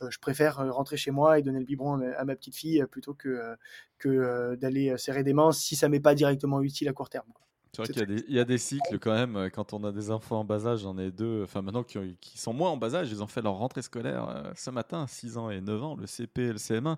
euh, 0.00 0.08
je 0.10 0.18
préfère 0.18 0.56
rentrer 0.74 0.96
chez 0.96 1.10
moi 1.10 1.38
et 1.38 1.42
donner 1.42 1.58
le 1.58 1.66
biberon 1.66 2.00
à 2.16 2.24
ma, 2.24 2.36
petite 2.36 2.56
fille 2.56 2.82
plutôt 2.90 3.12
que 3.12 3.54
que 3.98 4.54
d'aller 4.54 4.96
serrer 4.96 5.24
des 5.24 5.34
mains 5.34 5.52
si 5.52 5.76
ça 5.76 5.90
m'est 5.90 6.00
pas 6.00 6.14
directement 6.14 6.62
utile 6.62 6.88
à 6.88 6.94
court 6.94 7.10
terme. 7.10 7.30
C'est 7.72 7.82
vrai 7.82 7.92
qu'il 7.92 8.24
y, 8.28 8.34
y, 8.34 8.38
a 8.40 8.44
des 8.44 8.58
cycles 8.58 8.98
quand 8.98 9.12
même, 9.12 9.36
euh, 9.36 9.48
quand 9.48 9.72
on 9.72 9.84
a 9.84 9.92
des 9.92 10.10
enfants 10.10 10.40
en 10.40 10.44
bas 10.44 10.66
âge, 10.66 10.80
j'en 10.80 10.98
ai 10.98 11.12
deux, 11.12 11.44
enfin 11.44 11.62
maintenant 11.62 11.84
qui, 11.84 11.98
qui, 12.20 12.36
sont 12.36 12.52
moins 12.52 12.70
en 12.70 12.76
bas 12.76 12.96
âge, 12.96 13.10
ils 13.12 13.22
ont 13.22 13.28
fait 13.28 13.42
leur 13.42 13.54
rentrée 13.54 13.82
scolaire 13.82 14.28
euh, 14.28 14.50
ce 14.56 14.70
matin, 14.70 15.06
6 15.06 15.38
ans 15.38 15.50
et 15.50 15.60
9 15.60 15.82
ans, 15.82 15.94
le 15.94 16.06
CP 16.06 16.42
et 16.42 16.52
le 16.52 16.58
CM1. 16.58 16.96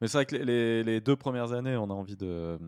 Mais 0.00 0.08
c'est 0.08 0.18
vrai 0.18 0.26
que 0.26 0.36
les, 0.36 0.84
les, 0.84 1.00
deux 1.00 1.16
premières 1.16 1.52
années, 1.52 1.74
on 1.76 1.84
a 1.84 1.94
envie 1.94 2.16
de, 2.16 2.58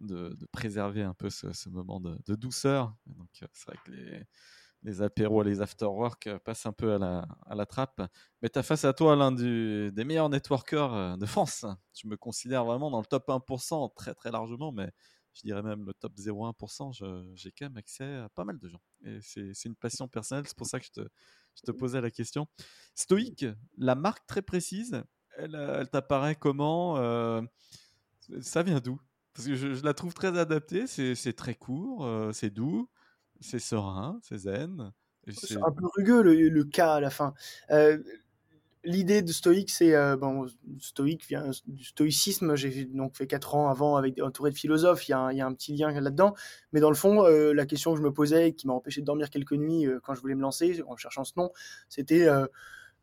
de, 0.00 0.36
de 0.38 0.46
préserver 0.52 1.02
un 1.02 1.14
peu 1.14 1.30
ce, 1.30 1.52
ce 1.52 1.70
moment 1.70 1.98
de, 1.98 2.18
de, 2.26 2.34
douceur. 2.34 2.94
Donc 3.06 3.30
euh, 3.42 3.46
c'est 3.54 3.68
vrai 3.68 3.78
que 3.86 3.90
les, 3.90 4.22
les 4.82 5.00
apéros, 5.00 5.42
les 5.42 5.62
after-work 5.62 6.28
passent 6.44 6.66
un 6.66 6.72
peu 6.72 6.92
à 6.92 6.98
la, 6.98 7.26
à 7.46 7.54
la 7.54 7.64
trappe. 7.64 8.02
Mais 8.42 8.50
tu 8.50 8.58
as 8.58 8.62
face 8.62 8.84
à 8.84 8.92
toi 8.92 9.16
l'un 9.16 9.32
des 9.32 10.04
meilleurs 10.04 10.28
networkers 10.28 11.16
de 11.16 11.24
France. 11.24 11.64
Je 11.94 12.06
me 12.06 12.18
considère 12.18 12.66
vraiment 12.66 12.90
dans 12.90 13.00
le 13.00 13.06
top 13.06 13.28
1%, 13.28 13.94
très 13.94 14.12
très 14.12 14.30
largement, 14.30 14.72
mais 14.72 14.90
je 15.34 15.42
dirais 15.42 15.62
même 15.62 15.84
le 15.84 15.94
top 15.94 16.14
0,1%, 16.16 17.34
j'ai 17.34 17.52
quand 17.52 17.66
même 17.66 17.76
accès 17.76 18.16
à 18.16 18.28
pas 18.30 18.44
mal 18.44 18.58
de 18.58 18.68
gens. 18.68 18.80
Et 19.04 19.18
c'est 19.22 19.64
une 19.64 19.76
passion 19.76 20.08
personnelle, 20.08 20.44
c'est 20.46 20.56
pour 20.56 20.66
ça 20.66 20.78
que 20.78 20.86
je 20.86 20.92
te, 20.92 21.08
je 21.56 21.62
te, 21.62 21.70
posais 21.70 22.00
la 22.00 22.10
question. 22.10 22.46
Stoïque, 22.94 23.46
la 23.78 23.94
marque 23.94 24.26
très 24.26 24.42
précise, 24.42 25.02
elle, 25.36 25.54
elle 25.54 25.88
t'apparaît 25.88 26.36
comment 26.36 26.98
euh, 26.98 27.42
Ça 28.40 28.62
vient 28.62 28.80
d'où? 28.80 29.00
Parce 29.34 29.48
que 29.48 29.54
je, 29.54 29.74
je, 29.74 29.82
la 29.82 29.94
trouve 29.94 30.12
très 30.12 30.36
adaptée, 30.38 30.86
c'est 30.86 31.32
très 31.32 31.54
court, 31.54 32.04
euh, 32.04 32.32
c'est 32.32 32.50
doux, 32.50 32.90
c'est 33.40 33.58
serein, 33.58 34.18
c'est 34.22 34.38
zen. 34.38 34.92
C'est 35.30 35.56
un 35.56 35.70
peu 35.70 35.86
rugueux 35.96 36.22
le, 36.22 36.48
le 36.48 36.64
cas 36.64 36.94
à 36.94 37.00
la 37.00 37.10
fin. 37.10 37.32
Euh, 37.70 38.02
l'idée 38.84 39.22
de 39.22 39.32
stoïque, 39.32 39.70
c'est 39.70 39.94
euh, 39.94 40.16
bon, 40.16 40.46
stoïque 40.80 41.26
vient 41.26 41.50
du 41.66 41.84
stoïcisme. 41.84 42.56
J'ai 42.56 42.84
donc 42.86 43.16
fait 43.16 43.26
quatre 43.26 43.54
ans 43.54 43.68
avant 43.68 43.96
avec 43.96 44.20
entouré 44.20 44.50
de 44.50 44.56
philosophes. 44.56 45.08
Il 45.08 45.12
y 45.12 45.14
a 45.14 45.18
un, 45.18 45.32
il 45.32 45.38
y 45.38 45.40
a 45.40 45.46
un 45.46 45.54
petit 45.54 45.74
lien 45.74 45.90
là-dedans. 45.92 46.34
Mais 46.72 46.80
dans 46.80 46.90
le 46.90 46.96
fond, 46.96 47.24
euh, 47.24 47.52
la 47.52 47.66
question 47.66 47.92
que 47.92 47.98
je 47.98 48.02
me 48.02 48.12
posais, 48.12 48.52
qui 48.52 48.66
m'a 48.66 48.72
empêché 48.72 49.00
de 49.00 49.06
dormir 49.06 49.30
quelques 49.30 49.52
nuits 49.52 49.86
euh, 49.86 50.00
quand 50.02 50.14
je 50.14 50.20
voulais 50.20 50.34
me 50.34 50.42
lancer 50.42 50.82
en 50.86 50.96
cherchant 50.96 51.24
ce 51.24 51.32
nom, 51.36 51.50
c'était 51.88 52.26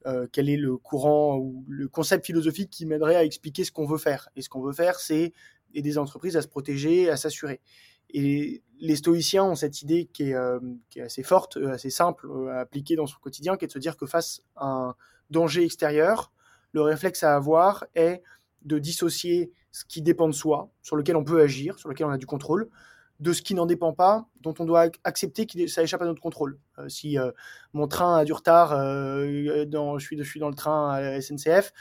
euh, 0.05 0.27
quel 0.31 0.49
est 0.49 0.57
le 0.57 0.77
courant 0.77 1.37
ou 1.37 1.65
le 1.67 1.87
concept 1.87 2.25
philosophique 2.25 2.69
qui 2.69 2.85
m'aiderait 2.85 3.15
à 3.15 3.23
expliquer 3.23 3.63
ce 3.63 3.71
qu'on 3.71 3.85
veut 3.85 3.97
faire. 3.97 4.29
Et 4.35 4.41
ce 4.41 4.49
qu'on 4.49 4.61
veut 4.61 4.73
faire, 4.73 4.99
c'est 4.99 5.33
aider 5.73 5.89
des 5.89 5.97
entreprises 5.97 6.35
à 6.35 6.41
se 6.41 6.47
protéger, 6.47 7.09
à 7.09 7.17
s'assurer. 7.17 7.61
Et 8.11 8.63
les 8.79 8.95
stoïciens 8.95 9.43
ont 9.43 9.55
cette 9.55 9.83
idée 9.83 10.09
qui 10.11 10.31
est, 10.31 10.35
qui 10.89 10.97
est 10.97 11.03
assez 11.03 11.21
forte, 11.21 11.57
assez 11.57 11.91
simple 11.91 12.27
à 12.49 12.61
appliquer 12.61 12.95
dans 12.95 13.05
son 13.05 13.19
quotidien, 13.19 13.55
qui 13.55 13.65
est 13.65 13.67
de 13.67 13.71
se 13.71 13.77
dire 13.77 13.97
que 13.97 14.07
face 14.07 14.41
à 14.55 14.65
un 14.65 14.95
danger 15.29 15.63
extérieur, 15.63 16.31
le 16.71 16.81
réflexe 16.81 17.23
à 17.23 17.35
avoir 17.35 17.85
est 17.95 18.21
de 18.63 18.79
dissocier 18.79 19.51
ce 19.71 19.85
qui 19.85 20.01
dépend 20.01 20.27
de 20.27 20.33
soi, 20.33 20.69
sur 20.81 20.95
lequel 20.95 21.15
on 21.15 21.23
peut 21.23 21.41
agir, 21.41 21.77
sur 21.77 21.89
lequel 21.89 22.07
on 22.07 22.11
a 22.11 22.17
du 22.17 22.25
contrôle, 22.25 22.69
de 23.19 23.33
ce 23.33 23.41
qui 23.41 23.53
n'en 23.53 23.65
dépend 23.65 23.93
pas, 23.93 24.25
dont 24.41 24.53
on 24.59 24.65
doit 24.65 24.89
accepter 25.03 25.45
que 25.45 25.67
ça 25.67 25.83
échappe 25.83 26.01
à 26.01 26.05
notre 26.05 26.21
contrôle. 26.21 26.57
si 26.87 27.17
mon 27.73 27.87
train 27.87 28.17
a 28.17 28.25
du 28.25 28.33
retard, 28.33 28.69
suis, 29.99 30.17
je 30.17 30.23
suis 30.23 30.39
dans 30.39 30.49
le 30.49 30.55
train 30.55 30.91
à 30.91 31.21
SNCF, 31.21 31.73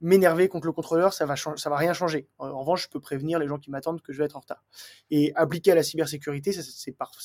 m'énerver 0.00 0.48
contre 0.48 0.66
le 0.66 0.72
contrôleur, 0.72 1.12
ça 1.12 1.26
va, 1.26 1.34
ça 1.36 1.70
va 1.70 1.76
rien 1.76 1.92
changer. 1.92 2.28
En 2.38 2.60
revanche, 2.60 2.84
je 2.84 2.88
peux 2.88 3.00
prévenir 3.00 3.38
les 3.38 3.46
gens 3.46 3.58
qui 3.58 3.70
m'attendent 3.70 4.02
que 4.02 4.12
je 4.12 4.18
vais 4.18 4.24
être 4.24 4.36
en 4.36 4.40
retard. 4.40 4.64
Et 5.10 5.32
appliquer 5.34 5.72
à 5.72 5.74
la 5.74 5.82
cybersécurité, 5.82 6.52
ça, 6.52 6.62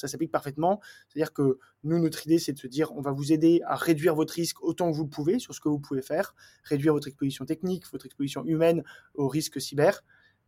s'applique 0.07 0.31
parfaitement. 0.31 0.79
C'est-à-dire 1.07 1.33
que 1.33 1.59
nous, 1.83 1.99
notre 1.99 2.25
idée, 2.25 2.39
c'est 2.39 2.53
de 2.53 2.59
se 2.59 2.67
dire, 2.67 2.91
on 2.95 3.01
va 3.01 3.11
vous 3.11 3.31
aider 3.33 3.61
à 3.65 3.75
réduire 3.75 4.15
votre 4.15 4.33
risque 4.33 4.61
autant 4.63 4.91
que 4.91 4.95
vous 4.95 5.03
le 5.03 5.09
pouvez 5.09 5.39
sur 5.39 5.53
ce 5.53 5.59
que 5.59 5.69
vous 5.69 5.79
pouvez 5.79 6.01
faire, 6.01 6.35
réduire 6.63 6.93
votre 6.93 7.07
exposition 7.07 7.45
technique, 7.45 7.83
votre 7.91 8.05
exposition 8.05 8.45
humaine 8.45 8.83
au 9.13 9.27
risque 9.27 9.59
cyber. 9.59 10.03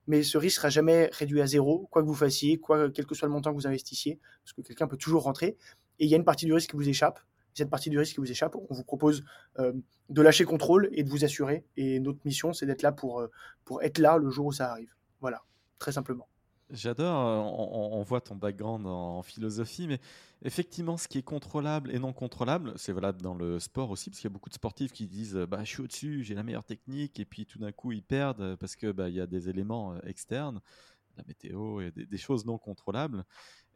Mais 0.08 0.24
ce 0.24 0.38
risque 0.38 0.58
sera 0.58 0.70
jamais 0.70 1.10
réduit 1.14 1.42
à 1.42 1.48
zéro, 1.48 1.88
quoi 1.92 2.02
que 2.02 2.08
vous 2.08 2.16
fassiez, 2.16 2.60
quel 2.94 3.06
que 3.06 3.16
soit 3.16 3.28
le 3.28 3.34
montant 3.34 3.52
que 3.52 3.56
vous 3.56 3.68
investissiez, 3.68 4.20
parce 4.44 4.54
que 4.54 4.62
quelqu'un 4.62 4.88
peut 4.88 4.98
toujours 4.98 5.24
rentrer. 5.24 5.58
Et 6.00 6.06
il 6.06 6.10
y 6.10 6.14
a 6.14 6.18
une 6.18 6.26
partie 6.26 6.46
du 6.46 6.54
risque 6.54 6.72
qui 6.72 6.76
vous 6.76 6.90
échappe 6.90 7.20
cette 7.54 7.70
partie 7.70 7.90
du 7.90 7.98
risque 7.98 8.14
qui 8.14 8.20
vous 8.20 8.32
échappe, 8.32 8.56
on 8.56 8.74
vous 8.74 8.84
propose 8.84 9.24
euh, 9.60 9.74
de 10.10 10.22
lâcher 10.22 10.46
contrôle 10.46 10.90
et 10.94 11.04
de 11.04 11.10
vous 11.10 11.24
assurer. 11.24 11.66
Et 11.78 12.00
notre 12.00 12.20
mission, 12.26 12.54
c'est 12.54 12.66
d'être 12.66 12.82
là 12.82 12.92
pour, 12.92 13.22
euh, 13.22 13.30
être 13.82 14.00
là 14.00 14.18
le 14.18 14.30
jour 14.30 14.48
où 14.48 14.52
ça 14.52 14.72
arrive. 14.72 14.94
Voilà, 15.20 15.42
très 15.80 15.92
simplement. 15.92 16.28
J'adore, 16.70 17.28
euh, 17.28 17.98
on, 17.98 18.02
voit 18.04 18.22
ton 18.22 18.36
background 18.36 18.88
en 18.88 19.22
philosophie, 19.24 19.88
mais 19.88 20.00
effectivement, 20.42 20.96
ce 20.96 21.10
qui 21.10 21.18
est 21.18 21.24
contrôlable 21.24 21.94
et 21.94 22.00
non 22.00 22.14
contrôlable, 22.14 22.72
c'est 22.78 22.94
valable 22.94 23.22
dans 23.22 23.36
le 23.36 23.60
sport 23.60 23.90
aussi, 23.90 24.10
parce 24.10 24.22
qu'il 24.22 24.30
y 24.30 24.32
a 24.32 24.34
beaucoup 24.34 24.48
de 24.48 24.56
sportifs 24.56 24.94
qui 24.94 25.06
disent 25.08 25.36
bah, 25.36 25.60
Je 25.66 25.70
suis 25.70 25.82
au-dessus, 25.82 26.24
j'ai 26.24 26.34
la 26.34 26.44
meilleure 26.44 26.64
technique, 26.64 27.20
et 27.20 27.26
puis 27.26 27.46
tout 27.46 27.60
d'un 27.60 27.74
coup, 27.74 27.92
ils 27.92 28.04
perdent 28.04 28.56
parce 28.56 28.78
qu'il 28.78 28.94
bah, 28.94 29.10
y 29.10 29.20
a 29.20 29.28
des 29.28 29.50
éléments 29.50 30.00
externes, 30.04 30.62
la 31.18 31.26
météo 31.28 31.82
et 31.82 31.92
des 31.92 32.18
choses 32.18 32.46
non 32.46 32.58
contrôlables. 32.58 33.26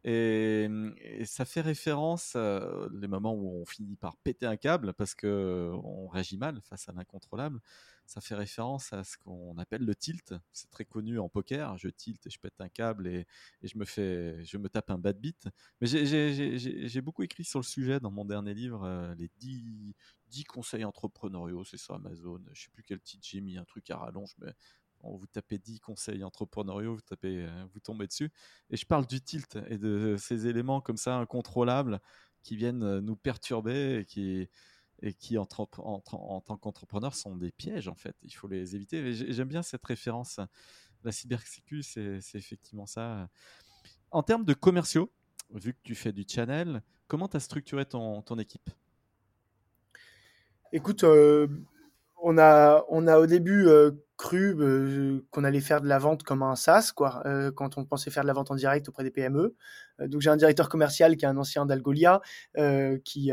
Et, 0.07 0.69
ça 1.25 1.45
fait 1.45 1.61
référence 1.61 2.33
euh, 2.35 2.87
les 2.93 3.07
moments 3.07 3.33
où 3.33 3.61
on 3.61 3.65
finit 3.65 3.95
par 3.95 4.15
péter 4.17 4.45
un 4.45 4.55
câble 4.55 4.93
parce 4.93 5.15
que 5.15 5.71
on 5.83 6.07
réagit 6.07 6.37
mal 6.37 6.61
face 6.61 6.87
à 6.87 6.91
l'incontrôlable. 6.91 7.59
Ça 8.05 8.21
fait 8.21 8.35
référence 8.35 8.93
à 8.93 9.03
ce 9.03 9.17
qu'on 9.17 9.57
appelle 9.57 9.83
le 9.83 9.95
tilt. 9.95 10.35
C'est 10.53 10.69
très 10.69 10.85
connu 10.85 11.17
en 11.17 11.27
poker. 11.27 11.75
Je 11.79 11.89
tilt 11.89 12.23
et 12.27 12.29
je 12.29 12.39
pète 12.39 12.53
un 12.59 12.69
câble 12.69 13.07
et, 13.07 13.25
je 13.63 13.75
me 13.79 13.85
fais, 13.85 14.45
je 14.45 14.57
me 14.59 14.69
tape 14.69 14.91
un 14.91 14.99
bad 14.99 15.19
beat. 15.19 15.47
Mais 15.81 15.87
j'ai 15.87 17.01
beaucoup 17.01 17.23
écrit 17.23 17.43
sur 17.43 17.57
le 17.57 17.65
sujet 17.65 17.99
dans 17.99 18.11
mon 18.11 18.25
dernier 18.25 18.53
livre, 18.53 19.15
les 19.17 19.31
10, 19.39 19.95
10 20.27 20.43
conseils 20.43 20.85
entrepreneuriaux. 20.85 21.63
C'est 21.63 21.77
sur 21.77 21.95
Amazon. 21.95 22.43
Je 22.53 22.65
sais 22.65 22.69
plus 22.71 22.83
quel 22.83 22.99
titre 22.99 23.25
j'ai 23.27 23.41
mis, 23.41 23.57
un 23.57 23.65
truc 23.65 23.89
à 23.89 23.97
rallonge, 23.97 24.35
mais 24.37 24.53
vous 25.13 25.27
tapez 25.27 25.57
10 25.57 25.79
conseils 25.79 26.23
entrepreneuriaux, 26.23 26.95
vous, 26.95 27.01
tapez, 27.01 27.45
euh, 27.45 27.65
vous 27.73 27.79
tombez 27.79 28.07
dessus. 28.07 28.31
Et 28.69 28.77
je 28.77 28.85
parle 28.85 29.05
du 29.05 29.21
tilt 29.21 29.57
et 29.69 29.77
de 29.77 30.15
ces 30.17 30.47
éléments 30.47 30.81
comme 30.81 30.97
ça 30.97 31.15
incontrôlables 31.17 31.99
qui 32.43 32.55
viennent 32.55 32.83
euh, 32.83 33.01
nous 33.01 33.15
perturber 33.15 33.99
et 33.99 34.05
qui, 34.05 34.47
et 35.01 35.13
qui 35.13 35.37
en, 35.37 35.45
tant 35.45 36.57
qu'entrepreneur 36.57 37.15
sont 37.15 37.35
des 37.35 37.51
pièges 37.51 37.87
en 37.87 37.95
fait. 37.95 38.15
Il 38.23 38.31
faut 38.31 38.47
les 38.47 38.75
éviter. 38.75 39.13
J'aime 39.13 39.47
bien 39.47 39.61
cette 39.61 39.85
référence. 39.85 40.39
La 41.03 41.11
cybersécu, 41.11 41.83
c'est 41.83 42.19
effectivement 42.33 42.87
ça. 42.87 43.29
En 44.11 44.23
termes 44.23 44.45
de 44.45 44.53
commerciaux, 44.53 45.11
vu 45.53 45.73
que 45.73 45.79
tu 45.83 45.93
fais 45.93 46.11
du 46.11 46.25
channel, 46.27 46.81
comment 47.07 47.27
tu 47.27 47.37
as 47.37 47.41
structuré 47.41 47.85
ton, 47.85 48.21
ton 48.21 48.39
équipe? 48.39 48.69
Écoute, 50.71 51.03
euh, 51.03 51.47
on, 52.21 52.37
a, 52.37 52.83
on 52.89 53.07
a 53.07 53.19
au 53.19 53.27
début 53.27 53.67
cru 54.17 54.55
euh, 54.59 55.25
qu'on 55.31 55.43
allait 55.43 55.59
faire 55.59 55.81
de 55.81 55.87
la 55.87 55.99
vente 55.99 56.23
comme 56.23 56.41
un 56.41 56.55
SaaS, 56.55 56.91
quoi, 56.95 57.21
euh, 57.25 57.51
quand 57.51 57.77
on 57.77 57.85
pensait 57.85 58.11
faire 58.11 58.23
de 58.23 58.27
la 58.27 58.33
vente 58.33 58.49
en 58.49 58.55
direct 58.55 58.87
auprès 58.87 59.03
des 59.03 59.11
PME. 59.11 59.55
Euh, 59.99 60.07
donc 60.07 60.21
j'ai 60.21 60.29
un 60.29 60.37
directeur 60.37 60.69
commercial 60.69 61.17
qui 61.17 61.25
est 61.25 61.27
un 61.27 61.37
ancien 61.37 61.65
d'Algolia, 61.65 62.21
qui, 63.03 63.31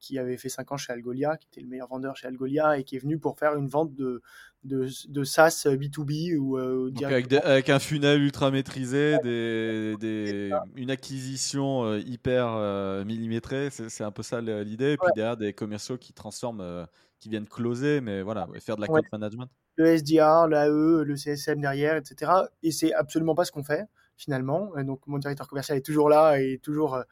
qui 0.00 0.18
avait 0.18 0.36
fait 0.36 0.48
5 0.48 0.72
ans 0.72 0.76
chez 0.76 0.92
Algolia, 0.92 1.36
qui 1.36 1.48
était 1.50 1.60
le 1.60 1.68
meilleur 1.68 1.88
vendeur 1.88 2.16
chez 2.16 2.26
Algolia 2.26 2.78
et 2.78 2.84
qui 2.84 2.96
est 2.96 2.98
venu 2.98 3.18
pour 3.18 3.38
faire 3.38 3.54
une 3.54 3.68
vente 3.68 3.94
de, 3.94 4.22
de, 4.64 4.88
de 5.08 5.24
SaaS 5.24 5.66
B2B. 5.66 6.36
Ou, 6.36 6.56
avec, 6.56 7.68
un 7.68 7.78
funnel 7.78 8.20
ultra 8.20 8.50
maîtrisé, 8.50 9.18
des, 9.22 9.96
des, 10.00 10.50
une 10.74 10.90
acquisition 10.90 11.94
hyper 11.96 13.04
millimétrée, 13.04 13.70
c'est 13.70 14.04
un 14.04 14.12
peu 14.12 14.22
ça 14.22 14.40
l'idée. 14.40 14.92
Et 14.92 14.96
puis 14.96 15.10
derrière, 15.14 15.36
des 15.36 15.52
commerciaux 15.52 15.96
qui 15.96 16.12
transforment, 16.12 16.86
qui 17.20 17.28
viennent 17.28 17.48
closer, 17.48 18.00
mais 18.00 18.22
voilà, 18.22 18.48
faire 18.60 18.76
de 18.76 18.80
la 18.80 18.88
compte 18.88 19.10
management 19.12 19.48
le 19.76 19.86
SDR, 19.86 20.46
l'AE, 20.48 21.04
le 21.04 21.16
CSM 21.16 21.60
derrière, 21.60 21.96
etc. 21.96 22.32
Et 22.62 22.70
c'est 22.70 22.92
absolument 22.94 23.34
pas 23.34 23.44
ce 23.44 23.52
qu'on 23.52 23.64
fait 23.64 23.86
finalement. 24.16 24.70
donc 24.84 25.00
mon 25.06 25.18
directeur 25.18 25.48
commercial 25.48 25.76
est 25.76 25.84
toujours 25.84 26.08
là 26.08 26.38
et 26.38 26.58
toujours 26.62 27.02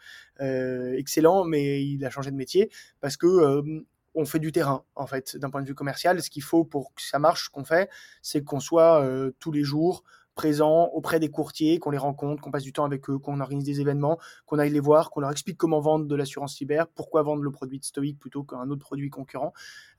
euh, 0.41 0.93
excellent, 0.95 1.45
mais 1.45 1.85
il 1.85 2.05
a 2.05 2.11
changé 2.11 2.31
de 2.31 2.37
métier 2.37 2.71
parce 3.01 3.17
que 3.17 3.27
euh, 3.27 3.85
on 4.15 4.25
fait 4.25 4.39
du 4.39 4.53
terrain 4.53 4.85
en 4.95 5.07
fait 5.07 5.37
d'un 5.37 5.51
point 5.51 5.63
de 5.63 5.67
vue 5.67 5.75
commercial. 5.75 6.23
Ce 6.23 6.31
qu'il 6.31 6.43
faut 6.43 6.65
pour 6.65 6.95
que 6.95 7.03
ça 7.03 7.19
marche, 7.19 7.47
ce 7.47 7.51
qu'on 7.51 7.65
fait, 7.65 7.91
c'est 8.21 8.43
qu'on 8.45 8.61
soit 8.61 9.03
euh, 9.03 9.33
tous 9.39 9.53
les 9.53 9.65
jours 9.65 10.05
présent 10.35 10.87
auprès 10.95 11.21
des 11.21 11.29
courtiers, 11.29 11.79
qu'on 11.79 11.91
les 11.91 11.99
rencontre, 11.99 12.43
qu'on 12.43 12.51
passe 12.51 12.63
du 12.63 12.73
temps 12.73 12.85
avec 12.85 13.09
eux, 13.11 13.19
qu'on 13.19 13.41
organise 13.41 13.65
des 13.65 13.81
événements, 13.81 14.19
qu'on 14.47 14.59
aille 14.59 14.71
les 14.71 14.81
voir, 14.81 15.11
qu'on 15.11 15.21
leur 15.21 15.31
explique 15.31 15.57
comment 15.57 15.81
vendre 15.81 16.07
de 16.07 16.15
l'assurance 16.15 16.57
cyber, 16.57 16.89
pourquoi 16.89 17.23
vendre 17.23 17.43
le 17.43 17.51
produit 17.51 17.79
de 17.79 17.85
Stoic 17.85 18.19
plutôt 18.19 18.43
qu'un 18.45 18.69
autre 18.71 18.81
produit 18.81 19.11
concurrent. 19.11 19.53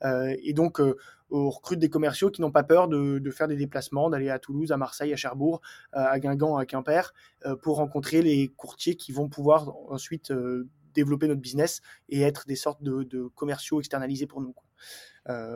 Euh, 0.04 0.36
et 0.44 0.54
donc, 0.54 0.80
euh, 0.80 0.98
on 1.30 1.50
recrute 1.50 1.80
des 1.80 1.90
commerciaux 1.90 2.30
qui 2.30 2.42
n'ont 2.42 2.52
pas 2.52 2.64
peur 2.64 2.88
de, 2.88 3.32
faire 3.32 3.48
des 3.48 3.56
déplacements, 3.56 4.10
d'aller 4.10 4.30
à 4.30 4.40
Toulouse, 4.40 4.72
à 4.72 4.78
Marseille, 4.78 5.14
à 5.14 5.16
Cherbourg, 5.16 5.62
euh, 5.96 6.00
à 6.00 6.20
Guingamp, 6.20 6.58
à 6.58 6.66
Quimper, 6.66 7.14
pour 7.62 7.78
rencontrer 7.78 8.22
les 8.22 8.50
courtiers 8.50 8.96
qui 8.96 9.12
vont 9.12 9.30
pouvoir 9.30 9.74
ensuite 9.90 10.32
développer 10.94 11.28
notre 11.28 11.42
business 11.42 11.82
et 12.10 12.22
être 12.22 12.46
des 12.48 12.56
sortes 12.56 12.84
de, 12.84 13.28
commerciaux 13.36 13.80
externalisés 13.80 14.28
pour 14.28 14.42
nous. 14.42 14.54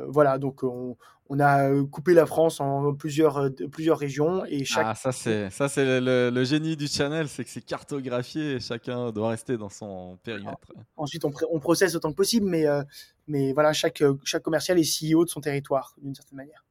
Voilà, 0.08 0.38
donc 0.38 0.63
on, 0.63 0.98
a 1.40 1.70
coupé 1.92 2.13
la 2.13 2.26
France 2.26 2.62
en 2.62 2.94
plusieurs, 2.94 3.38
euh, 3.38 3.50
plusieurs 3.50 3.98
régions 3.98 4.46
et 4.46 4.63
chaque. 4.63 4.86
Ah, 4.88 4.96
ça 4.96 5.12
c'est 5.12 5.50
ça 5.50 5.68
c'est 5.68 6.00
le, 6.00 6.44
génie 6.44 6.78
du 6.78 6.88
channel, 6.88 7.28
c'est 7.28 7.44
que 7.44 7.50
c'est 7.50 7.66
cartographié 7.66 8.54
et 8.56 8.60
chacun 8.60 9.12
doit 9.12 9.30
rester 9.30 9.58
dans 9.58 9.70
son 9.70 10.18
périmètre. 10.24 10.74
Ensuite, 10.96 11.26
on, 11.26 11.34
on 11.52 11.60
processe 11.60 11.96
autant 11.96 12.12
que 12.12 12.16
possible, 12.16 12.48
mais 12.48 12.66
euh, 12.66 12.82
mais 13.28 13.54
voilà, 13.54 13.74
chaque 13.74 14.04
chaque 14.24 14.44
commercial 14.44 14.80
est 14.80 14.84
CEO 14.84 15.26
de 15.26 15.30
son 15.30 15.42
territoire 15.42 15.96
d'une 16.02 16.16
certaine 16.16 16.38
manière. 16.38 16.63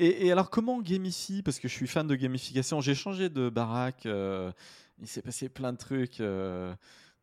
Et, 0.00 0.30
alors, 0.30 0.48
comment 0.48 0.80
gamifie 0.80 1.42
Parce 1.42 1.58
que 1.58 1.66
je 1.66 1.72
suis 1.72 1.88
fan 1.88 2.06
de 2.06 2.14
gamification. 2.14 2.80
J'ai 2.80 2.94
changé 2.94 3.28
de 3.28 3.48
baraque. 3.48 4.06
il 4.06 5.08
s'est 5.08 5.22
passé 5.22 5.48
plein 5.48 5.72
de 5.72 5.78
trucs 5.78 6.22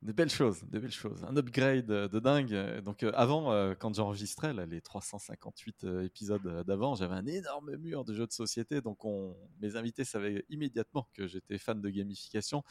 de 0.05 0.11
belles 0.11 0.29
choses, 0.29 0.63
de 0.69 0.77
belles 0.77 0.91
choses. 0.91 1.23
Un 1.23 1.35
upgrade 1.35 1.87
de 1.87 2.19
dingue. 2.19 2.81
Donc 2.83 3.01
euh, 3.01 3.11
avant, 3.15 3.51
euh, 3.51 3.73
quand 3.73 3.95
j'enregistrais 3.95 4.53
les 4.67 4.79
358 4.79 5.83
euh, 5.83 6.03
épisodes 6.03 6.63
d'avant, 6.63 6.93
j'avais 6.93 7.15
un 7.15 7.25
énorme 7.25 7.75
mur 7.77 8.05
de 8.05 8.13
jeux 8.13 8.27
de 8.27 8.31
société. 8.31 8.81
Donc 8.81 9.03
on, 9.03 9.35
mes 9.61 9.75
invités 9.75 10.03
savaient 10.03 10.45
immédiatement 10.49 11.09
que 11.13 11.25
j'étais 11.25 11.57
fan 11.57 11.81
de 11.81 11.89
gamification. 11.89 12.63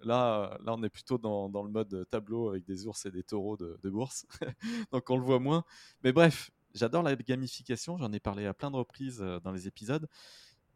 Là, 0.00 0.58
là, 0.64 0.74
on 0.74 0.82
est 0.82 0.88
plutôt 0.88 1.18
dans, 1.18 1.50
dans, 1.50 1.62
le 1.62 1.70
mode 1.70 2.06
tableau 2.08 2.48
avec 2.48 2.64
des 2.64 2.86
ours 2.86 3.04
et 3.04 3.10
des 3.10 3.22
taureaux 3.22 3.58
de, 3.58 3.90
bourse. 3.90 4.26
donc 4.90 5.10
on 5.10 5.18
le 5.18 5.24
voit 5.24 5.40
moins. 5.40 5.64
Mais 6.04 6.12
bref, 6.12 6.50
j'adore 6.74 7.02
la 7.02 7.16
gamification. 7.16 7.98
J'en 7.98 8.12
ai 8.12 8.20
parlé 8.20 8.46
à 8.46 8.54
plein 8.54 8.70
de 8.70 8.76
reprises 8.76 9.18
dans 9.44 9.52
les 9.52 9.66
épisodes. 9.66 10.08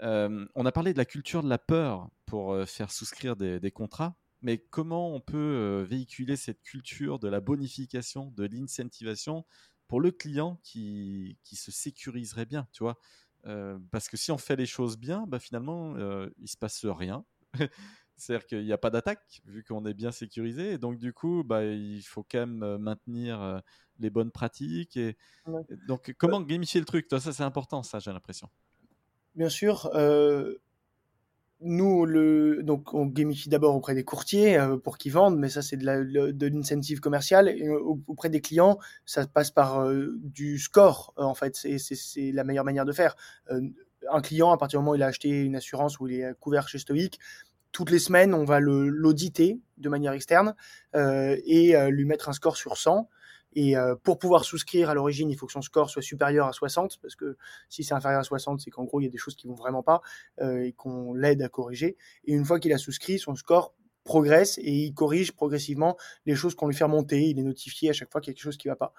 on 0.01 0.67
a 0.67 0.73
parlé 0.73 0.93
de 0.93 0.99
la 0.99 1.07
culture 1.07 1.43
de 1.43 1.49
la 1.49 1.59
peur 1.59 2.11
pour 2.27 2.55
faire 2.67 2.91
souscrire 2.91 3.35
des, 3.35 3.61
des 3.61 3.71
contrats 3.71 4.15
mais 4.43 4.59
comment 4.59 5.15
on 5.15 5.21
peut 5.21 5.87
véhiculer 5.89 6.37
cette 6.37 6.63
culture 6.63 7.19
de 7.19 7.29
la 7.29 7.41
bonification, 7.41 8.33
de 8.37 8.45
l'incentivation 8.45 9.45
pour 9.89 10.01
le 10.01 10.11
client 10.11 10.61
qui, 10.63 11.39
qui, 11.45 11.57
se 11.57 11.71
sécuriserait 11.71 12.47
bien, 12.47 12.67
tu 12.73 12.83
vois? 12.83 12.99
Parce 13.91 14.09
que 14.09 14.17
si 14.17 14.31
on 14.31 14.39
fait 14.39 14.57
les 14.57 14.67
choses 14.67 14.99
bien, 14.99 15.27
bah, 15.27 15.39
finalement, 15.39 15.97
il 16.39 16.49
se 16.49 16.57
passe 16.57 16.85
rien. 16.85 17.25
C'est-à-dire 18.17 18.47
qu'il 18.47 18.65
n'y 18.65 18.73
a 18.73 18.79
pas 18.79 18.91
d'attaque, 18.91 19.43
vu 19.47 19.65
qu'on 19.65 19.85
est 19.85 19.95
bien 19.95 20.13
sécurisé. 20.13 20.73
Et 20.73 20.79
donc, 20.79 20.99
du 20.99 21.13
coup, 21.13 21.43
bah, 21.45 21.65
il 21.65 22.03
faut 22.03 22.23
quand 22.23 22.47
même 22.47 22.79
maintenir 22.79 23.63
les 23.99 24.11
bonnes 24.11 24.31
pratiques. 24.31 24.97
Et, 24.97 25.17
donc, 25.87 26.15
comment 26.19 26.41
gamifier 26.41 26.81
le 26.81 26.87
truc? 26.87 27.09
Toi, 27.09 27.21
Ça, 27.21 27.33
c'est 27.33 27.43
important, 27.43 27.83
ça, 27.83 27.99
j'ai 27.99 28.13
l'impression. 28.13 28.49
Bien 29.35 29.49
sûr. 29.49 29.91
Euh, 29.95 30.57
nous, 31.65 32.05
le, 32.07 32.63
donc, 32.63 32.93
on 32.95 33.07
gamifie 33.07 33.49
d'abord 33.49 33.75
auprès 33.75 33.95
des 33.95 34.05
courtiers 34.05 34.59
euh, 34.59 34.77
pour 34.77 34.99
qu'ils 34.99 35.13
vendent, 35.13 35.39
mais 35.39 35.49
ça, 35.49 35.63
c'est 35.63 35.77
de 35.77 36.47
l'incentive 36.47 37.01
commerciale. 37.01 37.49
Euh, 37.49 37.79
auprès 38.07 38.29
des 38.29 38.41
clients, 38.41 38.79
ça 39.05 39.27
passe 39.27 39.51
par 39.51 39.81
euh, 39.81 40.15
du 40.19 40.59
score, 40.59 41.15
en 41.17 41.35
fait. 41.35 41.57
C'est 41.57 42.33
la 42.33 42.45
meilleure 42.45 42.65
manière 42.65 42.85
de 42.85 42.93
faire. 42.93 43.17
un 43.49 44.21
client, 44.21 44.51
à 44.51 44.59
partir 44.59 44.81
du 44.81 44.85
moment 44.85 44.93
où 44.93 44.97
il 44.97 45.03
a 45.03 45.07
acheté 45.07 45.29
une 45.29 45.57
assurance 45.57 46.01
ou 46.01 46.09
il 46.09 46.21
est 46.21 46.35
couvert 46.41 46.69
chez 46.69 46.79
Stoic, 46.79 47.19
toutes 47.71 47.91
les 47.91 47.99
semaines, 47.99 48.35
on 48.35 48.45
va 48.45 48.61
l'auditer 48.61 49.61
de 49.79 49.89
manière 49.89 50.13
externe 50.13 50.55
et 50.95 51.75
lui 51.89 52.05
mettre 52.05 52.29
un 52.29 52.33
score 52.33 52.57
sur 52.57 52.77
100. 52.77 53.09
Et 53.55 53.77
euh, 53.77 53.95
pour 54.03 54.19
pouvoir 54.19 54.45
souscrire 54.45 54.91
à 54.91 54.95
l'origine, 54.95 55.31
il 55.31 55.37
faut 55.37 55.47
que 55.47 55.53
son 55.53 55.63
score 55.63 55.91
soit 55.91 56.03
supérieur 56.03 56.47
à 56.47 56.53
60, 56.53 56.99
parce 57.01 57.17
que 57.17 57.37
si 57.69 57.85
c'est 57.85 57.95
inférieur 57.95 58.21
à 58.21 58.25
60, 58.25 58.61
c'est 58.61 58.71
qu'en 58.71 58.85
gros, 58.85 59.01
il 59.01 59.05
y 59.05 59.07
a 59.07 59.11
des 59.11 59.19
choses 59.19 59.35
qui 59.35 59.47
vont 59.47 59.55
vraiment 59.55 59.83
pas 59.83 60.01
euh, 60.41 60.63
et 60.63 60.73
qu'on 60.73 61.15
l'aide 61.15 61.43
à 61.43 61.49
corriger. 61.49 61.97
Et 62.25 62.33
une 62.33 62.45
fois 62.45 62.59
qu'il 62.59 62.73
a 62.73 62.79
souscrit, 62.79 63.19
son 63.19 63.35
score 63.35 63.75
progresse 64.05 64.59
et 64.59 64.73
il 64.73 64.95
corrige 64.95 65.33
progressivement 65.33 65.97
les 66.27 66.35
choses 66.35 66.55
qu'on 66.55 66.67
lui 66.67 66.75
fait 66.75 66.85
remonter. 66.85 67.29
Il 67.29 67.39
est 67.39 67.45
notifié 67.45 67.91
à 67.91 67.93
chaque 67.93 68.11
fois 68.11 68.21
qu'il 68.21 68.31
y 68.31 68.33
a 68.33 68.35
quelque 68.35 68.45
chose 68.45 68.57
qui 68.57 68.69
va 68.69 68.77
pas 68.77 68.93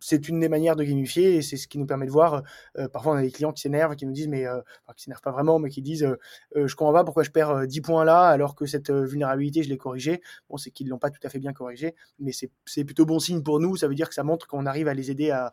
c'est 0.00 0.28
une 0.28 0.40
des 0.40 0.48
manières 0.48 0.76
de 0.76 0.84
gamifier 0.84 1.36
et 1.36 1.42
c'est 1.42 1.56
ce 1.56 1.68
qui 1.68 1.78
nous 1.78 1.86
permet 1.86 2.06
de 2.06 2.10
voir. 2.10 2.42
Euh, 2.78 2.88
parfois, 2.88 3.12
on 3.12 3.16
a 3.16 3.22
des 3.22 3.30
clients 3.30 3.52
qui 3.52 3.62
s'énervent, 3.62 3.96
qui 3.96 4.06
nous 4.06 4.12
disent, 4.12 4.28
mais 4.28 4.46
euh, 4.46 4.60
enfin, 4.84 4.94
qui 4.96 5.04
s'énervent 5.04 5.22
pas 5.22 5.32
vraiment, 5.32 5.58
mais 5.58 5.70
qui 5.70 5.82
disent, 5.82 6.04
euh, 6.04 6.66
je 6.66 6.74
comprends 6.74 6.92
pas 6.92 7.04
pourquoi 7.04 7.22
je 7.22 7.30
perds 7.30 7.66
10 7.66 7.80
points 7.80 8.04
là 8.04 8.28
alors 8.28 8.54
que 8.54 8.66
cette 8.66 8.90
vulnérabilité, 8.90 9.62
je 9.62 9.68
l'ai 9.68 9.78
corrigée. 9.78 10.22
Bon, 10.48 10.56
c'est 10.56 10.70
qu'ils 10.70 10.88
l'ont 10.88 10.98
pas 10.98 11.10
tout 11.10 11.20
à 11.24 11.28
fait 11.28 11.38
bien 11.38 11.52
corrigée, 11.52 11.94
mais 12.18 12.32
c'est 12.32 12.84
plutôt 12.84 13.06
bon 13.06 13.18
signe 13.18 13.42
pour 13.42 13.60
nous. 13.60 13.76
Ça 13.76 13.88
veut 13.88 13.94
dire 13.94 14.08
que 14.08 14.14
ça 14.14 14.24
montre 14.24 14.46
qu'on 14.46 14.66
arrive 14.66 14.88
à 14.88 14.94
les 14.94 15.10
aider 15.10 15.30
à, 15.30 15.52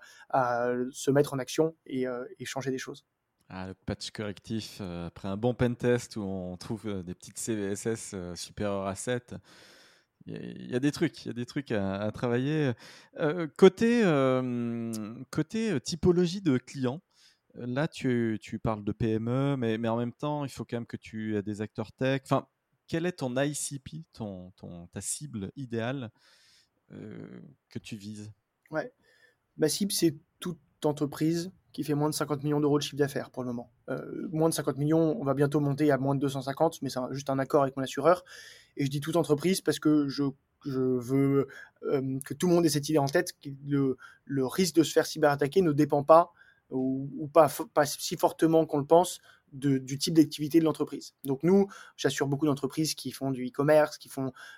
se 0.91 1.12
mettre 1.12 1.34
en 1.34 1.39
action 1.39 1.75
et, 1.86 2.06
changer 2.45 2.71
des 2.71 2.77
choses. 2.77 3.06
Ah, 3.49 3.67
le 3.67 3.73
patch 3.73 4.12
correctif, 4.12 4.82
après 4.82 5.27
un 5.27 5.38
bon 5.38 5.53
pen 5.53 5.75
test 5.75 6.17
où 6.17 6.23
on 6.23 6.58
trouve 6.58 7.03
des 7.03 7.13
petites 7.13 7.38
CVSS 7.38 8.15
supérieures 8.36 8.88
à 8.88 8.95
7, 8.95 9.36
il 10.26 10.72
y, 10.72 10.76
a 10.76 10.80
des 10.80 10.92
trucs, 10.92 11.26
il 11.26 11.28
y 11.28 11.32
a 11.32 11.34
des 11.34 11.46
trucs 11.46 11.72
à, 11.72 12.12
travailler. 12.12 12.72
Euh, 13.20 13.48
côté, 13.58 14.02
côté 15.32 15.72
euh, 15.72 15.80
typologie 15.80 16.42
de 16.42 16.58
clients, 16.58 17.02
là 17.56 17.88
tu, 17.88 18.40
tu, 18.42 18.60
parles 18.60 18.84
de 18.84 18.92
PME, 18.92 19.58
mais, 19.58 19.78
mais 19.78 19.90
en 19.90 19.98
même 19.98 20.14
temps, 20.14 20.46
il 20.46 20.50
faut 20.50 20.66
quand 20.66 20.78
même 20.78 20.86
que 20.86 20.98
tu 20.98 21.36
aies 21.36 21.44
des 21.44 21.62
acteurs 21.62 21.92
tech. 21.92 22.22
Enfin, 22.24 22.48
quel 22.88 23.06
est 23.06 23.14
ton 23.14 23.36
ICP, 23.36 24.06
ton, 24.14 24.52
ta 24.92 25.02
cible 25.02 25.52
idéale 25.56 26.12
euh, 26.92 27.42
que 27.70 27.80
tu 27.80 27.96
vises? 27.96 28.32
Ouais, 28.72 28.94
ma 29.58 29.70
cible 29.70 29.92
c'est 29.92 30.16
toute 30.84 30.89
entreprise 30.89 31.52
qui 31.72 31.84
fait 31.84 31.96
moins 31.96 32.10
de 32.10 32.13
50 32.13 32.43
millions 32.43 32.60
d'euros 32.60 32.78
de 32.78 32.84
chiffre 32.84 32.98
d'affaires 32.98 33.32
pour 33.32 33.43
le 33.43 33.48
moment. 33.48 33.72
Euh, 33.89 34.28
moins 34.32 34.50
de 34.50 34.54
50 34.54 34.78
millions, 34.78 35.17
on 35.19 35.24
va 35.24 35.34
bientôt 35.34 35.60
monter 35.60 35.91
à 35.91 35.98
moins 35.98 36.13
de 36.13 36.19
250, 36.19 36.82
mais 36.82 36.89
c'est 36.89 37.00
juste 37.12 37.30
un 37.30 37.39
accord 37.39 37.63
avec 37.63 37.76
mon 37.78 37.84
assureur. 37.84 38.24
Et 38.78 38.86
je 38.86 38.91
dis 38.91 39.00
toute 39.00 39.15
entreprise 39.15 39.62
parce 39.62 39.80
que 39.80 40.08
je, 40.08 40.24
je 40.65 40.82
veux 40.82 41.48
euh, 41.84 42.19
que 42.26 42.34
tout 42.34 42.48
le 42.48 42.54
monde 42.54 42.65
ait 42.65 42.69
cette 42.69 42.89
idée 42.89 43.00
en 43.00 43.08
tête, 43.08 43.34
que 43.41 43.50
le, 43.65 43.98
le 44.26 44.46
risque 44.46 44.76
de 44.76 44.84
se 44.84 44.91
faire 44.91 45.06
cyberattaquer 45.06 45.62
ne 45.62 45.72
dépend 45.72 46.04
pas, 46.04 46.32
ou, 46.69 47.30
pas, 47.32 47.52
pas 47.74 47.86
si 47.86 48.17
fortement 48.17 48.65
qu'on 48.65 48.80
le 48.80 48.86
pense, 48.86 49.19
de, 49.52 49.78
du 49.78 49.98
type 50.00 50.15
d'activité 50.15 50.60
de 50.60 50.65
l'entreprise. 50.65 51.13
Donc 51.24 51.43
nous, 51.43 51.67
j'assure 51.96 52.28
beaucoup 52.28 52.48
d'entreprises 52.48 52.96
qui 52.96 53.12
font 53.12 53.32
du 53.32 53.48
e-commerce, 53.48 53.98
qui 53.98 54.10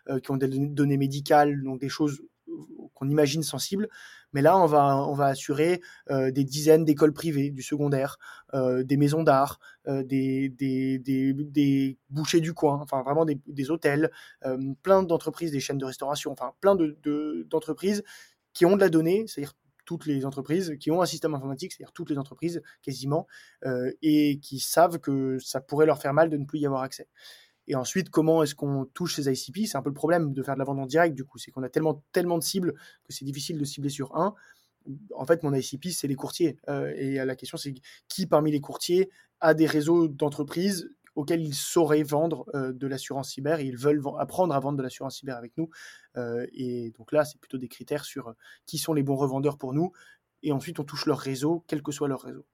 euh, 0.09 0.19
qui 0.19 0.31
ont 0.31 0.37
des 0.37 0.47
données 0.47 0.97
médicales, 0.97 1.61
donc 1.63 1.81
des 1.81 1.89
choses 1.89 2.21
qu'on 2.93 3.09
imagine 3.09 3.43
sensibles. 3.43 3.87
Mais 4.33 4.41
là, 4.41 4.57
on 4.57 4.65
va, 4.65 4.97
on 4.97 5.13
va 5.13 5.27
assurer 5.27 5.81
euh, 6.09 6.29
des 6.29 6.43
dizaines 6.43 6.83
d'écoles 6.83 7.13
privées, 7.13 7.51
du 7.51 7.61
secondaire, 7.61 8.17
euh, 8.53 8.83
des 8.83 8.97
maisons 8.97 9.23
d'art, 9.23 9.59
euh, 9.87 10.03
des, 10.03 10.49
des, 10.49 10.99
des, 10.99 11.33
des, 11.33 11.97
bouchers 12.09 12.41
du 12.41 12.53
coin, 12.53 12.79
enfin 12.81 13.01
vraiment 13.01 13.23
des, 13.23 13.39
des 13.47 13.71
hôtels, 13.71 14.11
plein 14.83 15.03
d'entreprises, 15.03 15.51
des 15.51 15.61
chaînes 15.61 15.77
de 15.77 15.85
restauration, 15.85 16.31
enfin 16.31 16.53
plein 16.59 16.75
d'entreprises 16.75 17.99
de, 17.99 18.05
qui 18.53 18.65
ont 18.65 18.75
de 18.75 18.81
la 18.81 18.89
donnée, 18.89 19.25
c'est-à-dire 19.27 19.53
toutes 19.85 20.05
les 20.05 20.25
entreprises 20.25 20.75
qui 20.79 20.91
ont 20.91 21.01
un 21.01 21.05
système 21.05 21.33
informatique, 21.35 21.71
c'est-à-dire 21.71 21.93
toutes 21.93 22.09
les 22.09 22.17
entreprises 22.17 22.61
quasiment, 22.81 23.27
et 24.01 24.39
qui 24.41 24.59
savent 24.59 24.99
que 24.99 25.37
ça 25.39 25.61
pourrait 25.61 25.85
leur 25.85 26.01
faire 26.01 26.13
mal 26.13 26.29
de 26.29 26.37
ne 26.37 26.45
plus 26.45 26.59
y 26.59 26.65
avoir 26.65 26.81
accès. 26.81 27.07
Et 27.67 27.75
ensuite, 27.75 28.09
comment 28.09 28.43
est-ce 28.43 28.55
qu'on 28.55 28.85
touche 28.85 29.15
ces 29.15 29.29
ICP 29.31 29.65
C'est 29.65 29.77
un 29.77 29.81
peu 29.81 29.89
le 29.89 29.95
problème 29.95 30.33
de 30.33 30.43
faire 30.43 30.53
de 30.53 30.59
la 30.59 30.65
vente 30.65 30.79
en 30.79 30.85
direct, 30.85 31.15
du 31.15 31.25
coup. 31.25 31.37
C'est 31.37 31.51
qu'on 31.51 31.63
a 31.63 31.69
tellement, 31.69 32.03
tellement 32.11 32.37
de 32.37 32.43
cibles 32.43 32.73
que 33.03 33.13
c'est 33.13 33.25
difficile 33.25 33.57
de 33.57 33.65
cibler 33.65 33.89
sur 33.89 34.15
un. 34.15 34.35
En 35.15 35.25
fait, 35.25 35.41
mon 35.43 35.53
ICP, 35.53 35.89
c'est 35.89 36.07
les 36.07 36.15
courtiers. 36.15 36.57
Euh, 36.69 36.93
et 36.95 37.15
la 37.15 37.35
question, 37.35 37.57
c'est 37.57 37.73
qui 38.07 38.27
parmi 38.27 38.51
les 38.51 38.61
courtiers 38.61 39.09
a 39.41 39.53
des 39.53 39.65
réseaux 39.65 40.07
d'entreprises 40.07 40.89
auxquels 41.15 41.41
ils 41.41 41.55
sauraient 41.55 42.03
vendre 42.03 42.45
euh, 42.53 42.73
de 42.73 42.87
l'assurance 42.87 43.31
cyber 43.31 43.59
et 43.59 43.65
ils 43.65 43.77
veulent 43.77 44.01
apprendre 44.19 44.53
à 44.53 44.59
vendre 44.59 44.77
de 44.77 44.83
l'assurance 44.83 45.17
cyber 45.17 45.37
avec 45.37 45.53
nous. 45.57 45.69
Euh, 46.17 46.45
et 46.53 46.91
donc 46.91 47.11
là, 47.11 47.25
c'est 47.25 47.39
plutôt 47.39 47.57
des 47.57 47.69
critères 47.69 48.05
sur 48.05 48.35
qui 48.65 48.77
sont 48.77 48.93
les 48.93 49.03
bons 49.03 49.15
revendeurs 49.15 49.57
pour 49.57 49.73
nous. 49.73 49.91
Et 50.43 50.51
ensuite, 50.51 50.79
on 50.79 50.83
touche 50.83 51.05
leur 51.05 51.17
réseau, 51.17 51.63
quel 51.67 51.81
que 51.81 51.91
soit 51.91 52.07
leur 52.07 52.21
réseau. 52.21 52.45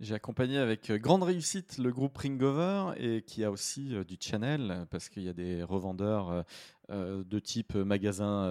J'ai 0.00 0.14
accompagné 0.14 0.56
avec 0.56 0.88
euh, 0.88 0.96
grande 0.96 1.22
réussite 1.24 1.76
le 1.76 1.92
groupe 1.92 2.16
Ringover 2.16 2.94
et 2.96 3.20
qui 3.20 3.44
a 3.44 3.50
aussi 3.50 3.94
euh, 3.94 4.02
du 4.02 4.16
channel 4.18 4.86
parce 4.90 5.10
qu'il 5.10 5.22
y 5.22 5.28
a 5.28 5.34
des 5.34 5.62
revendeurs 5.62 6.46
euh, 6.88 7.22
de 7.22 7.38
type 7.38 7.74
magasin 7.74 8.48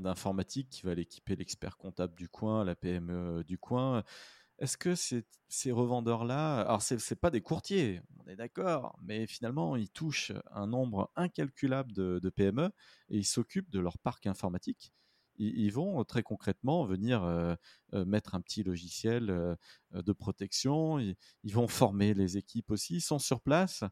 d'informatique 0.00 0.70
qui 0.70 0.82
va 0.82 0.92
équiper 0.94 1.36
l'expert 1.36 1.76
comptable 1.76 2.16
du 2.16 2.28
coin, 2.28 2.64
la 2.64 2.74
PME 2.74 3.44
du 3.44 3.58
coin. 3.58 4.02
Est-ce 4.58 4.76
que 4.76 4.96
ces 4.96 5.72
revendeurs-là, 5.72 6.62
alors 6.62 6.82
ce 6.82 6.94
n'est 6.94 7.20
pas 7.20 7.30
des 7.30 7.42
courtiers, 7.42 8.00
on 8.18 8.28
est 8.28 8.36
d'accord, 8.36 8.98
mais 9.02 9.28
finalement 9.28 9.76
ils 9.76 9.88
touchent 9.88 10.32
un 10.50 10.66
nombre 10.66 11.12
incalculable 11.14 11.92
de, 11.92 12.18
de 12.20 12.28
PME 12.28 12.70
et 13.08 13.18
ils 13.18 13.24
s'occupent 13.24 13.70
de 13.70 13.78
leur 13.78 13.98
parc 13.98 14.26
informatique 14.26 14.92
ils, 15.42 15.70
vont 15.70 16.04
très 16.04 16.22
concrètement 16.22 16.84
venir 16.84 17.22
mettre 17.92 18.34
un 18.34 18.40
petit 18.40 18.62
logiciel 18.62 19.56
de 19.92 20.12
protection. 20.12 20.98
Ils, 20.98 21.16
vont 21.44 21.68
former 21.68 22.14
les 22.14 22.36
équipes 22.36 22.70
aussi. 22.70 22.96
Ils 22.96 23.00
sont 23.00 23.18
sur 23.18 23.40
place. 23.40 23.84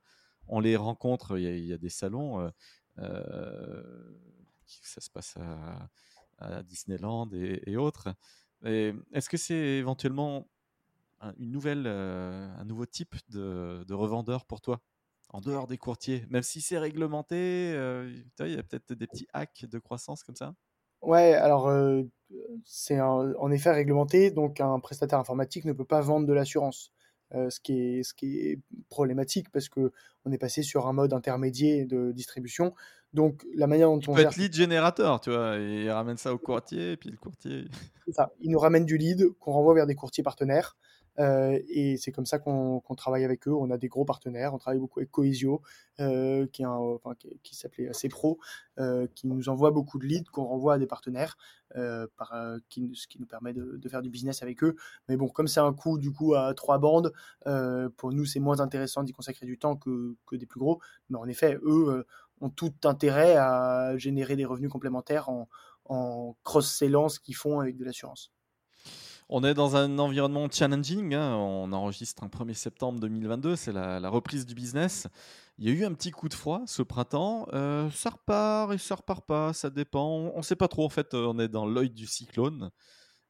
On 0.46 0.60
les 0.60 0.76
rencontre. 0.76 1.38
Il 1.38 1.64
y 1.64 1.72
a, 1.72 1.78
des 1.78 1.88
salons. 1.88 2.50
ça 2.96 5.00
se 5.00 5.10
passe 5.10 5.36
à, 6.38 6.62
Disneyland 6.62 7.30
et, 7.32 7.76
autres. 7.76 8.14
Est-ce 8.62 9.28
que 9.28 9.36
c'est 9.36 9.54
éventuellement 9.54 10.48
une 11.38 11.50
nouvelle, 11.50 11.86
un 11.86 12.64
nouveau 12.64 12.86
type 12.86 13.16
de 13.28 13.92
revendeur 13.92 14.46
pour 14.46 14.60
toi? 14.60 14.80
En 15.32 15.40
dehors 15.40 15.68
des 15.68 15.78
courtiers, 15.78 16.26
même 16.28 16.42
si 16.42 16.60
c'est 16.60 16.78
réglementé, 16.78 17.70
il 18.40 18.52
y 18.52 18.58
a 18.58 18.62
peut-être 18.64 18.94
des 18.94 19.06
petits 19.06 19.28
hacks 19.32 19.64
de 19.64 19.78
croissance 19.78 20.24
comme 20.24 20.34
ça? 20.34 20.56
Ouais, 21.02 21.34
alors 21.34 21.68
euh, 21.68 22.02
c'est 22.64 23.00
en 23.00 23.50
effet 23.50 23.70
réglementé, 23.70 24.30
donc 24.30 24.60
un 24.60 24.78
prestataire 24.80 25.18
informatique 25.18 25.64
ne 25.64 25.72
peut 25.72 25.84
pas 25.84 26.00
vendre 26.00 26.26
de 26.26 26.32
l'assurance. 26.32 26.92
Euh, 27.36 27.48
ce, 27.48 27.60
qui 27.60 27.80
est, 27.80 28.02
ce 28.02 28.12
qui 28.12 28.40
est 28.40 28.58
problématique 28.88 29.50
parce 29.52 29.68
que 29.68 29.92
on 30.24 30.32
est 30.32 30.38
passé 30.38 30.64
sur 30.64 30.88
un 30.88 30.92
mode 30.92 31.12
intermédiaire 31.12 31.86
de 31.86 32.10
distribution. 32.10 32.74
Donc 33.14 33.46
la 33.54 33.68
manière 33.68 33.88
dont 33.88 34.00
on 34.08 34.14
peut 34.14 34.22
être 34.22 34.36
lead 34.36 34.52
générateur, 34.52 35.20
tu 35.20 35.30
vois, 35.30 35.56
il 35.56 35.88
ramène 35.90 36.16
ça 36.16 36.34
au 36.34 36.38
courtier 36.38 36.92
et 36.92 36.96
puis 36.96 37.08
le 37.08 37.16
courtier. 37.16 37.66
Ça, 38.10 38.32
il 38.40 38.50
nous 38.50 38.58
ramène 38.58 38.84
du 38.84 38.96
lead 38.96 39.28
qu'on 39.38 39.52
renvoie 39.52 39.74
vers 39.74 39.86
des 39.86 39.94
courtiers 39.94 40.24
partenaires. 40.24 40.76
Euh, 41.20 41.60
et 41.68 41.96
c'est 41.98 42.12
comme 42.12 42.26
ça 42.26 42.38
qu'on 42.38 42.82
travaille 42.96 43.24
avec 43.24 43.46
eux. 43.46 43.52
On 43.52 43.70
a 43.70 43.76
des 43.76 43.88
gros 43.88 44.04
partenaires. 44.04 44.54
On 44.54 44.58
travaille 44.58 44.80
beaucoup 44.80 45.00
avec 45.00 45.10
Coesio, 45.10 45.62
euh, 46.00 46.46
qui, 46.46 46.64
s'appelait 47.54 47.90
Pro, 48.08 48.38
euh, 48.78 49.06
qui 49.14 49.26
nous 49.26 49.48
envoie 49.48 49.70
beaucoup 49.70 49.98
de 49.98 50.06
leads 50.06 50.30
qu'on 50.30 50.44
renvoie 50.44 50.74
à 50.74 50.78
des 50.78 50.86
partenaires, 50.86 51.36
ce 51.74 53.06
qui 53.06 53.18
nous 53.18 53.26
permet 53.26 53.52
de, 53.52 53.88
faire 53.88 54.02
du 54.02 54.10
business 54.10 54.42
avec 54.42 54.62
eux. 54.64 54.76
Mais 55.08 55.16
bon, 55.16 55.28
comme 55.28 55.46
c'est 55.46 55.60
un 55.60 55.72
coût 55.72 55.98
du 55.98 56.10
coup 56.10 56.34
à 56.34 56.54
trois 56.54 56.78
bandes, 56.78 57.12
pour 57.96 58.12
nous 58.12 58.24
c'est 58.24 58.40
moins 58.40 58.60
intéressant 58.60 59.02
d'y 59.02 59.12
consacrer 59.12 59.46
du 59.46 59.58
temps 59.58 59.76
que, 59.76 60.16
que, 60.26 60.36
des 60.36 60.46
plus 60.46 60.60
gros. 60.60 60.80
Mais 61.10 61.18
en 61.18 61.28
effet, 61.28 61.58
eux 61.62 62.06
ont 62.40 62.50
tout 62.50 62.72
intérêt 62.84 63.36
à 63.36 63.96
générer 63.98 64.36
des 64.36 64.46
revenus 64.46 64.70
complémentaires 64.70 65.28
en, 65.28 65.48
en 65.84 66.34
cross-sellant 66.44 67.08
ce 67.10 67.20
qu'ils 67.20 67.36
font 67.36 67.60
avec 67.60 67.76
de 67.76 67.84
l'assurance. 67.84 68.32
On 69.32 69.44
est 69.44 69.54
dans 69.54 69.76
un 69.76 70.00
environnement 70.00 70.50
challenging. 70.50 71.14
Hein. 71.14 71.36
On 71.36 71.72
enregistre 71.72 72.24
un 72.24 72.26
1er 72.26 72.54
septembre 72.54 72.98
2022. 72.98 73.54
C'est 73.54 73.70
la, 73.70 74.08
reprise 74.08 74.44
du 74.44 74.56
business. 74.56 75.06
Il 75.56 75.68
y 75.68 75.70
a 75.70 75.72
eu 75.72 75.84
un 75.84 75.94
petit 75.94 76.10
coup 76.10 76.28
de 76.28 76.34
froid 76.34 76.62
ce 76.66 76.82
printemps. 76.82 77.46
Euh, 77.52 77.88
ça 77.92 78.10
repart 78.10 78.72
et 78.72 78.78
ça 78.78 78.96
repart 78.96 79.24
pas. 79.24 79.52
Ça 79.52 79.70
dépend. 79.70 80.32
On 80.34 80.38
ne 80.38 80.42
sait 80.42 80.56
pas 80.56 80.66
trop. 80.66 80.84
En 80.84 80.88
fait, 80.88 81.14
on 81.14 81.38
est 81.38 81.46
dans 81.46 81.64
l'œil 81.64 81.90
du 81.90 82.08
cyclone. 82.08 82.72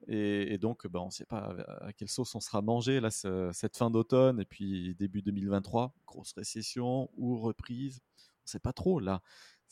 Et, 0.09 0.57
donc, 0.57 0.87
ben, 0.87 1.01
on 1.01 1.07
ne 1.07 1.11
sait 1.11 1.27
pas 1.27 1.55
à 1.83 1.93
quelle 1.93 2.09
sauce 2.09 2.35
on 2.35 2.41
sera 2.41 2.63
mangé 2.63 3.01
là, 3.01 3.11
cette 3.11 3.77
fin 3.77 3.91
d'automne 3.91 4.41
et 4.41 4.47
puis 4.47 4.95
début 4.95 5.21
2023. 5.21 5.95
Grosse 6.07 6.33
récession 6.33 7.11
ou 7.19 7.39
reprise. 7.39 8.01
On 8.17 8.47
ne 8.47 8.49
sait 8.53 8.59
pas 8.59 8.73
trop 8.73 9.01
là. 9.01 9.21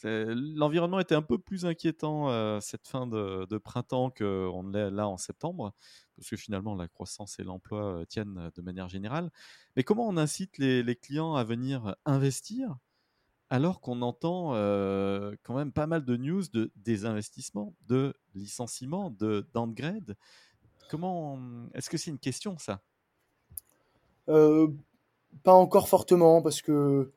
L'environnement 0.04 1.00
était 1.00 1.14
un 1.14 1.22
peu 1.22 1.38
plus 1.38 1.64
inquiétant 1.64 2.30
euh, 2.30 2.60
cette 2.60 2.86
fin 2.86 3.06
de, 3.06 3.46
de 3.46 3.58
printemps 3.58 4.10
qu'on 4.10 4.68
l'est 4.68 4.90
là 4.90 5.08
en 5.08 5.16
septembre, 5.16 5.72
parce 6.16 6.28
que 6.28 6.36
finalement 6.36 6.74
la 6.74 6.86
croissance 6.86 7.38
et 7.40 7.44
l'emploi 7.44 8.00
euh, 8.00 8.04
tiennent 8.04 8.38
euh, 8.38 8.50
de 8.54 8.62
manière 8.62 8.88
générale. 8.88 9.30
Mais 9.76 9.82
comment 9.82 10.06
on 10.06 10.16
incite 10.16 10.58
les, 10.58 10.96
clients 10.96 11.34
à 11.34 11.44
venir 11.44 11.96
investir 12.04 12.76
alors 13.50 13.80
qu'on 13.80 14.02
entend 14.02 14.50
quand 15.42 15.54
même 15.54 15.72
pas 15.72 15.86
mal 15.86 16.04
de 16.04 16.16
news 16.18 16.42
de 16.52 16.70
désinvestissement, 16.76 17.74
de 17.86 18.14
licenciement, 18.34 19.10
de 19.10 19.48
downgrade 19.54 20.16
Comment 20.90 21.38
est-ce 21.72 21.88
que 21.88 21.96
c'est 21.96 22.10
une 22.10 22.18
question 22.18 22.58
ça? 22.58 22.82
Pas 24.26 25.52
encore 25.52 25.88
fortement 25.88 26.42
parce 26.42 26.60
que 26.60 27.10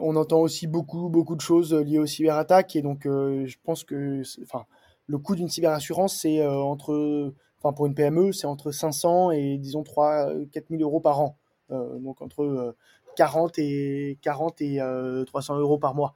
on 0.00 0.16
entend 0.16 0.40
aussi 0.40 0.66
beaucoup, 0.66 1.08
beaucoup 1.08 1.36
de 1.36 1.40
choses 1.40 1.72
liées 1.72 1.98
aux 1.98 2.06
cyberattaques. 2.06 2.76
Et 2.76 2.82
donc, 2.82 3.06
euh, 3.06 3.46
je 3.46 3.56
pense 3.62 3.84
que 3.84 4.22
enfin, 4.42 4.66
le 5.06 5.18
coût 5.18 5.36
d'une 5.36 5.48
cyberassurance, 5.48 6.18
c'est 6.20 6.40
euh, 6.40 6.54
entre, 6.54 7.32
enfin, 7.58 7.72
pour 7.72 7.86
une 7.86 7.94
PME, 7.94 8.32
c'est 8.32 8.46
entre 8.46 8.70
500 8.70 9.30
et 9.32 9.58
disons 9.58 9.82
3 9.82 10.30
4 10.52 10.66
000 10.70 10.82
euros 10.82 11.00
par 11.00 11.20
an. 11.20 11.38
Euh, 11.70 11.98
donc, 11.98 12.20
entre 12.22 12.76
40 13.16 13.58
et 13.58 14.18
40 14.22 14.60
et 14.60 15.24
300 15.26 15.58
euros 15.58 15.78
par 15.78 15.94
mois 15.94 16.14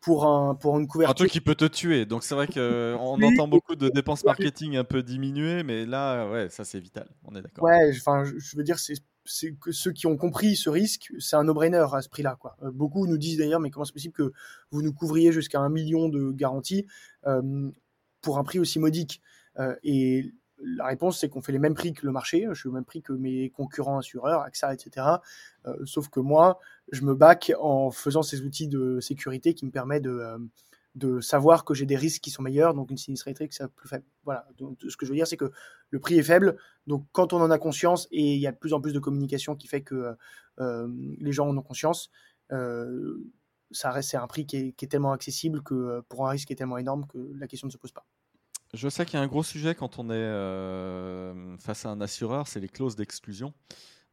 pour, 0.00 0.24
un, 0.26 0.54
pour 0.54 0.78
une 0.78 0.86
couverture. 0.86 1.10
Un 1.10 1.14
truc 1.14 1.30
qui 1.30 1.40
peut 1.40 1.56
te 1.56 1.64
tuer. 1.64 2.06
Donc 2.06 2.22
c'est 2.22 2.36
vrai 2.36 2.46
qu'on 2.46 3.22
entend 3.22 3.48
beaucoup 3.48 3.74
de 3.74 3.88
dépenses 3.88 4.24
marketing 4.24 4.76
un 4.76 4.84
peu 4.84 5.02
diminuer, 5.02 5.64
mais 5.64 5.84
là, 5.84 6.28
ouais, 6.30 6.48
ça 6.48 6.64
c'est 6.64 6.78
vital. 6.78 7.08
On 7.24 7.34
est 7.34 7.42
d'accord. 7.42 7.64
Ouais, 7.64 7.90
enfin, 7.96 8.22
je 8.24 8.56
veux 8.56 8.62
dire, 8.62 8.78
c'est 8.78 8.94
que 9.60 9.72
ceux 9.72 9.92
qui 9.92 10.06
ont 10.06 10.16
compris 10.16 10.56
ce 10.56 10.68
risque, 10.68 11.12
c'est 11.18 11.36
un 11.36 11.44
no-brainer 11.44 11.86
à 11.92 12.02
ce 12.02 12.08
prix-là. 12.08 12.36
Quoi. 12.38 12.56
Euh, 12.62 12.70
beaucoup 12.70 13.06
nous 13.06 13.18
disent 13.18 13.38
d'ailleurs, 13.38 13.60
mais 13.60 13.70
comment 13.70 13.84
c'est 13.84 13.92
possible 13.92 14.14
que 14.14 14.32
vous 14.70 14.82
nous 14.82 14.92
couvriez 14.92 15.32
jusqu'à 15.32 15.60
un 15.60 15.70
million 15.70 16.08
de 16.08 16.30
garanties 16.30 16.86
euh, 17.26 17.70
pour 18.20 18.38
un 18.38 18.44
prix 18.44 18.58
aussi 18.58 18.78
modique? 18.78 19.20
Euh, 19.58 19.74
Et 19.82 20.34
la 20.58 20.86
réponse, 20.86 21.20
c'est 21.20 21.28
qu'on 21.28 21.42
fait 21.42 21.52
les 21.52 21.58
mêmes 21.58 21.74
prix 21.74 21.92
que 21.92 22.06
le 22.06 22.12
marché. 22.12 22.46
Je 22.50 22.58
suis 22.58 22.68
au 22.68 22.72
même 22.72 22.84
prix 22.84 23.02
que 23.02 23.12
mes 23.12 23.50
concurrents 23.50 23.98
assureurs, 23.98 24.42
AXA, 24.42 24.72
etc. 24.72 25.06
Sauf 25.84 26.08
que 26.08 26.20
moi, 26.20 26.58
je 26.92 27.02
me 27.04 27.14
back 27.14 27.52
en 27.60 27.90
faisant 27.90 28.22
ces 28.22 28.42
outils 28.42 28.68
de 28.68 29.00
sécurité 29.00 29.54
qui 29.54 29.66
me 29.66 29.70
permettent 29.70 30.04
de, 30.04 30.38
de 30.94 31.20
savoir 31.20 31.64
que 31.64 31.74
j'ai 31.74 31.86
des 31.86 31.96
risques 31.96 32.22
qui 32.22 32.30
sont 32.30 32.42
meilleurs, 32.42 32.74
donc 32.74 32.90
une 32.90 32.96
sinistralité 32.96 33.48
qui 33.48 33.62
est 33.62 33.68
plus 33.68 33.88
faible. 33.88 34.04
Voilà. 34.24 34.46
Donc, 34.58 34.78
ce 34.88 34.96
que 34.96 35.06
je 35.06 35.10
veux 35.10 35.16
dire, 35.16 35.26
c'est 35.26 35.36
que 35.36 35.50
le 35.90 35.98
prix 35.98 36.18
est 36.18 36.22
faible. 36.22 36.56
Donc, 36.86 37.06
quand 37.12 37.32
on 37.32 37.40
en 37.40 37.50
a 37.50 37.58
conscience, 37.58 38.06
et 38.10 38.34
il 38.34 38.40
y 38.40 38.46
a 38.46 38.52
de 38.52 38.56
plus 38.56 38.72
en 38.72 38.80
plus 38.80 38.92
de 38.92 39.00
communication 39.00 39.56
qui 39.56 39.66
fait 39.66 39.82
que 39.82 40.14
euh, 40.60 40.88
les 41.18 41.32
gens 41.32 41.48
en 41.48 41.56
ont 41.56 41.62
conscience, 41.62 42.10
ça 42.50 43.90
reste 43.90 44.10
c'est 44.10 44.16
un 44.16 44.28
prix 44.28 44.46
qui 44.46 44.56
est, 44.56 44.72
qui 44.72 44.84
est, 44.84 44.88
tellement 44.88 45.12
accessible 45.12 45.62
que 45.62 46.00
pour 46.08 46.28
un 46.28 46.30
risque 46.30 46.46
qui 46.46 46.52
est 46.52 46.56
tellement 46.56 46.78
énorme 46.78 47.06
que 47.06 47.18
la 47.36 47.48
question 47.48 47.66
ne 47.66 47.72
se 47.72 47.78
pose 47.78 47.90
pas. 47.90 48.06
Je 48.74 48.88
sais 48.88 49.04
qu'il 49.06 49.14
y 49.14 49.20
a 49.20 49.22
un 49.22 49.28
gros 49.28 49.44
sujet 49.44 49.74
quand 49.74 49.98
on 50.00 50.10
est 50.10 50.14
euh, 50.14 51.56
face 51.58 51.86
à 51.86 51.90
un 51.90 52.00
assureur, 52.00 52.48
c'est 52.48 52.58
les 52.58 52.68
clauses 52.68 52.96
d'exclusion 52.96 53.54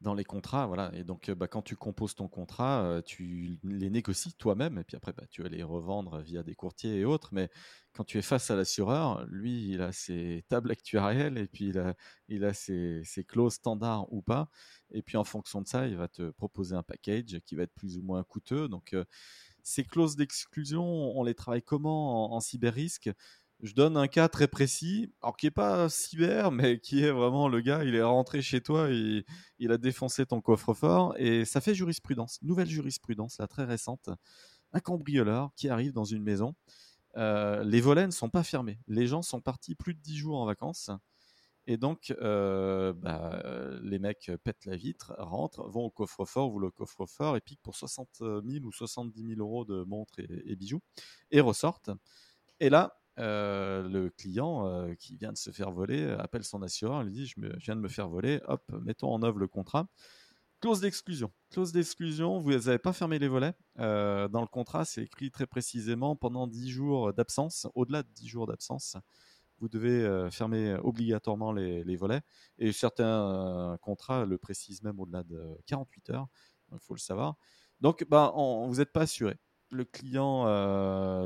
dans 0.02 0.14
les 0.14 0.24
contrats. 0.24 0.66
Voilà. 0.68 0.92
Et 0.96 1.04
donc, 1.04 1.30
bah, 1.32 1.48
quand 1.48 1.62
tu 1.62 1.76
composes 1.76 2.16
ton 2.16 2.28
contrat, 2.28 2.84
euh, 2.84 3.02
tu 3.02 3.60
les 3.64 3.90
négocies 3.90 4.34
toi-même, 4.34 4.78
et 4.78 4.84
puis 4.84 4.98
après, 4.98 5.14
bah, 5.14 5.24
tu 5.30 5.44
vas 5.44 5.50
les 5.50 5.64
revendre 5.64 6.20
via 6.22 6.44
des 6.44 6.56
courtiers 6.56 6.98
et 6.98 7.06
autres. 7.06 7.30
Mais 7.32 7.50
quand 7.94 8.04
tu 8.04 8.18
es 8.18 8.22
face 8.22 8.50
à 8.52 8.56
l'assureur, 8.56 9.26
lui, 9.28 9.70
il 9.70 9.82
a 9.82 9.92
ses 9.92 10.44
tables 10.50 10.72
actuarielles, 10.72 11.38
et 11.38 11.48
puis 11.48 11.72
il 12.28 12.44
a, 12.46 12.54
ses, 12.54 13.04
clauses 13.28 13.54
standards 13.54 14.12
ou 14.12 14.22
pas. 14.22 14.50
Et 14.92 15.02
puis, 15.02 15.18
en 15.18 15.24
fonction 15.24 15.62
de 15.62 15.68
ça, 15.68 15.88
il 15.88 15.96
va 15.96 16.08
te 16.08 16.32
proposer 16.32 16.76
un 16.76 16.84
package 16.84 17.40
qui 17.46 17.56
va 17.56 17.64
être 17.64 17.74
plus 17.74 17.98
ou 17.98 18.02
moins 18.02 18.24
coûteux. 18.24 18.68
Donc, 18.68 18.94
euh, 18.94 19.06
ces 19.64 19.84
clauses 19.84 20.16
d'exclusion, 20.16 20.84
on 20.84 21.24
les 21.24 21.36
travaille 21.36 21.62
comment 21.62 22.32
en, 22.32 22.36
en 22.36 22.40
cyber-risque 22.40 23.12
je 23.62 23.74
donne 23.74 23.96
un 23.96 24.08
cas 24.08 24.28
très 24.28 24.48
précis, 24.48 25.14
alors 25.22 25.38
qui 25.38 25.46
n'est 25.46 25.52
pas 25.52 25.88
cyber, 25.90 26.52
mais 26.52 26.80
qui 26.80 27.04
est 27.04 27.12
vraiment 27.12 27.48
le 27.48 27.62
gars, 27.62 27.84
il 27.84 27.96
est 27.96 28.04
rentré 28.04 28.42
chez 28.42 28.62
toi 28.62 28.90
et 28.92 29.26
il 29.60 29.72
a 29.72 29.78
défoncé 29.78 30.26
ton 30.26 30.42
coffre-fort. 30.42 31.16
Et 31.18 31.46
ça 31.46 31.62
fait 31.62 31.76
jurisprudence, 31.76 32.40
nouvelle 32.42 32.70
jurisprudence, 32.70 33.38
là, 33.40 33.48
très 33.48 33.66
récente. 33.66 34.10
Un 34.74 34.80
cambrioleur 34.80 35.52
qui 35.56 35.70
arrive 35.70 35.94
dans 35.94 36.06
une 36.06 36.24
maison. 36.24 36.56
Euh, 37.18 37.64
les 37.64 37.82
volets 37.82 38.06
ne 38.06 38.12
sont 38.12 38.30
pas 38.30 38.44
fermés. 38.44 38.80
Les 38.88 39.06
gens 39.06 39.22
sont 39.22 39.42
partis 39.42 39.76
plus 39.76 39.94
de 39.94 40.00
10 40.00 40.18
jours 40.18 40.40
en 40.40 40.46
vacances. 40.46 40.92
Et 41.68 41.78
donc, 41.78 42.14
euh, 42.22 42.94
bah, 42.94 43.44
les 43.84 44.00
mecs 44.00 44.32
pètent 44.44 44.66
la 44.66 44.76
vitre, 44.76 45.14
rentrent, 45.20 45.68
vont 45.70 45.84
au 45.84 45.90
coffre-fort, 45.92 46.50
ouvrent 46.50 46.60
le 46.60 46.72
coffre-fort 46.72 47.38
et 47.38 47.42
piquent 47.42 47.62
pour 47.62 47.76
60 47.76 48.10
000 48.20 48.42
ou 48.64 48.72
70 48.72 49.36
000 49.36 49.40
euros 49.40 49.66
de 49.66 49.84
montres 49.84 50.20
et 50.20 50.56
bijoux 50.56 50.82
et 51.30 51.40
ressortent. 51.40 51.92
Et 52.60 52.70
là, 52.70 53.01
euh, 53.22 53.88
le 53.88 54.10
client 54.10 54.66
euh, 54.66 54.96
qui 54.96 55.16
vient 55.16 55.32
de 55.32 55.38
se 55.38 55.52
faire 55.52 55.70
voler 55.70 56.02
euh, 56.02 56.18
appelle 56.20 56.44
son 56.44 56.64
assureur, 56.64 57.04
lui 57.04 57.12
dit 57.12 57.28
je, 57.28 57.36
viens 57.58 57.76
de 57.76 57.82
me 57.82 57.88
faire 57.88 58.10
voler, 58.10 58.42
hop, 58.48 58.64
mettons 58.82 59.14
en 59.14 59.22
œuvre 59.22 59.38
le 59.38 59.48
contrat. 59.48 59.88
Clause 60.60 60.80
d'exclusion. 60.80 61.32
Clause 61.52 61.72
d'exclusion, 61.72 62.40
vous 62.40 62.52
n'avez 62.52 62.80
pas 62.80 62.94
fermé 62.94 63.20
les 63.20 63.28
volets. 63.28 63.54
dans 63.78 64.42
le 64.42 64.48
contrat, 64.48 64.86
c'est 64.86 65.04
écrit 65.04 65.30
très 65.30 65.46
précisément 65.46 66.16
pendant 66.16 66.48
10 66.48 66.70
jours 66.70 67.14
d'absence, 67.14 67.68
au-delà 67.76 68.04
de 68.04 68.10
10 68.10 68.28
jours 68.28 68.48
d'absence, 68.48 68.96
vous 69.60 69.70
devez 69.70 70.30
fermer 70.32 70.76
obligatoirement 70.84 71.52
les, 71.52 71.96
volets. 71.96 72.22
Et 72.60 72.72
certains 72.74 73.76
contrats 73.82 74.26
le 74.26 74.38
précisent 74.38 74.84
même 74.84 75.00
au-delà 75.00 75.24
de 75.24 75.42
48 75.66 76.10
heures, 76.12 76.28
il 76.72 76.80
faut 76.80 76.94
le 76.94 77.00
savoir. 77.00 77.38
Donc, 77.80 78.06
bah, 78.08 78.32
vous 78.36 78.76
n'êtes 78.76 78.92
pas 78.92 79.02
assuré. 79.02 79.38
Le 79.72 79.84
client 79.84 80.44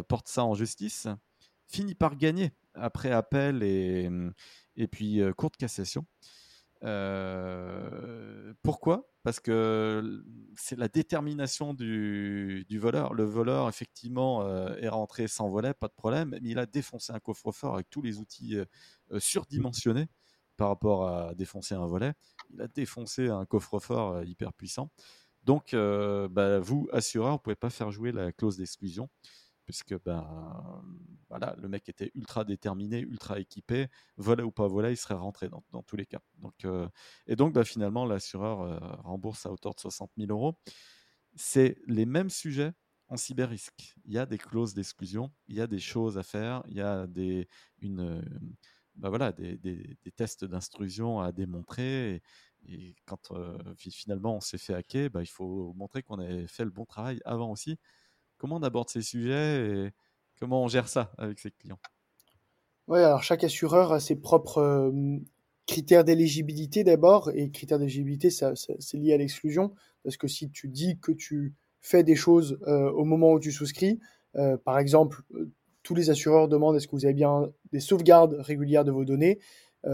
porte 0.07 0.29
ça 0.29 0.45
en 0.45 0.53
justice 0.53 1.09
finit 1.67 1.95
par 1.95 2.15
gagner 2.15 2.51
après 2.73 3.11
appel 3.11 3.63
et, 3.63 4.09
et 4.75 4.87
puis 4.87 5.21
euh, 5.21 5.33
courte 5.33 5.57
cassation. 5.57 6.05
Euh, 6.83 8.53
pourquoi? 8.61 9.09
Parce 9.23 9.39
que 9.39 10.23
c'est 10.55 10.77
la 10.77 10.87
détermination 10.87 11.73
du, 11.73 12.65
du, 12.69 12.77
voleur. 12.77 13.13
Le 13.13 13.23
voleur, 13.23 13.69
effectivement, 13.69 14.43
euh, 14.43 14.75
est 14.79 14.89
rentré 14.89 15.27
sans 15.27 15.49
volet, 15.49 15.73
pas 15.73 15.87
de 15.87 15.93
problème, 15.93 16.29
mais 16.29 16.39
il 16.43 16.59
a 16.59 16.67
défoncé 16.67 17.11
un 17.11 17.19
coffre-fort 17.19 17.75
avec 17.75 17.89
tous 17.89 18.01
les 18.01 18.19
outils 18.19 18.55
surdimensionnés 19.17 20.07
par 20.57 20.67
rapport 20.67 21.09
à 21.09 21.33
défoncer 21.33 21.73
un 21.73 21.87
volet. 21.87 22.13
Il 22.53 22.61
a 22.61 22.67
défoncé 22.67 23.29
un 23.29 23.45
coffre-fort 23.45 24.23
hyper 24.23 24.53
puissant. 24.53 24.91
Donc, 25.43 25.71
bah, 25.73 26.59
vous, 26.59 26.87
assureur, 26.91 27.31
vous 27.31 27.37
ne 27.37 27.41
pouvez 27.41 27.55
pas 27.55 27.71
faire 27.71 27.89
jouer 27.89 28.11
la 28.11 28.31
clause 28.31 28.57
d'exclusion 28.57 29.09
puisque 29.65 30.01
ben, 30.03 30.83
voilà, 31.29 31.55
le 31.59 31.67
mec 31.67 31.89
était 31.89 32.11
ultra 32.15 32.45
déterminé, 32.45 32.99
ultra 32.99 33.39
équipé, 33.39 33.87
volet 34.17 34.43
ou 34.43 34.51
pas 34.51 34.67
volet, 34.67 34.93
il 34.93 34.97
serait 34.97 35.15
rentré 35.15 35.49
dans, 35.49 35.63
dans 35.71 35.83
tous 35.83 35.95
les 35.95 36.05
cas. 36.05 36.21
Donc, 36.37 36.65
euh, 36.65 36.87
et 37.27 37.35
donc 37.35 37.53
ben, 37.53 37.63
finalement, 37.63 38.05
l'assureur 38.05 38.61
euh, 38.61 38.77
rembourse 39.03 39.45
à 39.45 39.51
hauteur 39.51 39.73
de 39.73 39.79
60 39.79 40.11
000 40.17 40.31
euros. 40.31 40.57
C'est 41.35 41.77
les 41.87 42.05
mêmes 42.05 42.29
sujets 42.29 42.73
en 43.07 43.17
cyber-risque. 43.17 43.95
Il 44.05 44.13
y 44.13 44.17
a 44.17 44.25
des 44.25 44.37
clauses 44.37 44.73
d'exclusion, 44.73 45.31
il 45.47 45.55
y 45.55 45.61
a 45.61 45.67
des 45.67 45.79
choses 45.79 46.17
à 46.17 46.23
faire, 46.23 46.63
il 46.67 46.77
y 46.77 46.81
a 46.81 47.07
des, 47.07 47.47
une, 47.81 48.23
ben 48.95 49.09
voilà, 49.09 49.31
des, 49.31 49.57
des, 49.57 50.11
tests 50.15 50.45
d'instruction 50.45 51.19
à 51.19 51.31
démontrer. 51.31 52.21
Et, 52.67 52.95
quand 53.05 53.31
euh, 53.31 53.57
finalement 53.77 54.37
on 54.37 54.39
s'est 54.39 54.57
fait 54.57 54.73
hacker, 54.73 55.09
ben, 55.11 55.21
il 55.21 55.27
faut 55.27 55.73
montrer 55.73 56.01
qu'on 56.01 56.19
avait 56.19 56.47
fait 56.47 56.63
le 56.65 56.71
bon 56.71 56.85
travail 56.85 57.19
avant 57.23 57.51
aussi 57.51 57.77
Comment 58.45 58.57
on 58.57 58.63
aborde 58.63 58.89
ces 58.89 59.01
sujets 59.01 59.65
et 59.65 59.89
comment 60.39 60.61
on 60.61 60.67
gère 60.67 60.87
ça 60.87 61.11
avec 61.17 61.39
ses 61.39 61.49
clients? 61.49 61.79
Chaque 63.23 63.43
assureur 63.43 63.91
a 63.91 63.99
ses 63.99 64.15
propres 64.17 64.93
critères 65.65 66.03
d'éligibilité 66.03 66.83
d'abord, 66.83 67.31
et 67.33 67.49
critères 67.49 67.79
d'éligibilité, 67.79 68.29
ça, 68.29 68.53
c'est 68.55 68.97
lié 68.97 69.15
à 69.15 69.17
l'exclusion, 69.17 69.73
parce 70.03 70.15
que 70.15 70.27
si 70.27 70.51
tu 70.51 70.67
dis 70.67 70.99
que 70.99 71.11
tu 71.11 71.55
fais 71.81 72.03
des 72.03 72.15
choses 72.15 72.59
au 72.67 73.03
moment 73.03 73.33
où 73.33 73.39
tu 73.39 73.51
souscris, 73.51 73.99
par 74.63 74.77
exemple, 74.77 75.23
tous 75.81 75.95
les 75.95 76.11
assureurs 76.11 76.47
demandent 76.47 76.75
est-ce 76.75 76.87
que 76.87 76.95
vous 76.95 77.05
avez 77.05 77.15
bien 77.15 77.51
des 77.71 77.79
sauvegardes 77.79 78.35
régulières 78.37 78.85
de 78.85 78.91
vos 78.91 79.05
données. 79.05 79.39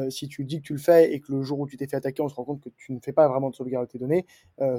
si 0.09 0.27
tu 0.27 0.43
dis 0.43 0.57
que 0.57 0.67
tu 0.67 0.73
le 0.73 0.79
fais 0.79 1.13
et 1.13 1.21
que 1.21 1.31
le 1.31 1.41
jour 1.41 1.57
où 1.57 1.67
tu 1.67 1.77
t'es 1.77 1.87
fait 1.87 1.95
attaquer, 1.95 2.21
on 2.21 2.27
se 2.27 2.35
rend 2.35 2.43
compte 2.43 2.59
que 2.59 2.69
tu 2.75 2.91
ne 2.91 2.99
fais 2.99 3.13
pas 3.13 3.29
vraiment 3.29 3.49
de 3.49 3.55
sauvegarde 3.55 3.87
de 3.87 3.91
tes 3.93 3.97
données, 3.97 4.25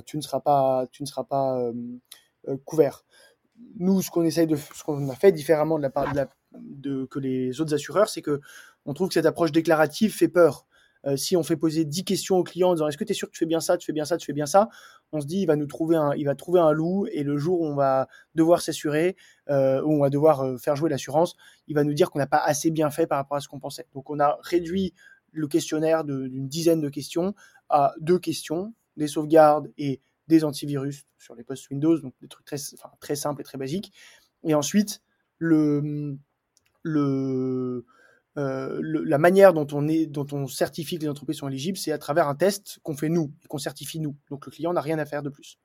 tu 0.04 0.18
ne 0.18 0.20
seras 0.20 0.40
pas 0.40 0.86
couvert 2.66 3.06
nous, 3.78 4.02
ce 4.02 4.10
qu'on 4.10 4.24
essaye 4.24 4.46
de, 4.46 4.56
ce 4.56 4.82
qu'on 4.84 5.08
a 5.08 5.14
fait 5.14 5.32
différemment 5.32 5.76
de 5.76 5.82
la 5.82 5.90
part 5.90 6.12
de, 6.52 7.04
que 7.06 7.18
les 7.18 7.60
autres 7.60 7.74
assureurs, 7.74 8.08
c'est 8.08 8.22
que 8.22 8.40
on 8.84 8.94
trouve 8.94 9.08
que 9.08 9.14
cette 9.14 9.26
approche 9.26 9.52
déclarative 9.52 10.12
fait 10.12 10.28
peur. 10.28 10.66
Euh, 11.04 11.16
si 11.16 11.36
on 11.36 11.42
fait 11.42 11.56
poser 11.56 11.84
10 11.84 12.04
questions 12.04 12.36
au 12.38 12.44
client 12.44 12.70
en 12.70 12.74
disant 12.74 12.86
est-ce 12.86 12.96
que 12.96 13.04
tu 13.04 13.10
es 13.10 13.14
sûr 13.14 13.28
que 13.28 13.32
tu 13.32 13.38
fais 13.38 13.46
bien 13.46 13.60
ça, 13.60 13.76
tu 13.76 13.86
fais 13.86 13.92
bien 13.92 14.04
ça, 14.04 14.16
tu 14.16 14.26
fais 14.26 14.32
bien 14.32 14.46
ça, 14.46 14.68
on 15.10 15.20
se 15.20 15.26
dit 15.26 15.40
il 15.40 15.46
va 15.46 15.56
nous 15.56 15.66
trouver 15.66 15.96
un, 15.96 16.14
il 16.14 16.24
va 16.26 16.36
trouver 16.36 16.60
un 16.60 16.70
loup 16.70 17.06
et 17.10 17.24
le 17.24 17.36
jour 17.38 17.60
où 17.60 17.66
on 17.66 17.74
va 17.74 18.06
devoir 18.36 18.60
s'assurer, 18.60 19.16
euh, 19.50 19.82
où 19.82 19.92
on 19.92 20.00
va 20.00 20.10
devoir 20.10 20.42
euh, 20.42 20.58
faire 20.58 20.76
jouer 20.76 20.90
l'assurance, 20.90 21.36
il 21.66 21.74
va 21.74 21.82
nous 21.82 21.92
dire 21.92 22.10
qu'on 22.10 22.20
n'a 22.20 22.28
pas 22.28 22.38
assez 22.38 22.70
bien 22.70 22.90
fait 22.90 23.08
par 23.08 23.18
rapport 23.18 23.36
à 23.36 23.40
ce 23.40 23.48
qu'on 23.48 23.58
pensait. 23.58 23.86
Donc 23.94 24.10
on 24.10 24.20
a 24.20 24.38
réduit 24.42 24.94
le 25.32 25.48
questionnaire 25.48 26.04
d'une 26.04 26.46
dizaine 26.46 26.80
de 26.80 26.88
questions 26.88 27.34
à 27.68 27.94
deux 27.98 28.18
questions, 28.18 28.72
des 28.96 29.08
sauvegardes 29.08 29.72
et 29.78 30.00
des 30.32 30.44
antivirus 30.44 31.04
sur 31.18 31.34
les 31.34 31.44
postes 31.44 31.68
Windows, 31.70 31.98
donc 31.98 32.14
des 32.20 32.28
trucs 32.28 32.46
très, 32.46 32.56
très 33.00 33.16
simples 33.16 33.42
et 33.42 33.44
très 33.44 33.58
basiques. 33.58 33.92
Et 34.44 34.54
ensuite, 34.54 35.02
le, 35.38 36.16
le, 36.82 37.84
euh, 38.38 38.80
la 38.82 39.18
manière 39.18 39.52
dont 39.52 39.66
on, 39.72 39.86
est, 39.88 40.06
dont 40.06 40.26
on 40.32 40.46
certifie 40.46 40.96
que 40.96 41.02
les 41.02 41.08
entreprises 41.08 41.36
sont 41.36 41.48
éligibles, 41.48 41.76
c'est 41.76 41.92
à 41.92 41.98
travers 41.98 42.28
un 42.28 42.34
test 42.34 42.78
qu'on 42.82 42.96
fait 42.96 43.10
nous 43.10 43.30
qu'on 43.48 43.58
certifie 43.58 44.00
nous. 44.00 44.16
Donc 44.30 44.46
le 44.46 44.50
client 44.50 44.72
n'a 44.72 44.80
rien 44.80 44.98
à 44.98 45.04
faire 45.04 45.22
de 45.22 45.28
plus. 45.28 45.58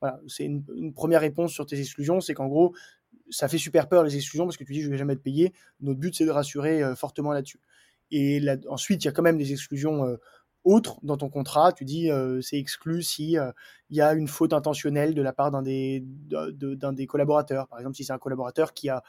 Voilà, 0.00 0.20
c'est 0.28 0.44
une, 0.44 0.92
première 0.94 1.20
réponse 1.20 1.52
sur 1.52 1.66
tes 1.66 1.78
exclusions, 1.78 2.20
c'est 2.20 2.34
qu'en 2.34 2.48
gros, 2.48 2.74
ça 3.30 3.48
fait 3.48 3.58
super 3.58 3.88
peur 3.88 4.04
les 4.04 4.16
exclusions 4.16 4.44
parce 4.44 4.56
que 4.56 4.64
tu 4.64 4.72
dis 4.72 4.82
je 4.82 4.90
vais 4.90 4.98
jamais 4.98 5.14
être 5.14 5.22
payé. 5.22 5.52
Notre 5.80 5.98
but 5.98 6.14
c'est 6.14 6.24
de 6.24 6.30
rassurer 6.30 6.82
euh, 6.82 6.94
fortement 6.94 7.32
là-dessus. 7.32 7.60
Et 8.12 8.44
ensuite, 8.68 9.02
il 9.02 9.06
y 9.06 9.08
a 9.08 9.12
quand 9.12 9.22
même 9.22 9.38
des 9.38 9.52
exclusions 9.52 10.04
euh, 10.04 10.16
autre 10.64 10.98
dans 11.02 11.16
ton 11.16 11.28
contrat, 11.28 11.72
tu 11.72 11.84
dis 11.84 12.10
euh, 12.10 12.40
c'est 12.40 12.58
exclu 12.58 13.02
si 13.02 13.38
euh, 13.38 13.50
il 13.90 13.96
y 13.96 14.00
a 14.00 14.14
une 14.14 14.28
faute 14.28 14.52
intentionnelle 14.52 15.14
de 15.14 15.22
la 15.22 15.32
part 15.32 15.50
d'un 15.50 15.62
des, 15.62 16.04
collaborateurs. 17.08 17.68
Par 17.68 17.78
exemple, 17.78 17.96
si 17.96 18.04
c'est 18.04 18.12
un 18.12 18.18
collaborateur 18.18 18.72
qui 18.72 18.88
a 18.88 19.02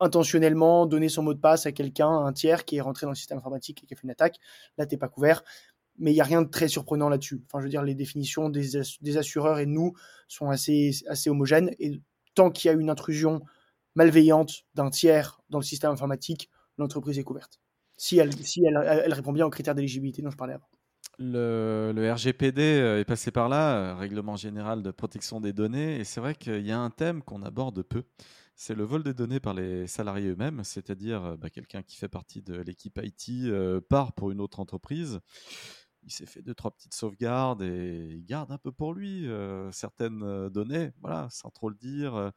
intentionnellement 0.00 0.86
donné 0.86 1.08
son 1.08 1.22
mot 1.22 1.34
de 1.34 1.40
passe 1.40 1.66
à 1.66 1.72
quelqu'un, 1.72 2.08
un 2.08 2.32
tiers 2.32 2.64
qui 2.64 2.76
est 2.76 2.80
rentré 2.80 3.06
dans 3.06 3.10
le 3.12 3.16
système 3.16 3.38
informatique 3.38 3.82
et 3.82 3.86
qui 3.86 3.94
a 3.94 3.96
fait 3.96 4.04
une 4.04 4.10
attaque, 4.10 4.38
là 4.78 4.86
t'es 4.86 4.96
pas 4.96 5.08
couvert. 5.08 5.42
mais 5.98 6.10
il 6.12 6.14
n'y 6.14 6.20
a 6.20 6.24
rien 6.24 6.42
de 6.42 6.48
très 6.48 6.68
surprenant 6.68 7.08
là-dessus. 7.08 7.42
Enfin, 7.46 7.60
je 7.60 7.64
veux 7.64 7.70
dire, 7.70 7.82
les 7.82 7.94
définitions 7.94 8.48
des, 8.48 9.16
assureurs 9.16 9.58
et 9.58 9.66
nous 9.66 9.94
sont 10.28 10.50
assez, 10.50 10.92
homogènes. 11.26 11.70
Et 11.78 12.00
tant 12.34 12.50
qu'il 12.50 12.70
y 12.70 12.74
a 12.74 12.76
une 12.76 12.90
intrusion 12.90 13.42
malveillante 13.94 14.64
d'un 14.74 14.90
tiers 14.90 15.40
dans 15.50 15.58
le 15.58 15.64
système 15.64 15.92
informatique, 15.92 16.50
l'entreprise 16.78 17.18
est 17.18 17.24
couverte. 17.24 17.60
Si 17.96 18.18
elle, 18.18 18.30
elle 18.64 19.12
répond 19.12 19.32
bien 19.32 19.46
aux 19.46 19.50
critères 19.50 19.76
d'éligibilité 19.76 20.20
dont 20.22 20.30
je 20.30 20.36
parlais 20.36 20.54
avant. 20.54 20.66
Le, 21.18 22.10
RGPD 22.12 22.60
euh, 22.62 23.00
est 23.00 23.04
passé 23.04 23.30
par 23.30 23.48
là, 23.48 23.76
euh, 23.76 23.94
Règlement 23.94 24.36
général 24.36 24.82
de 24.82 24.90
protection 24.90 25.40
des 25.40 25.52
données, 25.52 25.98
et 26.00 26.04
c'est 26.04 26.20
vrai 26.20 26.34
qu'il 26.34 26.66
y 26.66 26.72
a 26.72 26.80
un 26.80 26.90
thème 26.90 27.22
qu'on 27.22 27.42
aborde 27.42 27.82
peu. 27.82 28.04
C'est 28.56 28.74
le 28.74 28.84
vol 28.84 29.02
des 29.02 29.14
données 29.14 29.40
par 29.40 29.54
les 29.54 29.86
salariés 29.86 30.28
eux-mêmes, 30.30 30.62
c'est-à-dire 30.64 31.24
euh, 31.24 31.36
bah, 31.36 31.50
quelqu'un 31.50 31.82
qui 31.82 31.96
fait 31.96 32.08
partie 32.08 32.42
de 32.42 32.56
l'équipe 32.56 33.00
IT 33.02 33.30
part 33.88 34.12
pour 34.12 34.30
une 34.30 34.40
autre 34.40 34.60
entreprise. 34.60 35.20
Il 36.02 36.12
s'est 36.12 36.26
fait 36.26 36.42
deux, 36.42 36.54
trois 36.54 36.70
petites 36.70 36.94
sauvegardes 36.94 37.62
et 37.62 38.08
il 38.10 38.24
garde 38.24 38.52
un 38.52 38.58
peu 38.58 38.72
pour 38.72 38.92
lui 38.92 39.26
certaines 39.72 40.50
données, 40.50 40.92
voilà, 41.00 41.28
sans 41.30 41.48
trop 41.48 41.70
le 41.70 41.76
dire. 41.76 42.32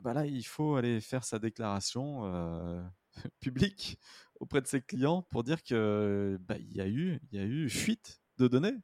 Bah 0.00 0.14
là, 0.14 0.24
il 0.24 0.44
faut 0.44 0.76
aller 0.76 0.98
faire 1.02 1.22
sa 1.22 1.38
déclaration 1.38 2.22
publique 3.40 3.98
auprès 4.40 4.60
de 4.60 4.66
ses 4.66 4.80
clients 4.80 5.22
pour 5.22 5.44
dire 5.44 5.62
que 5.62 6.38
bah, 6.42 6.56
il 6.58 6.76
y 6.76 6.80
a 6.80 6.88
eu 6.88 7.20
il 7.30 7.38
y 7.38 7.42
a 7.42 7.44
eu 7.44 7.68
fuite 7.68 8.20
de 8.38 8.48
données. 8.48 8.76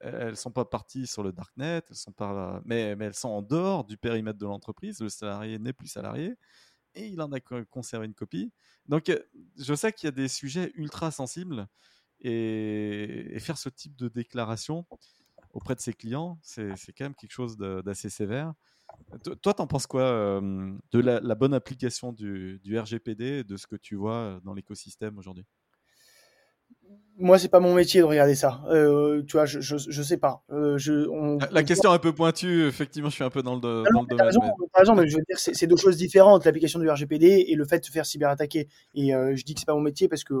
Elles 0.00 0.36
sont 0.36 0.50
pas 0.50 0.66
parties 0.66 1.06
sur 1.06 1.22
le 1.22 1.32
darknet, 1.32 1.82
elles 1.88 1.96
sont 1.96 2.12
pas, 2.12 2.60
mais, 2.66 2.94
mais 2.96 3.06
elles 3.06 3.14
sont 3.14 3.30
en 3.30 3.42
dehors 3.42 3.84
du 3.84 3.96
périmètre 3.96 4.38
de 4.38 4.44
l'entreprise. 4.44 5.00
Le 5.00 5.08
salarié 5.08 5.58
n'est 5.58 5.72
plus 5.72 5.88
salarié 5.88 6.34
et 6.94 7.06
il 7.06 7.20
en 7.22 7.32
a 7.32 7.40
conservé 7.40 8.06
une 8.06 8.14
copie. 8.14 8.52
Donc, 8.86 9.10
je 9.56 9.74
sais 9.74 9.92
qu'il 9.92 10.06
y 10.06 10.08
a 10.08 10.12
des 10.12 10.28
sujets 10.28 10.70
ultra 10.74 11.10
sensibles 11.10 11.66
et, 12.20 13.34
et, 13.34 13.40
faire 13.40 13.58
ce 13.58 13.68
type 13.68 13.96
de 13.96 14.08
déclaration 14.08 14.86
auprès 15.52 15.74
de 15.74 15.80
ses 15.80 15.94
clients, 15.94 16.38
c'est 16.42 16.74
quand 16.96 17.04
même 17.04 17.14
quelque 17.14 17.32
chose 17.32 17.56
d'assez 17.56 18.10
sévère. 18.10 18.52
Toi, 19.42 19.54
t'en 19.54 19.66
penses 19.66 19.86
quoi 19.86 20.02
euh, 20.02 20.72
de 20.92 21.00
la, 21.00 21.34
bonne 21.34 21.54
application 21.54 22.12
du, 22.12 22.60
RGPD 22.66 23.24
et 23.24 23.44
de 23.44 23.56
ce 23.56 23.66
que 23.66 23.76
tu 23.76 23.94
vois 23.94 24.14
euh, 24.14 24.40
dans 24.44 24.54
l'écosystème 24.54 25.18
aujourd'hui? 25.18 25.44
Moi, 27.18 27.38
c'est 27.38 27.48
pas 27.48 27.60
mon 27.60 27.74
métier 27.74 28.00
de 28.00 28.04
regarder 28.04 28.34
ça. 28.34 28.60
Euh, 28.68 29.22
tu 29.22 29.36
vois, 29.36 29.46
je, 29.46 29.60
je, 29.60 30.02
sais 30.02 30.18
pas. 30.18 30.42
je, 30.50 31.08
la, 31.50 31.62
question 31.62 31.90
est 31.90 31.94
un 31.94 31.98
peu 31.98 32.12
pointue. 32.12 32.66
Effectivement, 32.66 33.08
je 33.08 33.14
suis 33.14 33.24
un 33.24 33.30
peu 33.30 33.42
dans 33.42 33.54
le, 33.54 33.84
ah 33.86 33.90
dans 33.94 34.02
le 34.02 34.06
domaine. 34.06 34.26
Raison, 34.26 34.40
mais... 34.42 34.66
raison, 34.74 34.94
mais 34.94 35.08
je 35.08 35.16
veux 35.16 35.22
dire, 35.26 35.38
c'est 35.38 35.66
deux 35.66 35.76
choses 35.76 35.96
différentes, 35.96 36.44
l'application 36.44 36.78
du 36.78 36.90
RGPD 36.90 37.46
et 37.48 37.54
le 37.54 37.64
fait 37.64 37.78
de 37.78 37.84
se 37.84 37.90
faire 37.90 38.04
cyberattaquer. 38.04 38.68
Et 38.94 39.12
je 39.12 39.42
dis 39.44 39.54
que 39.54 39.60
c'est 39.60 39.66
pas 39.66 39.74
mon 39.74 39.80
métier 39.80 40.08
parce 40.08 40.24
que 40.24 40.34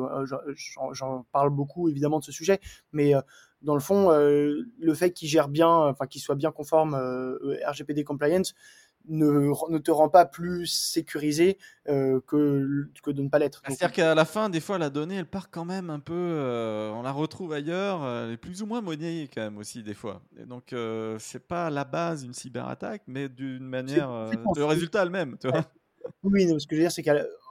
j'en 0.92 1.24
parle 1.32 1.50
beaucoup, 1.50 1.88
évidemment, 1.88 2.18
de 2.18 2.24
ce 2.24 2.32
sujet. 2.32 2.60
Mais 2.92 3.14
dans 3.62 3.74
le 3.74 3.80
fond, 3.80 4.10
euh, 4.10 4.62
le 4.78 4.94
fait 4.94 5.12
qu'il 5.12 5.28
gère 5.28 5.48
bien, 5.48 5.68
enfin 5.68 6.06
qu'il 6.06 6.20
soit 6.20 6.34
bien 6.34 6.52
conforme 6.52 6.94
euh, 6.94 7.58
RGPD 7.66 8.04
compliance, 8.04 8.54
ne, 9.08 9.52
ne, 9.70 9.78
te 9.78 9.90
rend 9.92 10.08
pas 10.08 10.24
plus 10.24 10.66
sécurisé 10.66 11.58
euh, 11.88 12.20
que, 12.26 12.88
que 13.02 13.10
de 13.12 13.22
ne 13.22 13.28
pas 13.28 13.38
l'être. 13.38 13.62
C'est-à-dire 13.64 13.92
qu'à 13.92 14.14
la 14.16 14.24
fin, 14.24 14.48
des 14.48 14.60
fois, 14.60 14.78
la 14.78 14.90
donnée, 14.90 15.16
elle 15.16 15.30
part 15.30 15.50
quand 15.50 15.64
même 15.64 15.90
un 15.90 16.00
peu, 16.00 16.12
on 16.92 17.02
la 17.02 17.12
retrouve 17.12 17.52
ailleurs, 17.52 18.04
elle 18.04 18.32
est 18.32 18.36
plus 18.36 18.62
ou 18.62 18.66
moins 18.66 18.80
monnayée 18.80 19.28
quand 19.32 19.42
même 19.42 19.58
aussi 19.58 19.84
des 19.84 19.94
fois. 19.94 20.22
Et 20.40 20.44
donc, 20.44 20.74
c'est 21.18 21.46
pas 21.46 21.66
à 21.66 21.70
la 21.70 21.84
base 21.84 22.24
une 22.24 22.34
cyberattaque, 22.34 23.02
mais 23.06 23.28
d'une 23.28 23.66
manière, 23.66 24.30
le 24.56 24.64
résultat 24.64 25.04
le 25.04 25.12
même. 25.12 25.36
Tu 25.38 25.48
vois 25.48 25.64
oui, 26.22 26.48
ce 26.58 26.66
que 26.66 26.74
je 26.74 26.80
veux 26.80 26.82
dire, 26.82 26.92
c'est 26.92 27.04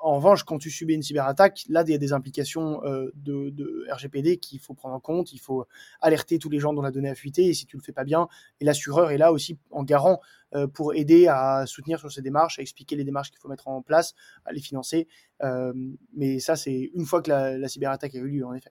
qu'en 0.05 0.17
revanche, 0.17 0.43
quand 0.43 0.59
tu 0.59 0.69
subis 0.69 0.93
une 0.93 1.01
cyberattaque, 1.01 1.63
là, 1.67 1.83
il 1.87 1.91
y 1.91 1.95
a 1.95 1.97
des 1.97 2.13
implications 2.13 2.79
euh, 2.85 3.11
de, 3.15 3.87
RGPD 3.91 4.37
qu'il 4.37 4.59
faut 4.59 4.75
prendre 4.75 4.93
en 4.93 4.99
compte. 4.99 5.33
Il 5.33 5.39
faut 5.39 5.65
alerter 5.99 6.37
tous 6.37 6.49
les 6.51 6.59
gens 6.59 6.73
dont 6.73 6.83
la 6.83 6.91
donnée 6.91 7.09
a 7.09 7.15
fuité. 7.15 7.47
Et 7.47 7.55
si 7.55 7.65
tu 7.65 7.75
le 7.75 7.81
fais 7.81 7.91
pas 7.91 8.03
bien, 8.03 8.27
et 8.61 8.65
l'assureur 8.65 9.09
est 9.09 9.17
là 9.17 9.31
aussi 9.31 9.57
en 9.71 9.83
garant 9.83 10.21
euh, 10.53 10.67
pour 10.67 10.93
aider 10.93 11.25
à 11.27 11.65
soutenir 11.65 11.99
sur 11.99 12.11
ces 12.11 12.21
démarches, 12.21 12.59
à 12.59 12.61
expliquer 12.61 12.95
les 12.95 13.03
démarches 13.03 13.31
qu'il 13.31 13.39
faut 13.39 13.47
mettre 13.47 13.67
en 13.67 13.81
place, 13.81 14.13
à 14.45 14.53
les 14.53 14.61
financer. 14.61 15.07
Euh, 15.41 15.73
mais 16.15 16.37
ça, 16.37 16.55
c'est 16.55 16.91
une 16.93 17.05
fois 17.05 17.23
que 17.23 17.31
la, 17.31 17.57
la 17.57 17.67
cyberattaque 17.67 18.13
a 18.13 18.19
eu 18.19 18.27
lieu, 18.27 18.45
en 18.45 18.53
effet. 18.53 18.69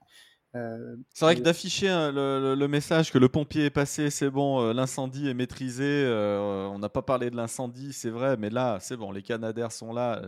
Euh, 0.55 0.97
c'est 1.13 1.25
vrai 1.25 1.35
que 1.35 1.41
d'afficher 1.41 1.89
hein, 1.89 2.13
le, 2.13 2.67
message 2.69 3.11
que 3.11 3.19
le 3.19 3.29
pompier 3.29 3.65
est 3.65 3.71
passé, 3.71 4.11
c'est 4.11 4.31
bon, 4.31 4.61
euh, 4.61 4.73
l'incendie 4.73 5.29
est 5.29 5.35
maîtrisé. 5.35 5.85
Euh, 5.85 6.69
on 6.69 6.79
n'a 6.79 6.89
pas 6.89 7.03
parlé 7.03 7.31
de 7.31 7.37
l'incendie, 7.37 7.93
c'est 7.93 8.11
vrai, 8.11 8.37
mais 8.37 8.51
là, 8.51 8.79
c'est 8.81 8.97
bon, 8.97 9.11
les 9.11 9.23
Canadaires 9.23 9.73
sont 9.73 9.93
là, 9.93 10.23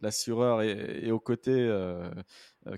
l'assureur 0.00 0.62
est, 0.62 1.10
aux 1.10 1.20
côtés 1.20 1.68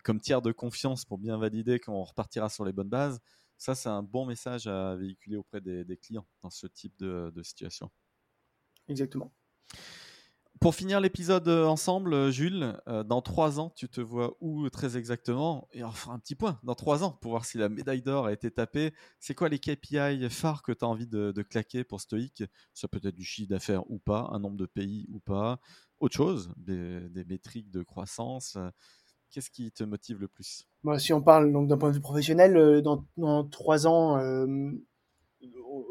comme 0.04 0.20
tiers 0.20 0.42
de 0.42 0.52
confiance 0.52 1.04
pour 1.04 1.18
bien 1.18 1.36
valider 1.38 1.80
qu'on 1.80 2.04
repartira 2.04 2.48
sur 2.48 2.64
les 2.64 2.72
bonnes 2.72 2.88
bases. 2.88 3.20
Ça, 3.58 3.74
c'est 3.74 3.88
un 3.88 4.02
bon 4.02 4.26
message 4.26 4.66
à 4.66 4.94
véhiculer 4.96 5.36
auprès 5.36 5.60
des, 5.60 5.96
clients 5.96 6.26
dans 6.40 6.50
ce 6.50 6.66
type 6.68 6.96
de 6.98 7.42
situation. 7.42 7.90
Exactement. 8.88 9.32
Pour 10.62 10.76
finir 10.76 11.00
l'épisode 11.00 11.48
euh, 11.48 11.66
ensemble, 11.66 12.14
euh, 12.14 12.30
Jules, 12.30 12.80
euh, 12.86 13.02
dans 13.02 13.20
trois 13.20 13.58
ans, 13.58 13.70
tu 13.74 13.88
te 13.88 14.00
vois 14.00 14.36
où 14.40 14.70
très 14.70 14.96
exactement? 14.96 15.66
Et 15.72 15.80
fera 15.80 16.14
un 16.14 16.20
petit 16.20 16.36
point 16.36 16.60
dans 16.62 16.76
trois 16.76 17.02
ans 17.02 17.18
pour 17.20 17.32
voir 17.32 17.44
si 17.44 17.58
la 17.58 17.68
médaille 17.68 18.00
d'or 18.00 18.26
a 18.26 18.32
été 18.32 18.48
tapée. 18.48 18.94
C'est 19.18 19.34
quoi 19.34 19.48
les 19.48 19.58
KPI 19.58 20.30
phares 20.30 20.62
que 20.62 20.70
tu 20.70 20.84
as 20.84 20.88
envie 20.88 21.08
de, 21.08 21.32
claquer 21.42 21.82
pour 21.82 22.00
Stoic 22.00 22.44
Ça 22.74 22.86
peut 22.86 23.00
être 23.02 23.16
du 23.16 23.24
chiffre 23.24 23.48
d'affaires 23.48 23.90
ou 23.90 23.98
pas, 23.98 24.30
un 24.32 24.38
nombre 24.38 24.56
de 24.56 24.66
pays 24.66 25.08
ou 25.10 25.18
pas, 25.18 25.58
autre 25.98 26.14
chose, 26.14 26.52
des, 26.56 27.24
métriques 27.28 27.72
de 27.72 27.82
croissance. 27.82 28.56
Qu'est-ce 29.32 29.50
qui 29.50 29.72
te 29.72 29.82
motive 29.82 30.20
le 30.20 30.28
plus? 30.28 30.68
Si 30.98 31.12
on 31.12 31.22
parle 31.22 31.50
d'un 31.66 31.76
point 31.76 31.88
de 31.88 31.96
vue 31.96 32.00
professionnel, 32.00 32.82
dans 32.82 33.48
trois 33.48 33.88
ans, 33.88 34.46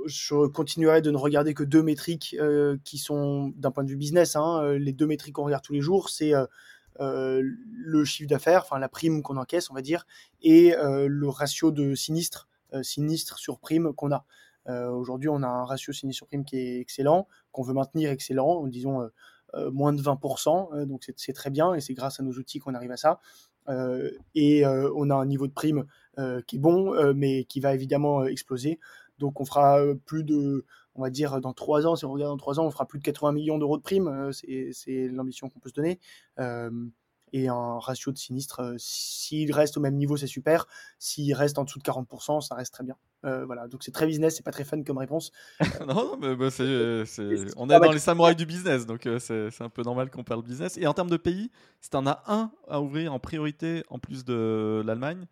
je 0.06 0.48
continuerai 0.48 1.02
de 1.02 1.12
ne 1.12 1.18
regarder 1.18 1.54
que 1.54 1.64
deux 1.64 1.84
métriques 1.84 2.36
euh, 2.40 2.78
qui 2.84 2.98
sont 2.98 3.54
d'un 3.56 3.72
point 3.72 3.84
de 3.84 3.90
vue 3.90 3.98
business. 3.98 4.36
Hein, 4.36 4.62
euh, 4.64 4.78
les 4.78 4.94
deux 4.94 5.08
métriques 5.08 5.36
qu'on 5.36 5.46
regarde 5.46 5.64
tous 5.64 5.74
les 5.74 5.82
jours, 5.82 6.10
c'est 6.10 6.34
euh, 6.34 7.42
le 7.42 8.06
chiffre 8.06 8.30
d'affaires, 8.30 8.62
enfin 8.64 8.80
la 8.80 8.90
prime 8.90 9.22
qu'on 9.22 9.38
encaisse, 9.38 9.70
on 9.72 9.74
va 9.74 9.82
dire, 9.82 10.06
et 10.42 10.74
le 10.78 11.30
ratio 11.30 11.72
de 11.72 11.96
sinistre, 11.96 12.48
sinistre 12.84 13.40
sur 13.40 13.60
prime 13.60 13.94
qu'on 13.94 14.12
a. 14.12 14.26
Aujourd'hui, 14.68 15.30
on 15.30 15.42
a 15.42 15.48
un 15.48 15.66
ratio 15.66 15.94
sinistre 15.94 16.18
sur 16.18 16.28
prime 16.28 16.46
qui 16.46 16.58
est 16.58 16.80
excellent, 16.80 17.28
qu'on 17.52 17.64
veut 17.64 17.74
maintenir 17.74 18.12
excellent, 18.12 18.68
disons 18.68 19.10
moins 19.72 19.94
de 19.94 20.02
20%, 20.02 20.86
donc 20.86 21.12
c'est 21.16 21.34
très 21.34 21.50
bien, 21.50 21.74
et 21.74 21.82
c'est 21.82 21.96
grâce 21.96 22.20
à 22.20 22.24
nos 22.24 22.34
outils 22.34 22.60
qu'on 22.60 22.76
arrive 22.76 22.92
à 22.92 22.98
ça. 22.98 23.20
et 24.36 24.64
on 24.66 25.10
a 25.10 25.16
un 25.16 25.26
niveau 25.26 25.48
de 25.48 25.54
prime 25.54 25.86
qui 26.46 26.58
est 26.58 26.60
bon, 26.60 27.14
mais 27.16 27.46
qui 27.46 27.62
va 27.62 27.74
évidemment 27.74 28.26
exploser. 28.26 28.80
Donc 29.22 29.40
on 29.40 29.46
fera 29.46 29.80
euh, 29.80 29.94
plus 29.94 30.24
de, 30.24 30.66
on 30.96 31.04
va 31.04 31.10
dire 31.10 31.40
dans 31.40 31.54
trois 31.54 31.88
ans, 31.88 31.96
si 31.96 32.04
on 32.06 32.12
regarde 32.12 32.34
dans 32.34 32.38
trois 32.38 32.60
ans, 32.60 32.66
on 32.66 32.72
fera 32.72 32.86
plus 32.86 33.00
de 33.00 33.04
80 33.04 33.32
millions 33.32 33.58
d'euros 33.58 33.78
de 33.78 33.84
primes. 33.84 34.08
Euh, 34.08 34.32
c'est 34.34 35.08
l'ambition 35.08 35.48
qu'on 35.48 35.60
peut 35.60 35.70
se 35.70 35.76
donner. 35.76 36.00
Euh, 36.40 36.70
et 37.34 37.48
un 37.48 37.80
ratio 37.80 38.12
de 38.12 38.18
sinistre, 38.18 38.74
s'il 38.78 39.54
reste 39.54 39.78
au 39.78 39.80
même 39.80 39.96
niveau, 39.96 40.18
c'est 40.18 40.28
super. 40.28 40.68
S'il 41.00 41.34
reste 41.34 41.58
en 41.60 41.64
dessous 41.64 41.80
de 41.80 41.84
40%, 41.84 42.42
ça 42.42 42.56
reste 42.56 42.74
très 42.74 42.84
bien. 42.84 42.98
voilà, 43.24 43.70
donc 43.70 43.84
c'est 43.84 43.94
très 43.94 44.06
business, 44.06 44.36
c'est 44.36 44.44
pas 44.44 44.52
très 44.52 44.66
fun 44.66 44.84
comme 44.84 44.98
réponse. 44.98 45.32
non, 45.88 46.18
mais 46.20 46.36
bah, 46.36 46.50
on 47.56 47.70
est 47.70 47.80
dans 47.80 47.92
les 47.94 48.00
samouraïs 48.00 48.36
du 48.36 48.46
business, 48.46 48.86
donc 48.86 49.08
c'est 49.20 49.62
un 49.62 49.70
peu 49.70 49.82
normal 49.84 50.10
qu'on 50.10 50.26
parle 50.26 50.44
business. 50.44 50.76
Et 50.76 50.88
en 50.88 50.94
termes 50.94 51.10
de 51.10 51.16
pays, 51.16 51.50
si 51.80 51.90
tu 51.90 51.96
en 51.96 52.06
as 52.06 52.22
un 52.28 52.52
à 52.68 52.82
ouvrir 52.82 53.14
en 53.14 53.20
priorité 53.20 53.86
en 53.90 53.98
plus 53.98 54.26
de 54.26 54.84
l'Allemagne, 54.86 55.26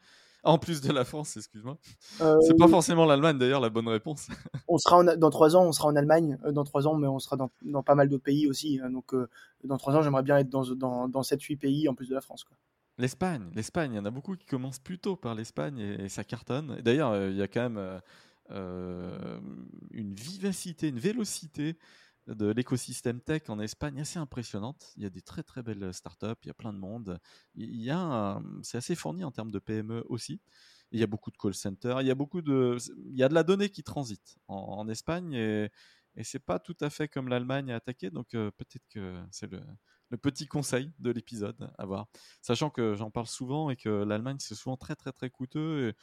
en 0.44 0.58
plus 0.58 0.82
de 0.82 0.92
la 0.92 1.04
France, 1.04 1.38
excuse-moi. 1.38 1.78
Euh, 2.22 2.38
c'est 2.48 2.58
pas 2.58 2.68
forcément 2.68 3.06
l'Allemagne 3.06 3.38
d'ailleurs 3.38 3.62
la 3.62 3.70
bonne 3.70 3.88
réponse. 3.88 4.28
on 4.68 4.78
sera 4.78 5.04
dans 5.18 5.30
trois 5.30 5.56
ans, 5.56 5.66
on 5.66 5.72
sera 5.72 5.90
en 5.90 5.96
Allemagne 5.96 6.38
euh, 6.46 6.52
dans 6.52 6.64
trois 6.64 6.88
ans, 6.88 6.96
mais 6.96 7.08
on 7.08 7.20
sera 7.20 7.38
dans, 7.38 7.84
pas 7.84 7.96
mal 7.96 8.10
d'autres 8.10 8.24
pays 8.24 8.48
aussi. 8.48 8.80
Hein. 8.82 8.90
donc 8.90 9.14
euh, 9.14 9.30
dans 9.64 9.78
trois 9.78 9.96
ans, 9.96 10.02
j'aimerais 10.02 10.24
bien 10.24 10.38
être 10.38 10.50
dans, 10.50 10.64
dans, 10.76 11.08
dans 11.08 11.22
7-8 11.22 11.58
pays 11.58 11.90
en 11.90 11.94
plus 11.94 12.10
de 12.10 12.16
la 12.16 12.22
France. 12.22 12.46
L'Espagne, 12.98 13.50
l'Espagne, 13.56 13.94
il 13.94 13.96
y 13.96 14.00
en 14.00 14.06
a 14.06 14.12
beaucoup 14.12 14.36
qui 14.36 14.46
commencent 14.46 14.80
plutôt 14.80 15.16
par 15.16 15.36
l'Espagne 15.36 15.80
et, 15.80 16.10
ça 16.10 16.24
cartonne. 16.24 16.82
D'ailleurs, 16.84 17.16
il 17.30 17.36
y 17.36 17.42
a 17.42 17.48
quand 17.48 17.70
même 17.70 18.02
une 18.50 20.14
vivacité, 20.14 20.90
une 20.90 21.00
vélocité 21.00 21.78
de 22.36 22.52
l'écosystème 22.52 23.22
tech 23.22 23.44
en 23.50 23.60
Espagne 23.60 24.00
assez 24.00 24.20
impressionnante. 24.20 24.94
Il 24.98 25.04
y 25.04 25.06
a 25.06 25.10
des 25.10 25.22
très 25.22 25.44
très 25.44 25.64
belles 25.64 25.94
startups, 25.94 26.36
il 26.44 26.48
y 26.48 26.52
a 26.52 26.54
plein 26.54 26.74
de 26.74 26.78
monde. 26.78 27.20
Il 27.56 27.82
y 27.82 27.90
a, 27.90 28.42
c'est 28.64 28.78
assez 28.78 28.96
fourni 28.96 29.24
en 29.24 29.32
termes 29.32 29.52
de 29.52 29.60
PME 29.60 30.04
aussi. 30.08 30.42
Il 30.92 31.00
y 31.00 31.04
a 31.04 31.08
beaucoup 31.08 31.32
de 31.32 31.38
call 31.38 31.54
centers, 31.54 32.02
il 32.02 32.08
y 32.08 32.12
a 32.12 32.16
beaucoup 32.16 32.42
de, 32.42 32.78
il 33.12 33.18
y 33.18 33.24
a 33.24 33.30
de 33.30 33.34
la 33.34 33.44
donnée 33.44 33.70
qui 33.70 33.84
transite 33.84 34.38
en, 34.48 34.88
Espagne 34.90 35.34
et, 35.34 35.70
et 36.16 36.24
c'est 36.24 36.40
pas 36.40 36.60
tout 36.60 36.78
à 36.82 36.90
fait 36.90 37.08
comme 37.08 37.28
l'Allemagne 37.28 37.72
à 37.72 37.76
attaquer. 37.76 38.10
Donc 38.10 38.34
euh, 38.34 38.52
peut-être 38.52 38.88
que 38.90 39.16
c'est 39.32 39.50
le, 39.52 39.62
petit 40.18 40.48
conseil 40.48 40.92
de 40.98 41.12
l'épisode 41.12 41.72
à 41.78 41.86
voir. 41.86 42.08
Sachant 42.42 42.72
que 42.72 42.96
j'en 42.96 43.12
parle 43.12 43.28
souvent 43.28 43.70
et 43.70 43.76
que 43.76 43.90
l'Allemagne 43.90 44.38
c'est 44.40 44.56
souvent 44.56 44.78
très 44.78 44.96
très 44.96 45.12
très 45.12 45.30
coûteux. 45.30 45.94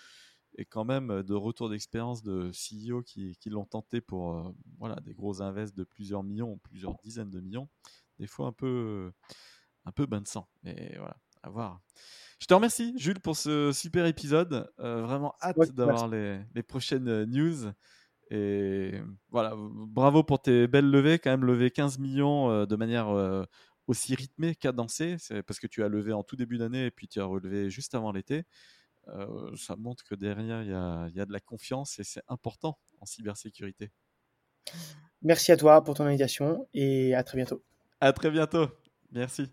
Et 0.57 0.64
quand 0.64 0.84
même 0.84 1.11
euh, 1.11 1.22
de 1.22 1.34
retour 1.34 1.68
d'expérience 1.68 2.22
de 2.22 2.50
CEO 2.50 3.02
qui, 3.02 3.36
qui 3.36 3.50
l'ont 3.50 3.64
tenté 3.64 4.00
pour 4.00 4.32
euh, 4.32 4.52
voilà, 4.78 4.96
des 4.96 5.14
gros 5.14 5.42
invests 5.42 5.76
de 5.76 5.84
plusieurs 5.84 6.22
millions, 6.22 6.59
plusieurs 6.59 6.94
dizaines 7.04 7.30
de 7.30 7.40
millions, 7.40 7.68
des 8.18 8.26
fois 8.26 8.48
un 8.48 8.52
peu, 8.52 9.12
un 9.84 9.92
peu 9.92 10.07
bain 10.07 10.20
de 10.20 10.26
sang. 10.26 10.48
Mais 10.62 10.94
voilà, 10.98 11.16
à 11.42 11.50
voir. 11.50 11.80
Je 12.40 12.46
te 12.46 12.54
remercie, 12.54 12.94
Jules, 12.96 13.20
pour 13.20 13.36
ce 13.36 13.72
super 13.72 14.07
épisode. 14.07 14.70
vraiment 14.78 15.34
hâte 15.42 15.72
d'avoir 15.72 16.09
les, 16.09 16.40
les, 16.54 16.62
prochaines 16.62 17.24
news. 17.24 17.72
Et 18.30 19.00
voilà, 19.30 19.54
bravo 19.57 20.22
pour 20.22 20.42
tes 20.42 20.66
belles 20.66 20.90
levées, 20.90 21.18
quand 21.18 21.30
même 21.30 21.44
lever 21.44 21.70
15 21.70 21.98
millions 21.98 22.66
de 22.66 22.76
manière 22.76 23.09
aussi 23.86 24.14
rythmée, 24.14 24.54
cadencée. 24.54 25.16
C'est 25.18 25.42
parce 25.42 25.61
que 25.61 25.66
tu 25.66 25.82
as 25.82 25.88
levé 25.88 26.12
en 26.12 26.22
tout 26.22 26.36
début 26.36 26.59
d'année 26.59 26.86
et 26.86 26.90
puis 26.90 27.09
tu 27.09 27.20
as 27.20 27.24
relevé 27.24 27.70
juste 27.70 27.94
avant 27.94 28.12
l'été. 28.12 28.44
Ça 29.57 29.76
montre 29.76 30.04
que 30.04 30.14
derrière, 30.14 30.62
il 30.62 30.68
y 30.68 30.74
a, 30.74 31.09
y 31.09 31.20
a, 31.20 31.26
de 31.26 31.32
la 31.32 31.40
confiance 31.40 31.98
et 31.98 32.04
c'est 32.04 32.22
important 32.28 32.78
en 33.00 33.07
cybersécurité. 33.07 33.90
Merci 35.22 35.52
à 35.52 35.57
toi 35.57 35.82
pour 35.82 35.94
ton 35.94 36.04
invitation 36.04 36.68
et 36.74 37.14
à 37.14 37.22
très 37.22 37.36
bientôt. 37.36 37.62
À 38.00 38.12
très 38.12 38.30
bientôt. 38.30 38.68
Merci. 39.12 39.50